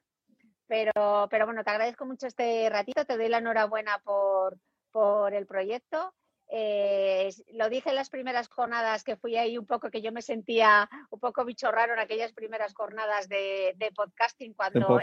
Pero, 0.67 1.27
pero 1.31 1.45
bueno, 1.45 1.63
te 1.63 1.71
agradezco 1.71 2.05
mucho 2.05 2.27
este 2.27 2.69
ratito, 2.69 3.03
te 3.03 3.17
doy 3.17 3.29
la 3.29 3.39
enhorabuena 3.39 3.99
por, 4.03 4.57
por 4.91 5.33
el 5.33 5.47
proyecto. 5.47 6.13
Eh, 6.53 7.29
lo 7.53 7.69
dije 7.69 7.89
en 7.89 7.95
las 7.95 8.09
primeras 8.09 8.49
jornadas 8.49 9.05
que 9.05 9.15
fui 9.15 9.37
ahí 9.37 9.57
un 9.57 9.65
poco 9.65 9.89
que 9.89 10.01
yo 10.01 10.11
me 10.11 10.21
sentía 10.21 10.89
un 11.09 11.17
poco 11.17 11.45
bicho 11.45 11.71
raro 11.71 11.93
en 11.93 11.99
aquellas 11.99 12.33
primeras 12.33 12.73
jornadas 12.73 13.29
de, 13.29 13.73
podcasting 13.95 14.53
cuando 14.53 14.99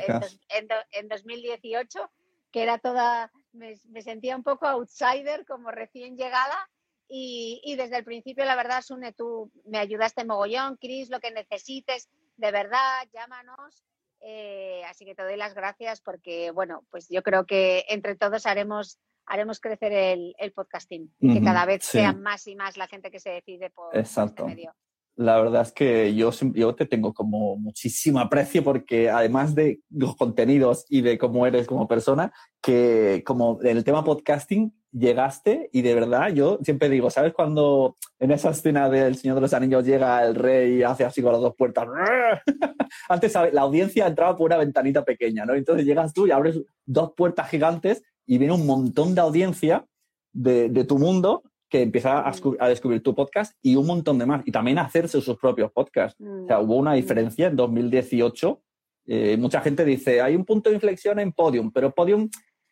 en, 0.91 1.09
2018, 1.09 2.11
que 2.53 2.63
era 2.63 2.79
toda, 2.79 3.33
me, 3.53 3.77
sentía 4.03 4.37
un 4.37 4.43
poco 4.43 4.67
outsider 4.67 5.47
como 5.47 5.71
recién 5.71 6.19
llegada 6.19 6.69
y, 7.09 7.63
y, 7.65 7.77
desde 7.77 7.97
el 7.97 8.05
principio 8.05 8.45
la 8.45 8.55
verdad 8.55 8.83
Sune, 8.83 9.15
tú 9.15 9.51
me 9.65 9.79
ayudaste 9.79 10.27
mogollón, 10.27 10.77
Cris, 10.77 11.09
lo 11.09 11.19
que 11.19 11.31
necesites, 11.31 12.11
de 12.37 12.53
verdad, 12.53 13.09
llámanos 13.15 13.87
eh, 14.21 14.83
así 14.87 15.05
que 15.05 15.15
te 15.15 15.23
doy 15.23 15.37
las 15.37 15.55
gracias 15.55 16.01
porque, 16.01 16.51
bueno, 16.51 16.85
pues 16.91 17.09
yo 17.09 17.23
creo 17.23 17.47
que 17.47 17.85
entre 17.89 18.17
todos 18.17 18.47
haremos 18.47 18.99
haremos 19.29 19.61
crecer 19.61 19.93
el, 19.93 20.35
podcasting 20.55 21.13
y 21.21 21.35
que 21.35 21.43
cada 21.43 21.67
vez 21.67 21.85
sea 21.85 22.13
más 22.13 22.47
y 22.47 22.57
más 22.57 22.77
la 22.77 22.87
gente 22.87 23.11
que 23.11 23.21
se 23.21 23.31
decide 23.31 23.71
por 23.71 23.97
este 23.97 24.45
medio. 24.45 24.75
La 25.17 25.41
verdad 25.41 25.63
es 25.63 25.73
que 25.73 26.15
yo, 26.15 26.31
yo 26.55 26.77
te 26.77 26.87
tengo 26.87 27.13
como 27.13 27.57
muchísimo 27.57 28.21
aprecio 28.21 28.63
porque 28.63 29.11
además 29.11 29.55
de 29.55 29.81
los 29.91 30.15
contenidos 30.17 30.87
y 30.89 31.01
de 31.01 31.19
cómo 31.19 31.45
eres 31.45 31.67
como 31.67 31.89
persona, 31.89 32.33
que 32.63 33.25
como 33.27 33.59
en 33.63 33.77
el 33.77 33.85
tema 33.85 34.05
podcasting 34.05 34.73
llegaste 34.93 35.69
y 35.73 35.83
de 35.83 35.95
verdad 35.95 36.29
yo 36.33 36.59
siempre 36.63 36.89
digo, 36.89 37.11
¿sabes 37.11 37.35
cuando 37.35 37.97
en 38.21 38.31
esa 38.31 38.51
escena 38.51 38.89
del 38.89 39.17
Señor 39.17 39.35
de 39.35 39.41
los 39.43 39.53
Anillos 39.55 39.85
llega 39.85 40.25
el 40.25 40.37
rey 40.37 40.79
y 40.79 40.83
hace 40.85 41.05
así 41.05 41.21
con 41.21 41.33
las 41.33 41.41
dos 41.41 41.57
puertas? 41.57 41.89
Antes 43.09 43.35
la 43.53 43.63
audiencia 43.63 44.07
entraba 44.07 44.37
por 44.37 44.47
una 44.47 44.57
ventanita 44.57 45.05
pequeña, 45.05 45.45
¿no? 45.45 45.55
Entonces 45.55 45.85
llegas 45.85 46.13
tú 46.13 46.29
y 46.29 46.31
abres 46.31 46.61
dos 46.87 47.13
puertas 47.17 47.51
gigantes 47.51 48.05
y 48.29 48.39
viene 48.39 48.55
un 48.55 48.67
montón 48.67 49.15
de 49.15 49.21
audiencia 49.21 49.85
de, 50.33 50.69
de 50.69 50.85
tu 50.85 50.99
mundo 50.99 51.43
que 51.69 51.83
empieza 51.83 52.21
a, 52.21 52.33
a, 52.61 52.69
descubrir 52.69 53.03
tu 53.03 53.15
podcast 53.15 53.55
y 53.63 53.75
un 53.75 53.87
montón 53.87 54.19
de 54.19 54.27
más. 54.27 54.43
Y 54.47 54.53
también 54.53 54.79
hacerse 54.79 55.21
sus 55.21 55.37
propios 55.39 55.73
podcasts. 55.73 56.21
O 56.21 56.47
sea, 56.47 56.61
hubo 56.61 56.77
una 56.77 56.93
mm. 56.93 56.97
diferencia 56.97 57.47
en 57.49 57.57
2018. 57.57 58.63
Eh, 59.07 59.37
mucha 59.39 59.61
gente 59.61 59.85
dice, 59.85 60.21
hay 60.21 60.37
un 60.37 60.45
punto 60.45 60.71
de 60.71 60.77
inflexión 60.77 61.19
en 61.19 61.33
Podium, 61.33 61.73
pero 61.73 61.91
Podium 61.95 62.31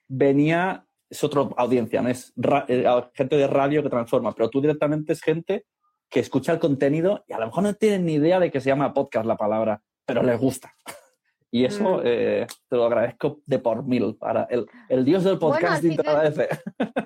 venía 0.09 0.87
es 1.09 1.23
otra 1.25 1.49
audiencia, 1.57 2.03
no 2.03 2.09
es 2.09 2.33
eh, 2.69 2.85
gente 3.14 3.37
de 3.37 3.47
radio 3.47 3.83
que 3.83 3.88
transforma, 3.88 4.35
pero 4.35 4.51
tú 4.51 4.61
directamente 4.61 5.12
es 5.12 5.23
gente 5.23 5.64
que 6.09 6.21
escucha 6.21 6.53
el 6.53 6.59
contenido 6.59 7.25
y 7.27 7.33
a 7.33 7.38
lo 7.38 7.47
mejor 7.47 7.62
no 7.62 7.75
tienen 7.75 8.07
ni 8.07 8.14
idea 8.14 8.40
de 8.40 8.51
que 8.51 8.61
se 8.61 8.69
llama 8.69 8.92
podcast 8.92 9.27
la 9.27 9.37
palabra, 9.37 9.83
pero 10.05 10.23
les 10.23 10.38
gusta. 10.38 10.75
Y 11.57 11.64
eso 11.64 11.99
mm. 11.99 12.03
eh, 12.05 12.47
te 12.69 12.77
lo 12.77 12.85
agradezco 12.85 13.40
de 13.47 13.59
por 13.59 13.83
mil. 13.83 14.14
Para 14.16 14.45
el, 14.51 14.66
el 14.90 15.07
dios 15.07 15.25
del 15.25 15.38
podcasting 15.38 15.97
te 15.97 16.07
agradece. 16.07 16.51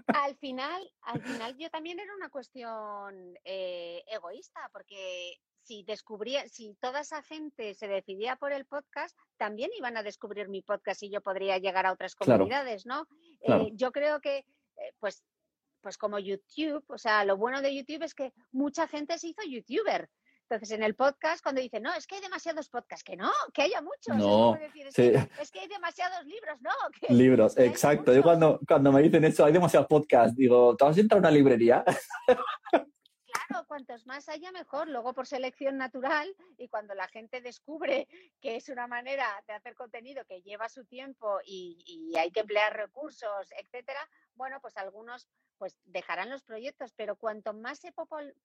Al 0.08 0.36
final, 0.38 0.90
al 1.02 1.22
final 1.22 1.56
yo 1.56 1.70
también 1.70 2.00
era 2.00 2.12
una 2.16 2.30
cuestión 2.30 3.38
eh, 3.44 4.02
egoísta, 4.08 4.68
porque 4.72 5.36
si 5.62 5.84
descubría, 5.84 6.48
si 6.48 6.74
toda 6.80 7.02
esa 7.02 7.22
gente 7.22 7.74
se 7.74 7.86
decidía 7.86 8.34
por 8.34 8.50
el 8.50 8.66
podcast, 8.66 9.16
también 9.36 9.70
iban 9.78 9.96
a 9.96 10.02
descubrir 10.02 10.48
mi 10.48 10.62
podcast 10.62 11.04
y 11.04 11.10
yo 11.10 11.20
podría 11.20 11.58
llegar 11.58 11.86
a 11.86 11.92
otras 11.92 12.16
comunidades, 12.16 12.86
¿no? 12.86 13.06
Eh, 13.42 13.70
yo 13.74 13.92
creo 13.92 14.20
que, 14.20 14.44
pues, 14.98 15.22
pues 15.80 15.96
como 15.96 16.18
YouTube, 16.18 16.84
o 16.88 16.98
sea, 16.98 17.24
lo 17.24 17.36
bueno 17.36 17.62
de 17.62 17.72
YouTube 17.72 18.02
es 18.02 18.14
que 18.14 18.32
mucha 18.50 18.88
gente 18.88 19.16
se 19.16 19.28
hizo 19.28 19.42
YouTuber. 19.48 20.08
Entonces, 20.50 20.76
en 20.76 20.82
el 20.82 20.96
podcast, 20.96 21.44
cuando 21.44 21.60
dicen, 21.60 21.84
no, 21.84 21.94
es 21.94 22.08
que 22.08 22.16
hay 22.16 22.20
demasiados 22.20 22.68
podcasts, 22.68 23.04
que 23.04 23.16
no, 23.16 23.30
que 23.54 23.62
haya 23.62 23.80
muchos. 23.80 24.16
No, 24.16 24.56
es, 24.56 24.92
que, 25.52 25.60
hay 25.60 25.68
demasiados 25.68 26.26
libros, 26.26 26.58
no. 26.60 26.72
libros, 27.16 27.56
exacto. 27.56 28.12
Yo 28.12 28.20
cuando, 28.20 28.58
cuando 28.66 28.90
me 28.90 29.00
dicen 29.00 29.24
eso, 29.24 29.44
hay 29.44 29.52
demasiados 29.52 29.86
podcasts, 29.86 30.36
digo, 30.36 30.74
¿te 30.74 30.84
vas 30.84 30.96
a 30.96 31.00
entrar 31.00 31.18
a 31.18 31.20
una 31.20 31.30
librería? 31.30 31.84
Claro, 33.32 33.66
cuantos 33.66 34.06
más 34.06 34.28
haya, 34.28 34.52
mejor. 34.52 34.88
Luego, 34.88 35.12
por 35.12 35.26
selección 35.26 35.76
natural, 35.76 36.34
y 36.58 36.68
cuando 36.68 36.94
la 36.94 37.08
gente 37.08 37.40
descubre 37.40 38.08
que 38.40 38.56
es 38.56 38.68
una 38.68 38.86
manera 38.86 39.26
de 39.46 39.54
hacer 39.54 39.74
contenido 39.74 40.24
que 40.26 40.42
lleva 40.42 40.68
su 40.68 40.84
tiempo 40.84 41.38
y, 41.44 42.14
hay 42.18 42.30
que 42.30 42.40
emplear 42.40 42.76
recursos, 42.76 43.52
etcétera, 43.56 44.00
bueno, 44.34 44.60
pues 44.60 44.76
algunos 44.76 45.28
pues 45.58 45.76
dejarán 45.84 46.30
los 46.30 46.42
proyectos, 46.42 46.92
pero 46.96 47.16
cuanto 47.16 47.52
más 47.52 47.80
se 47.80 47.92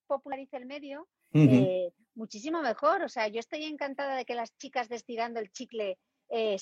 popularice 0.05 0.57
el 0.57 0.65
medio, 0.65 1.07
eh, 1.33 1.93
muchísimo 2.13 2.61
mejor. 2.61 3.03
O 3.03 3.09
sea, 3.09 3.29
yo 3.29 3.39
estoy 3.39 3.63
encantada 3.63 4.17
de 4.17 4.25
que 4.25 4.35
las 4.35 4.57
chicas 4.57 4.89
de 4.89 4.97
Estirando 4.97 5.39
el 5.39 5.49
Chicle 5.51 5.97
eh, 6.29 6.57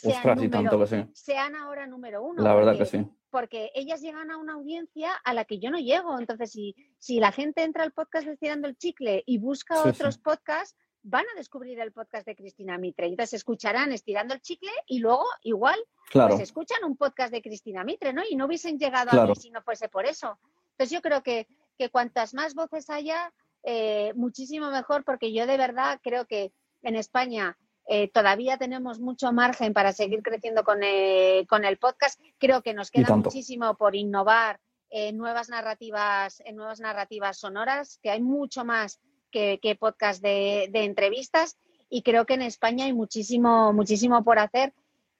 sean, 1.13 1.55
ahora 1.55 1.87
número 1.87 2.23
uno. 2.23 2.43
La 2.43 2.53
verdad 2.53 2.77
que 2.77 2.85
sí. 2.85 3.07
Porque 3.29 3.71
ellas 3.73 4.01
llegan 4.01 4.29
a 4.29 4.37
una 4.37 4.53
audiencia 4.53 5.13
a 5.23 5.33
la 5.33 5.45
que 5.45 5.59
yo 5.59 5.71
no 5.71 5.79
llego. 5.79 6.19
Entonces, 6.19 6.51
si, 6.51 6.75
si 6.99 7.19
la 7.19 7.31
gente 7.31 7.63
entra 7.63 7.83
al 7.83 7.91
podcast 7.91 8.25
de 8.25 8.33
Estirando 8.33 8.67
el 8.67 8.77
Chicle 8.77 9.23
y 9.25 9.39
busca 9.39 9.81
otros 9.83 10.17
podcasts, 10.17 10.77
van 11.01 11.25
a 11.33 11.37
descubrir 11.37 11.79
el 11.79 11.91
podcast 11.91 12.25
de 12.25 12.35
Cristina 12.35 12.77
Mitre. 12.77 13.07
Entonces 13.07 13.33
escucharán 13.33 13.91
Estirando 13.91 14.33
el 14.33 14.41
Chicle 14.41 14.71
y 14.87 14.99
luego 14.99 15.25
igual 15.43 15.79
pues 16.11 16.39
escuchan 16.39 16.83
un 16.85 16.95
podcast 16.95 17.33
de 17.33 17.41
Cristina 17.41 17.83
Mitre, 17.83 18.13
¿no? 18.13 18.21
Y 18.29 18.35
no 18.35 18.45
hubiesen 18.45 18.79
llegado 18.79 19.19
a 19.19 19.27
mí 19.27 19.35
si 19.35 19.51
no 19.51 19.61
fuese 19.63 19.89
por 19.89 20.05
eso. 20.05 20.37
Entonces 20.71 20.91
yo 20.91 21.01
creo 21.01 21.21
que, 21.21 21.47
que 21.77 21.89
cuantas 21.89 22.33
más 22.33 22.55
voces 22.55 22.89
haya, 22.89 23.33
eh, 23.63 24.13
muchísimo 24.15 24.69
mejor, 24.71 25.03
porque 25.03 25.33
yo 25.33 25.47
de 25.47 25.57
verdad 25.57 25.99
creo 26.03 26.25
que 26.25 26.53
en 26.81 26.95
España 26.95 27.57
eh, 27.85 28.09
todavía 28.09 28.57
tenemos 28.57 28.99
mucho 28.99 29.31
margen 29.33 29.73
para 29.73 29.91
seguir 29.91 30.23
creciendo 30.23 30.63
con, 30.63 30.79
eh, 30.83 31.45
con 31.49 31.65
el 31.65 31.77
podcast. 31.77 32.19
Creo 32.37 32.61
que 32.61 32.73
nos 32.73 32.91
queda 32.91 33.15
muchísimo 33.15 33.75
por 33.75 33.95
innovar 33.95 34.59
en 34.89 35.17
nuevas 35.17 35.49
narrativas, 35.49 36.41
en 36.45 36.55
nuevas 36.55 36.79
narrativas 36.79 37.37
sonoras, 37.37 37.99
que 38.01 38.11
hay 38.11 38.21
mucho 38.21 38.63
más 38.63 38.99
que, 39.31 39.77
podcast 39.79 40.21
de, 40.21 40.69
entrevistas 40.73 41.57
y 41.89 42.03
creo 42.03 42.25
que 42.25 42.35
en 42.35 42.43
España 42.43 42.85
hay 42.85 42.93
muchísimo, 42.93 43.73
muchísimo 43.73 44.23
por 44.23 44.39
hacer. 44.39 44.73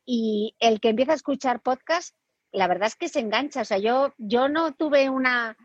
Y 0.05 0.55
el 0.59 0.79
que 0.79 0.89
empieza 0.89 1.13
a 1.13 1.15
escuchar 1.15 1.61
podcast, 1.61 2.15
la 2.51 2.67
verdad 2.67 2.87
es 2.87 2.95
que 2.95 3.09
se 3.09 3.19
engancha. 3.19 3.61
O 3.61 3.65
sea, 3.65 3.79
yo, 3.79 4.13
yo 4.17 4.47
no 4.47 4.73
tuve 4.73 5.09
una, 5.09 5.57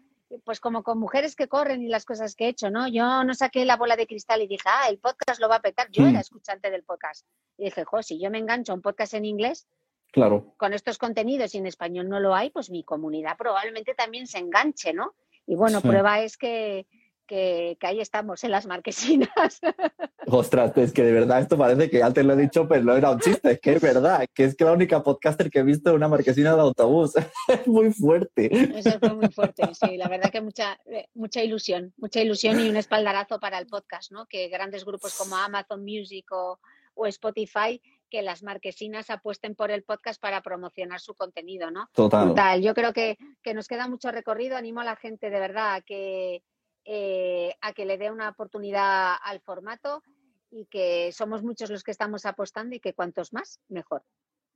pues 0.45 0.61
como 0.61 0.83
con 0.83 0.99
mujeres 0.99 1.35
que 1.35 1.49
corren 1.49 1.83
y 1.83 1.88
las 1.88 2.05
cosas 2.05 2.35
que 2.35 2.47
he 2.47 2.49
hecho, 2.49 2.71
¿no? 2.71 2.88
Yo 2.88 3.25
no 3.25 3.35
saqué 3.35 3.64
la 3.64 3.77
bola 3.77 3.97
de 3.97 4.07
cristal 4.07 4.43
y 4.43 4.47
dije, 4.47 4.64
ah, 4.67 4.88
el 4.88 4.99
podcast 4.99 5.41
lo 5.41 5.49
va 5.49 5.57
a 5.57 5.62
petar. 5.62 5.88
Yo 5.91 6.03
era 6.03 6.19
mm. 6.19 6.21
escuchante 6.21 6.71
del 6.71 6.85
podcast. 6.85 7.27
Y 7.57 7.64
dije, 7.67 7.85
jo, 7.85 8.03
si 8.03 8.21
yo 8.21 8.31
me 8.31 8.38
engancho 8.38 8.73
a 8.73 8.75
un 8.75 8.83
podcast 8.83 9.14
en 9.14 9.25
inglés, 9.25 9.67
claro. 10.12 10.55
con 10.57 10.75
estos 10.75 10.99
contenidos 10.99 11.55
y 11.55 11.59
en 11.59 11.67
español 11.67 12.09
no 12.09 12.21
lo 12.21 12.35
hay, 12.35 12.51
pues 12.51 12.71
mi 12.71 12.85
comunidad 12.85 13.37
probablemente 13.37 13.95
también 13.95 14.27
se 14.27 14.38
enganche, 14.38 14.93
¿no? 14.93 15.14
Y 15.47 15.55
bueno, 15.57 15.81
prueba 15.81 16.21
es 16.21 16.37
que, 16.37 16.87
que, 17.29 17.79
ahí 17.83 18.01
estamos, 18.01 18.43
en 18.43 18.51
las 18.51 18.67
marquesinas. 18.67 19.29
Ostras, 20.27 20.77
es 20.77 20.93
que 20.93 21.05
de 21.05 21.12
verdad 21.12 21.41
esto 21.41 21.57
parece 21.57 21.88
que 21.88 22.03
antes 22.03 22.25
lo 22.25 22.33
he 22.33 22.37
dicho, 22.37 22.67
pero 22.67 22.83
no 22.83 22.97
era 22.97 23.11
un 23.11 23.21
chiste, 23.21 23.53
es 23.53 23.61
que 23.61 23.75
es 23.75 23.81
verdad, 23.81 24.27
que 24.35 24.45
es 24.45 24.57
que 24.57 24.64
la 24.64 24.73
única 24.73 25.03
podcaster 25.03 25.51
que 25.51 25.61
he 25.61 25.62
visto 25.62 25.91
es 25.91 25.97
una 25.97 26.09
marquesina 26.09 26.55
de 26.57 26.61
autobús. 26.61 27.12
es 27.49 27.67
muy 27.69 27.93
fuerte. 27.93 28.51
Eso 28.77 28.99
fue 28.99 29.14
muy 29.14 29.29
fuerte, 29.29 29.62
sí, 29.75 29.97
la 29.97 30.09
verdad 30.09 30.31
que 30.31 30.41
mucha, 30.41 30.81
eh, 30.87 31.07
mucha 31.14 31.45
ilusión, 31.45 31.93
mucha 31.99 32.21
ilusión 32.21 32.59
y 32.59 32.69
un 32.69 32.77
espaldarazo 32.77 33.38
para 33.38 33.59
el 33.59 33.67
podcast, 33.67 34.11
¿no? 34.11 34.27
Que 34.27 34.49
grandes 34.49 34.85
grupos 34.85 35.14
como 35.14 35.37
Amazon 35.37 35.85
Music 35.85 36.27
o, 36.33 36.59
o 36.95 37.07
Spotify 37.07 37.81
que 38.11 38.23
las 38.23 38.43
marquesinas 38.43 39.11
apuesten 39.11 39.55
por 39.55 39.71
el 39.71 39.83
podcast 39.83 40.19
para 40.19 40.41
promocionar 40.41 40.99
su 40.99 41.14
contenido, 41.14 41.71
¿no? 41.71 41.91
Total. 41.93 42.62
Yo 42.62 42.73
creo 42.73 42.95
que, 42.95 43.19
que, 43.43 43.53
nos 43.53 43.69
queda 43.69 43.87
mucho 43.87 44.11
recorrido. 44.11 44.57
Animo 44.57 44.81
a 44.81 44.85
la 44.85 44.97
gente 44.97 45.29
de 45.29 45.38
verdad 45.38 45.75
a 45.75 45.81
que, 45.83 46.43
eh, 46.90 47.55
a 47.61 47.74
que 47.74 47.85
le 47.85 47.98
dé 47.98 48.11
una 48.11 48.31
oportunidad 48.31 49.14
al 49.22 49.40
formato 49.40 50.03
y 50.51 50.64
que 50.66 51.12
somos 51.12 51.42
muchos 51.42 51.68
los 51.68 51.83
que 51.83 51.90
estamos 51.90 52.24
apostando 52.24 52.74
y 52.74 52.81
que 52.81 52.94
cuantos 52.94 53.35
más, 53.35 53.61
mejor. 53.68 54.03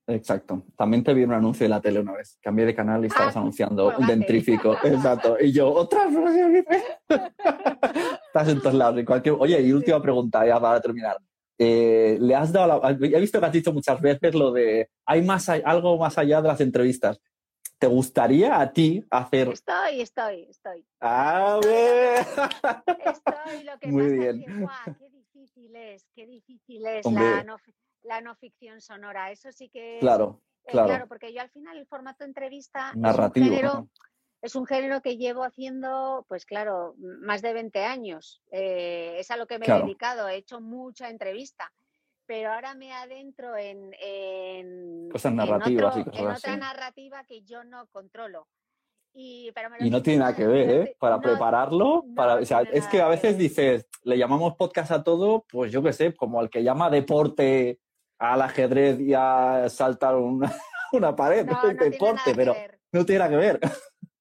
Exacto. 0.07 0.65
También 0.75 1.05
te 1.05 1.13
vi 1.13 1.25
un 1.25 1.33
anuncio 1.33 1.65
de 1.65 1.69
la 1.69 1.83
tele 1.83 2.01
una 2.01 2.13
vez. 2.13 2.39
Cambié 2.41 2.65
de 2.65 2.75
canal 2.75 3.05
y 3.05 3.09
estabas 3.09 3.37
ah, 3.37 3.41
anunciando 3.41 3.93
un 3.99 4.07
dentrífico. 4.07 4.79
Exacto. 4.83 5.37
Y 5.39 5.53
yo, 5.53 5.71
otra 5.71 6.09
Estás 8.27 8.49
en 8.49 8.61
todos 8.61 8.75
lados. 8.75 9.05
cualquier... 9.05 9.37
Oye, 9.39 9.61
y 9.61 9.71
última 9.71 10.01
pregunta, 10.01 10.47
ya 10.47 10.59
para 10.59 10.81
terminar. 10.81 11.19
Eh, 11.59 12.17
le 12.19 12.35
has 12.35 12.51
dado 12.51 12.83
He 12.89 13.21
visto 13.21 13.39
que 13.39 13.47
has 13.47 13.53
dicho 13.53 13.75
muchas 13.75 14.01
veces 14.01 14.35
lo 14.35 14.53
de 14.53 14.89
hay 15.05 15.23
más 15.23 15.51
algo 15.51 15.99
más 15.99 16.17
allá 16.17 16.41
de 16.41 16.49
las 16.49 16.63
entrevistas. 16.63 17.21
¿Te 17.83 17.89
gustaría 17.89 18.61
a 18.61 18.73
ti 18.73 19.05
hacer...? 19.11 19.49
Estoy, 19.49 20.03
estoy, 20.03 20.47
estoy. 20.49 20.87
A 21.01 21.59
ver. 21.61 22.19
Estoy, 22.21 23.65
lo 23.65 23.77
que 23.81 23.89
Muy 23.89 24.03
pasa 24.05 24.15
bien. 24.15 24.39
es 24.39 24.47
que, 24.47 24.61
guau, 24.61 24.97
qué 25.01 25.11
difícil 25.11 25.75
es, 25.75 26.07
qué 26.15 26.27
difícil 26.27 26.87
es 26.87 27.05
la 27.07 27.43
no, 27.43 27.57
la 28.05 28.21
no, 28.21 28.37
ficción 28.37 28.81
sonora. 28.81 29.33
Eso 29.33 29.51
sí 29.51 29.69
que... 29.69 29.99
Claro, 29.99 30.41
eh, 30.65 30.71
claro. 30.71 30.87
claro, 30.87 31.09
porque 31.09 31.35
yo 31.35 31.41
al 31.41 31.51
final 31.51 31.77
el 31.77 31.89
formato 31.89 32.23
entrevista 32.23 32.93
Narrativo, 32.95 33.47
es 33.47 33.51
un 33.51 33.57
género... 33.57 33.89
Es 34.43 34.55
un 34.55 34.67
género 34.67 35.03
que 35.03 35.17
llevo 35.17 35.43
haciendo, 35.43 36.25
pues 36.29 36.47
claro, 36.47 36.95
más 36.99 37.43
de 37.43 37.53
20 37.53 37.85
años. 37.85 38.43
Eh, 38.53 39.17
es 39.19 39.33
a 39.33 39.37
lo 39.37 39.49
que 39.49 39.59
me 39.59 39.67
he 39.67 39.73
dedicado. 39.73 40.29
He 40.29 40.37
hecho 40.37 40.61
mucha 40.61 41.11
entrevista 41.11 41.73
pero 42.27 42.53
ahora 42.53 42.75
me 42.75 42.93
adentro 42.93 43.57
en, 43.57 43.95
en, 44.01 45.09
cosas 45.11 45.33
narrativas 45.33 45.97
y 45.97 46.05
cosas 46.05 46.21
en 46.21 46.29
así. 46.29 46.39
otra 46.39 46.57
narrativa 46.57 47.25
que 47.25 47.43
yo 47.43 47.65
no 47.65 47.87
controlo. 47.89 48.49
Y, 49.15 49.53
pero 49.53 49.69
me 49.69 49.79
lo 49.79 49.85
Y 49.85 49.91
no 49.91 50.03
tiene 50.03 50.21
nada 50.21 50.35
que 50.35 50.47
ver, 50.47 50.71
¿eh? 50.71 50.97
Para 50.99 51.17
no, 51.17 51.23
prepararlo, 51.23 52.05
no 52.07 52.15
para, 52.15 52.37
o 52.37 52.45
sea, 52.45 52.63
es 52.63 52.87
que 52.87 53.03
a 53.03 53.09
veces 53.09 53.37
dices, 53.37 53.87
le 54.05 54.17
llamamos 54.17 54.55
podcast 54.57 54.91
a 54.91 55.03
todo, 55.05 55.45
pues 55.51 55.71
yo 55.71 55.83
qué 55.83 55.93
sé, 55.93 56.15
como 56.15 56.41
al 56.41 56.49
que 56.49 56.63
llama 56.63 56.89
deporte 56.89 57.79
al 58.19 58.41
ajedrez 58.41 59.01
y 59.01 59.13
a 59.15 59.69
saltar 59.69 60.17
una, 60.17 60.51
una 60.93 61.15
pared, 61.15 61.47
es 61.49 61.79
deporte, 61.79 62.35
pero 62.35 62.55
no 62.93 63.05
tiene 63.05 63.19
nada 63.19 63.31
que 63.31 63.37
ver. 63.37 63.61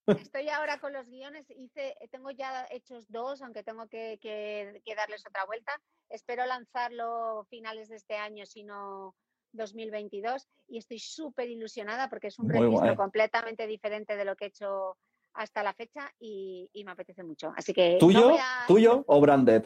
Estoy 0.07 0.49
ahora 0.49 0.79
con 0.79 0.93
los 0.93 1.07
guiones, 1.07 1.45
hice, 1.49 1.95
tengo 2.11 2.31
ya 2.31 2.67
hechos 2.71 3.05
dos, 3.09 3.41
aunque 3.41 3.63
tengo 3.63 3.87
que, 3.87 4.17
que- 4.21 4.81
que 4.83 4.95
darles 4.95 5.25
otra 5.27 5.45
vuelta. 5.45 5.73
Espero 6.09 6.45
lanzarlo 6.45 7.45
finales 7.49 7.87
de 7.89 7.95
este 7.97 8.15
año, 8.17 8.45
si 8.45 8.63
no 8.63 9.15
2022. 9.53 10.47
Y 10.67 10.77
estoy 10.79 10.99
súper 10.99 11.49
ilusionada 11.49 12.09
porque 12.09 12.27
es 12.27 12.39
un 12.39 12.47
Muy 12.47 12.59
registro 12.59 12.87
guay. 12.87 12.95
completamente 12.95 13.67
diferente 13.67 14.15
de 14.15 14.25
lo 14.25 14.35
que 14.35 14.45
he 14.45 14.47
hecho 14.49 14.97
hasta 15.33 15.63
la 15.63 15.73
fecha 15.73 16.11
y, 16.19 16.69
y 16.73 16.83
me 16.83 16.91
apetece 16.91 17.23
mucho. 17.23 17.53
Así 17.55 17.73
que. 17.73 17.97
¿Tuyo? 17.99 18.35
a- 18.39 18.65
¿Tuyo 18.67 19.03
o 19.07 19.21
branded? 19.21 19.65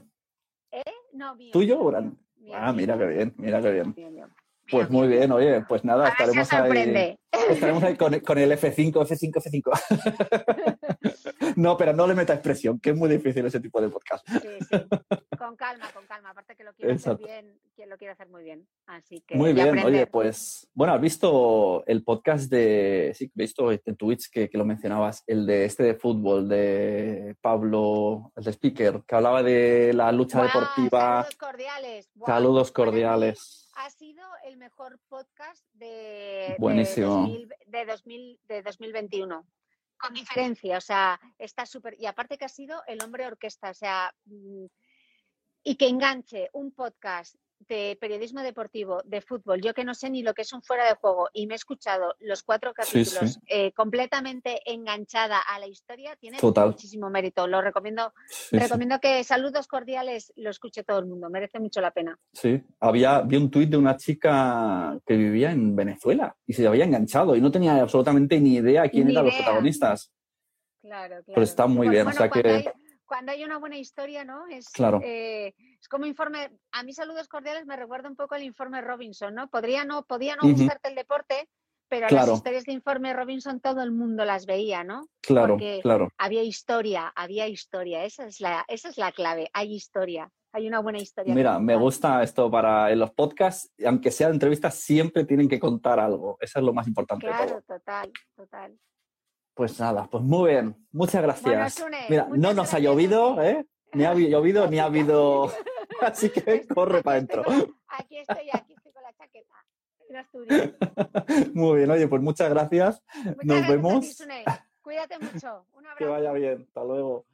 No, 1.13 1.33
mío. 1.35 1.53
¿Tuyo 1.53 1.79
o 1.79 1.85
brand? 1.85 2.11
mío, 2.35 2.47
mío, 2.47 2.55
Ah, 2.57 2.73
mira 2.73 2.97
qué 2.97 3.05
bien, 3.05 3.33
mira 3.37 3.61
qué 3.61 3.71
bien. 3.71 3.95
Pues 4.69 4.89
muy 4.89 5.07
bien, 5.07 5.31
oye, 5.31 5.63
pues 5.67 5.85
nada, 5.85 6.09
estaremos 6.09 6.51
ahí. 6.53 7.17
Estaremos 7.49 7.83
ahí 7.83 7.95
con, 7.95 8.19
con 8.21 8.37
el 8.37 8.51
F5, 8.51 8.93
F5, 8.93 9.33
F5. 9.33 9.71
no, 11.55 11.77
pero 11.77 11.93
no 11.93 12.05
le 12.07 12.15
metas 12.15 12.39
presión, 12.39 12.79
que 12.79 12.89
es 12.91 12.95
muy 12.95 13.09
difícil 13.09 13.45
ese 13.45 13.59
tipo 13.59 13.81
de 13.81 13.89
podcast. 13.89 14.25
Sí, 14.27 14.39
sí. 14.59 14.67
Con 15.37 15.55
calma, 15.55 15.85
con 15.93 16.07
calma. 16.07 16.31
Aparte 16.31 16.55
que 16.55 16.63
lo 16.63 16.73
quiero 16.73 16.95
hacer 16.95 17.17
bien, 17.17 17.59
que 17.75 17.85
lo 17.85 17.97
quiero 17.97 18.13
hacer 18.13 18.29
muy 18.29 18.43
bien. 18.43 18.67
Así 18.87 19.21
que. 19.21 19.35
Muy 19.35 19.53
bien, 19.53 19.69
aprender. 19.69 19.93
oye, 19.93 20.07
pues, 20.07 20.67
bueno, 20.73 20.93
has 20.93 21.01
visto 21.01 21.83
el 21.85 22.03
podcast 22.03 22.49
de, 22.49 23.13
sí, 23.15 23.25
he 23.25 23.41
visto 23.41 23.71
en 23.71 23.95
Twitch 23.95 24.31
que, 24.31 24.49
que 24.49 24.57
lo 24.57 24.65
mencionabas, 24.65 25.23
el 25.27 25.45
de 25.45 25.65
este 25.65 25.83
de 25.83 25.93
fútbol, 25.95 26.49
de 26.49 27.35
Pablo, 27.41 28.31
el 28.35 28.43
de 28.43 28.51
speaker, 28.51 29.03
que 29.05 29.15
hablaba 29.15 29.43
de 29.43 29.93
la 29.93 30.11
lucha 30.11 30.41
deportiva. 30.41 31.23
Saludos 31.23 31.35
cordiales. 31.35 32.09
Saludos 32.25 32.71
cordiales. 32.71 33.64
Ha 33.75 33.89
sido 33.89 34.25
el 34.45 34.57
mejor 34.57 34.99
podcast 35.07 35.63
de, 35.73 36.55
Buenísimo. 36.59 37.27
de, 37.27 37.33
2000 37.33 37.53
de, 37.67 37.85
2000 37.85 38.39
de 38.47 38.63
2021. 38.63 39.45
Con 39.97 40.13
diferencia, 40.13 40.77
o 40.77 40.81
sea, 40.81 41.19
está 41.37 41.65
súper. 41.65 41.95
Y 41.99 42.05
aparte 42.05 42.37
que 42.37 42.45
ha 42.45 42.49
sido 42.49 42.83
el 42.87 43.01
hombre 43.03 43.27
orquesta, 43.27 43.69
o 43.69 43.73
sea, 43.73 44.13
mm, 44.25 44.65
y 45.63 45.75
que 45.75 45.87
enganche 45.87 46.49
un 46.53 46.71
podcast 46.71 47.35
de 47.59 47.97
periodismo 47.99 48.41
deportivo, 48.41 49.01
de 49.05 49.21
fútbol, 49.21 49.61
yo 49.61 49.73
que 49.73 49.83
no 49.83 49.95
sé 49.95 50.09
ni 50.09 50.21
lo 50.21 50.33
que 50.33 50.43
es 50.43 50.53
un 50.53 50.61
fuera 50.61 50.85
de 50.87 50.95
juego, 50.95 51.29
y 51.33 51.47
me 51.47 51.53
he 51.53 51.55
escuchado 51.55 52.15
los 52.19 52.43
cuatro 52.43 52.73
capítulos 52.73 53.33
sí. 53.33 53.39
eh, 53.47 53.71
completamente 53.71 54.61
enganchada 54.71 55.39
a 55.39 55.57
la 55.59 55.67
historia, 55.67 56.15
tiene 56.17 56.37
Total. 56.37 56.67
muchísimo 56.69 57.09
mérito. 57.09 57.47
Lo 57.47 57.61
recomiendo 57.61 58.13
Sí. 58.27 58.59
Recomiendo 58.59 58.99
que 58.99 59.23
saludos 59.23 59.67
cordiales 59.67 60.31
lo 60.35 60.49
escuche 60.49 60.83
todo 60.83 60.99
el 60.99 61.05
mundo, 61.05 61.29
merece 61.29 61.59
mucho 61.59 61.81
la 61.81 61.91
pena. 61.91 62.19
Sí, 62.33 62.61
había, 62.79 63.21
vi 63.21 63.37
un 63.37 63.49
tuit 63.49 63.69
de 63.69 63.77
una 63.77 63.95
chica 63.97 64.99
que 65.05 65.15
vivía 65.15 65.51
en 65.51 65.75
Venezuela 65.75 66.35
y 66.45 66.53
se 66.53 66.67
había 66.67 66.85
enganchado 66.85 67.35
y 67.35 67.41
no 67.41 67.51
tenía 67.51 67.81
absolutamente 67.81 68.39
ni 68.39 68.55
idea 68.55 68.87
quién 68.89 69.07
Ni 69.07 69.13
eran 69.13 69.25
los 69.25 69.35
protagonistas. 69.35 70.11
Claro, 70.81 71.07
claro. 71.15 71.23
Pero 71.27 71.41
está 71.41 71.65
muy 71.65 71.87
Bueno, 71.87 71.91
bien, 71.91 72.07
o 72.07 72.11
sea 72.11 72.29
que- 72.29 72.47
hay, 72.47 72.65
cuando 73.05 73.31
hay 73.31 73.43
una 73.43 73.57
buena 73.57 73.77
historia, 73.77 74.23
¿no? 74.23 74.47
Es, 74.47 74.69
Claro. 74.69 74.99
eh, 75.03 75.53
es 75.79 75.87
como 75.87 76.05
informe, 76.05 76.51
a 76.71 76.83
mí 76.83 76.93
saludos 76.93 77.27
cordiales 77.27 77.65
me 77.65 77.75
recuerda 77.75 78.09
un 78.09 78.15
poco 78.15 78.35
el 78.35 78.43
informe 78.43 78.81
Robinson, 78.81 79.33
¿no? 79.35 79.47
Podría 79.49 79.85
no, 79.85 80.03
podía 80.03 80.35
no 80.35 80.47
Ujú. 80.47 80.57
gustarte 80.57 80.89
el 80.89 80.95
deporte, 80.95 81.47
pero 81.87 82.07
Claro. 82.07 82.27
las 82.27 82.35
historias 82.37 82.63
de 82.65 82.73
informe 82.73 83.13
Robinson 83.13 83.59
todo 83.59 83.81
el 83.83 83.91
mundo 83.91 84.25
las 84.25 84.45
veía, 84.45 84.83
¿no? 84.83 85.07
Claro, 85.21 85.53
Porque- 85.53 85.79
claro. 85.83 86.09
Había 86.17 86.43
historia, 86.43 87.11
había 87.15 87.47
historia, 87.47 88.03
esa 88.05 88.25
es 88.25 88.39
la, 88.41 88.65
esa 88.67 88.89
es 88.89 88.97
la 88.97 89.11
clave, 89.11 89.49
hay 89.53 89.73
historia, 89.73 90.31
hay 90.51 90.67
una 90.67 90.79
buena 90.79 90.97
historia. 90.99 91.33
Mira, 91.35 91.59
me 91.59 91.75
gusta 91.75 92.23
esto 92.23 92.49
para 92.49 92.91
en 92.91 92.99
los 92.99 93.11
podcasts, 93.11 93.71
aunque 93.85 94.09
sean 94.09 94.31
entrevistas, 94.31 94.75
siempre 94.75 95.25
tienen 95.25 95.47
que 95.47 95.59
contar 95.59 95.99
algo. 95.99 96.37
Eso 96.41 96.59
es 96.59 96.65
lo 96.65 96.73
más 96.73 96.87
importante 96.87 97.27
de 97.27 97.33
Claro, 97.33 97.61
total, 97.61 98.11
total. 98.35 98.79
Pues 99.55 99.79
nada, 99.79 100.07
pues 100.11 100.23
muy 100.23 100.51
bien. 100.51 100.75
Muchas 100.91 101.21
gracias. 101.23 101.75
Sune, 101.75 102.05
Mira, 102.09 102.25
muchas 102.25 102.39
no 102.41 102.53
nos 102.53 102.73
ha 102.73 102.77
gracias 102.77 102.81
llovido, 102.83 103.35
ti. 103.35 103.41
¿eh? 103.41 103.65
Ni 103.93 104.03
ha 104.03 104.13
llovido, 104.13 104.67
ni 104.67 104.79
ha 104.79 104.85
habido... 104.85 105.51
Así 106.01 106.29
que 106.29 106.67
corre 106.75 107.01
para 107.01 107.15
adentro. 107.17 107.43
Aquí 107.87 108.17
estoy, 108.17 108.49
aquí 108.51 108.73
estoy 108.73 108.91
con 108.91 109.03
la 109.03 109.13
chaqueta. 109.13 109.55
Muy 111.53 111.77
bien, 111.77 111.89
oye, 111.91 112.07
pues 112.07 112.21
muchas 112.21 112.49
gracias. 112.49 113.01
Muchas 113.23 113.45
Nos 113.45 113.57
gracias 113.57 113.65
ti, 113.65 113.71
vemos. 113.71 114.13
Sune. 114.15 114.43
Cuídate 114.81 115.17
mucho. 115.17 115.65
Un 115.73 115.87
abrazo. 115.87 115.95
Que 115.97 116.05
vaya 116.05 116.31
bien. 116.33 116.65
Hasta 116.67 116.83
luego. 116.83 117.25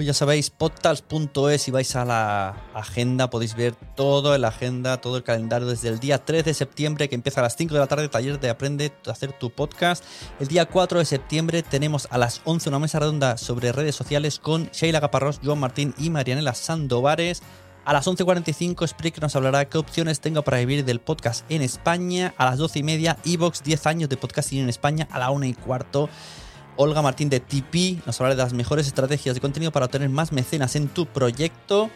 Pues 0.00 0.06
ya 0.06 0.14
sabéis, 0.14 0.48
podtals.es, 0.48 1.60
si 1.60 1.70
vais 1.70 1.94
a 1.94 2.06
la 2.06 2.56
agenda 2.72 3.28
podéis 3.28 3.54
ver 3.54 3.74
todo 3.74 4.34
en 4.34 4.40
la 4.40 4.48
agenda, 4.48 4.98
todo 4.98 5.18
el 5.18 5.22
calendario 5.22 5.68
desde 5.68 5.88
el 5.88 6.00
día 6.00 6.24
3 6.24 6.42
de 6.42 6.54
septiembre 6.54 7.10
que 7.10 7.14
empieza 7.14 7.40
a 7.40 7.42
las 7.42 7.54
5 7.54 7.74
de 7.74 7.80
la 7.80 7.86
tarde, 7.86 8.08
taller 8.08 8.40
de 8.40 8.48
aprende 8.48 8.92
a 9.06 9.10
hacer 9.10 9.34
tu 9.34 9.50
podcast. 9.50 10.02
El 10.40 10.48
día 10.48 10.64
4 10.64 11.00
de 11.00 11.04
septiembre 11.04 11.62
tenemos 11.62 12.08
a 12.10 12.16
las 12.16 12.40
11 12.46 12.70
una 12.70 12.78
mesa 12.78 12.98
redonda 12.98 13.36
sobre 13.36 13.72
redes 13.72 13.94
sociales 13.94 14.38
con 14.38 14.70
Sheila 14.72 15.00
Gaparrós, 15.00 15.38
Joan 15.44 15.58
Martín 15.58 15.94
y 15.98 16.08
Marianela 16.08 16.54
Sandovares. 16.54 17.42
A 17.84 17.92
las 17.92 18.06
11.45 18.06 18.88
Spreaker 18.88 19.22
nos 19.22 19.36
hablará 19.36 19.68
qué 19.68 19.76
opciones 19.76 20.20
tengo 20.20 20.40
para 20.40 20.60
vivir 20.60 20.86
del 20.86 21.00
podcast 21.00 21.44
en 21.50 21.60
España. 21.60 22.32
A 22.38 22.46
las 22.46 22.56
12 22.56 22.78
y 22.78 22.82
media 22.84 23.18
Evox 23.26 23.62
10 23.62 23.86
años 23.86 24.08
de 24.08 24.16
podcasting 24.16 24.60
en 24.62 24.70
España. 24.70 25.08
A 25.10 25.18
la 25.18 25.30
1 25.30 25.44
y 25.44 25.52
cuarto 25.52 26.08
Olga 26.82 27.02
Martín 27.02 27.28
de 27.28 27.40
TP 27.40 28.00
nos 28.06 28.18
hablará 28.18 28.36
de 28.36 28.42
las 28.42 28.54
mejores 28.54 28.86
estrategias 28.86 29.34
de 29.34 29.42
contenido 29.42 29.70
para 29.70 29.84
obtener 29.84 30.08
más 30.08 30.32
mecenas 30.32 30.76
en 30.76 30.88
tu 30.88 31.04
proyecto. 31.04 31.90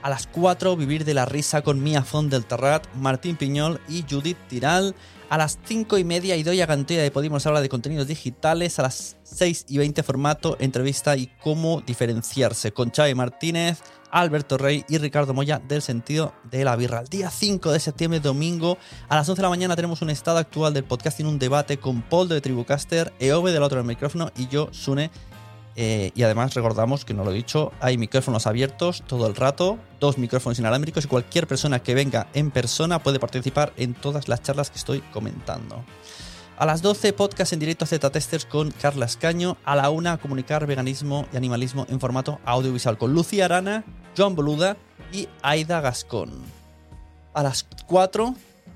A 0.00 0.10
las 0.10 0.28
4, 0.28 0.76
Vivir 0.76 1.04
de 1.04 1.12
la 1.12 1.24
Risa 1.24 1.62
con 1.62 1.82
Mia 1.82 2.04
Font 2.04 2.30
del 2.30 2.44
Terrat, 2.44 2.86
Martín 2.94 3.34
Piñol 3.34 3.80
y 3.88 4.04
Judith 4.08 4.36
Tiral. 4.48 4.94
A 5.28 5.38
las 5.38 5.58
5 5.64 5.98
y 5.98 6.04
media, 6.04 6.36
Idoia 6.36 6.66
Gantea 6.66 7.02
de 7.02 7.10
Podimos 7.10 7.46
habla 7.46 7.60
de 7.60 7.68
contenidos 7.68 8.06
digitales. 8.06 8.78
A 8.78 8.82
las 8.82 9.16
6 9.24 9.66
y 9.70 9.78
20, 9.78 10.04
formato, 10.04 10.56
entrevista 10.60 11.16
y 11.16 11.26
cómo 11.42 11.80
diferenciarse 11.80 12.70
con 12.70 12.92
Xavi 12.92 13.16
Martínez, 13.16 13.80
Alberto 14.10 14.58
Rey 14.58 14.84
y 14.88 14.98
Ricardo 14.98 15.34
Moya 15.34 15.60
del 15.66 15.82
sentido 15.82 16.32
de 16.50 16.64
la 16.64 16.76
birra. 16.76 17.00
El 17.00 17.08
día 17.08 17.30
5 17.30 17.72
de 17.72 17.80
septiembre, 17.80 18.20
domingo, 18.20 18.78
a 19.08 19.16
las 19.16 19.28
11 19.28 19.40
de 19.40 19.42
la 19.42 19.48
mañana 19.48 19.76
tenemos 19.76 20.02
un 20.02 20.10
estado 20.10 20.38
actual 20.38 20.74
del 20.74 20.84
podcast 20.84 21.20
en 21.20 21.26
un 21.26 21.38
debate 21.38 21.78
con 21.78 22.02
Paul 22.02 22.28
de 22.28 22.40
Tribucaster, 22.40 23.12
Eove 23.18 23.52
del 23.52 23.62
otro 23.62 23.78
del 23.78 23.86
micrófono 23.86 24.30
y 24.36 24.48
yo, 24.48 24.68
Sune. 24.72 25.10
Eh, 25.80 26.10
y 26.16 26.24
además 26.24 26.54
recordamos 26.54 27.04
que 27.04 27.14
no 27.14 27.24
lo 27.24 27.30
he 27.30 27.34
dicho, 27.34 27.72
hay 27.78 27.98
micrófonos 27.98 28.48
abiertos 28.48 29.04
todo 29.06 29.28
el 29.28 29.36
rato, 29.36 29.78
dos 30.00 30.18
micrófonos 30.18 30.58
inalámbricos 30.58 31.04
y 31.04 31.08
cualquier 31.08 31.46
persona 31.46 31.78
que 31.78 31.94
venga 31.94 32.26
en 32.34 32.50
persona 32.50 33.00
puede 33.00 33.20
participar 33.20 33.72
en 33.76 33.94
todas 33.94 34.26
las 34.26 34.42
charlas 34.42 34.70
que 34.70 34.78
estoy 34.78 35.00
comentando. 35.12 35.84
A 36.58 36.66
las 36.66 36.82
12, 36.82 37.12
podcast 37.12 37.52
en 37.52 37.60
directo 37.60 37.84
a 37.84 37.86
Z-Testers 37.86 38.44
con 38.44 38.72
Carla 38.72 39.06
Escaño. 39.06 39.56
A 39.64 39.76
la 39.76 39.90
1, 39.90 40.18
comunicar 40.18 40.66
veganismo 40.66 41.24
y 41.32 41.36
animalismo 41.36 41.86
en 41.88 42.00
formato 42.00 42.40
audiovisual 42.44 42.98
con 42.98 43.14
Lucía 43.14 43.44
Arana, 43.44 43.84
Joan 44.16 44.34
Boluda 44.34 44.76
y 45.12 45.28
Aida 45.40 45.80
Gascón. 45.80 46.32
A 47.32 47.44
las 47.44 47.64
4, 47.86 48.34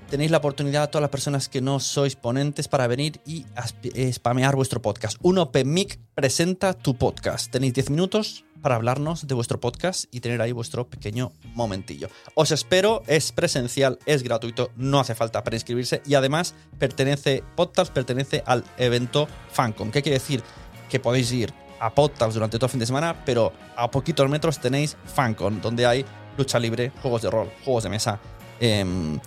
tenéis 0.09 0.31
la 0.31 0.37
oportunidad 0.37 0.83
a 0.83 0.87
todas 0.91 1.01
las 1.01 1.09
personas 1.09 1.49
que 1.49 1.59
no 1.59 1.81
sois 1.81 2.15
ponentes 2.15 2.69
para 2.69 2.87
venir 2.87 3.19
y 3.25 3.45
eh, 3.83 4.13
spamear 4.13 4.55
vuestro 4.55 4.81
podcast. 4.81 5.17
Un 5.21 5.39
Open 5.39 5.75
presenta 6.15 6.71
tu 6.71 6.95
podcast. 6.95 7.51
Tenéis 7.51 7.73
10 7.73 7.89
minutos 7.89 8.45
para 8.63 8.75
hablarnos 8.75 9.27
de 9.27 9.35
vuestro 9.35 9.59
podcast 9.59 10.05
y 10.09 10.21
tener 10.21 10.41
ahí 10.41 10.53
vuestro 10.53 10.87
pequeño 10.87 11.33
momentillo. 11.53 12.07
Os 12.33 12.51
espero, 12.51 13.03
es 13.05 13.31
presencial, 13.33 13.99
es 14.07 14.23
gratuito, 14.23 14.71
no 14.77 14.99
hace 14.99 15.13
falta 15.13 15.43
para 15.43 15.57
inscribirse 15.57 16.01
y 16.05 16.15
además 16.15 16.55
pertenece, 16.79 17.43
Podcast 17.55 17.93
pertenece 17.93 18.41
al 18.47 18.63
evento 18.77 19.27
Fancom. 19.51 19.91
¿Qué 19.91 20.01
quiere 20.01 20.17
decir? 20.17 20.41
Que 20.89 20.99
podéis 20.99 21.31
ir 21.33 21.53
a 21.79 21.93
Podcast 21.93 22.33
durante 22.33 22.57
todo 22.57 22.67
el 22.67 22.71
fin 22.71 22.79
de 22.79 22.85
semana, 22.85 23.23
pero 23.25 23.51
a 23.75 23.91
poquitos 23.91 24.29
metros 24.29 24.59
tenéis 24.59 24.95
Fancon, 25.05 25.61
donde 25.61 25.85
hay 25.85 26.05
lucha 26.37 26.57
libre, 26.57 26.91
juegos 27.01 27.21
de 27.21 27.29
rol, 27.29 27.51
juegos 27.65 27.83
de 27.83 27.89
mesa, 27.89 28.19
em, 28.61 29.19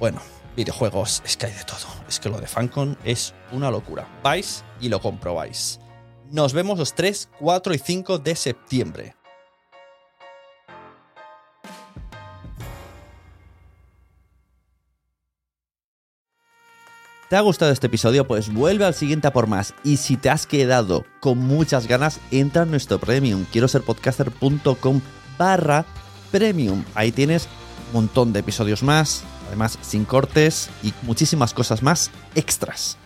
bueno, 0.00 0.20
videojuegos, 0.56 1.22
es 1.24 1.36
que 1.36 1.46
hay 1.46 1.52
de 1.52 1.64
todo. 1.64 1.86
Es 2.08 2.18
que 2.18 2.28
lo 2.28 2.40
de 2.40 2.48
Fancon 2.48 2.98
es 3.04 3.32
una 3.52 3.70
locura. 3.70 4.08
Vais 4.24 4.64
y 4.80 4.88
lo 4.88 5.00
comprobáis. 5.00 5.78
Nos 6.30 6.52
vemos 6.52 6.78
los 6.78 6.94
3, 6.94 7.28
4 7.40 7.74
y 7.74 7.78
5 7.78 8.18
de 8.18 8.36
septiembre. 8.36 9.16
¿Te 17.28 17.36
ha 17.36 17.40
gustado 17.40 17.72
este 17.72 17.88
episodio? 17.88 18.28
Pues 18.28 18.52
vuelve 18.52 18.84
al 18.84 18.94
siguiente 18.94 19.26
a 19.26 19.32
por 19.32 19.48
más. 19.48 19.74
Y 19.82 19.96
si 19.96 20.16
te 20.16 20.30
has 20.30 20.46
quedado 20.46 21.04
con 21.20 21.38
muchas 21.38 21.88
ganas, 21.88 22.20
entra 22.30 22.62
en 22.62 22.70
nuestro 22.70 23.00
premium. 23.00 23.44
Quiero 23.50 23.66
ser 23.66 23.82
podcaster.com 23.82 25.00
barra 25.36 25.84
premium. 26.30 26.84
Ahí 26.94 27.10
tienes 27.10 27.48
un 27.88 27.92
montón 27.94 28.32
de 28.32 28.40
episodios 28.40 28.84
más, 28.84 29.24
además 29.48 29.78
sin 29.82 30.04
cortes 30.04 30.70
y 30.84 30.92
muchísimas 31.02 31.54
cosas 31.54 31.82
más 31.82 32.12
extras. 32.36 32.99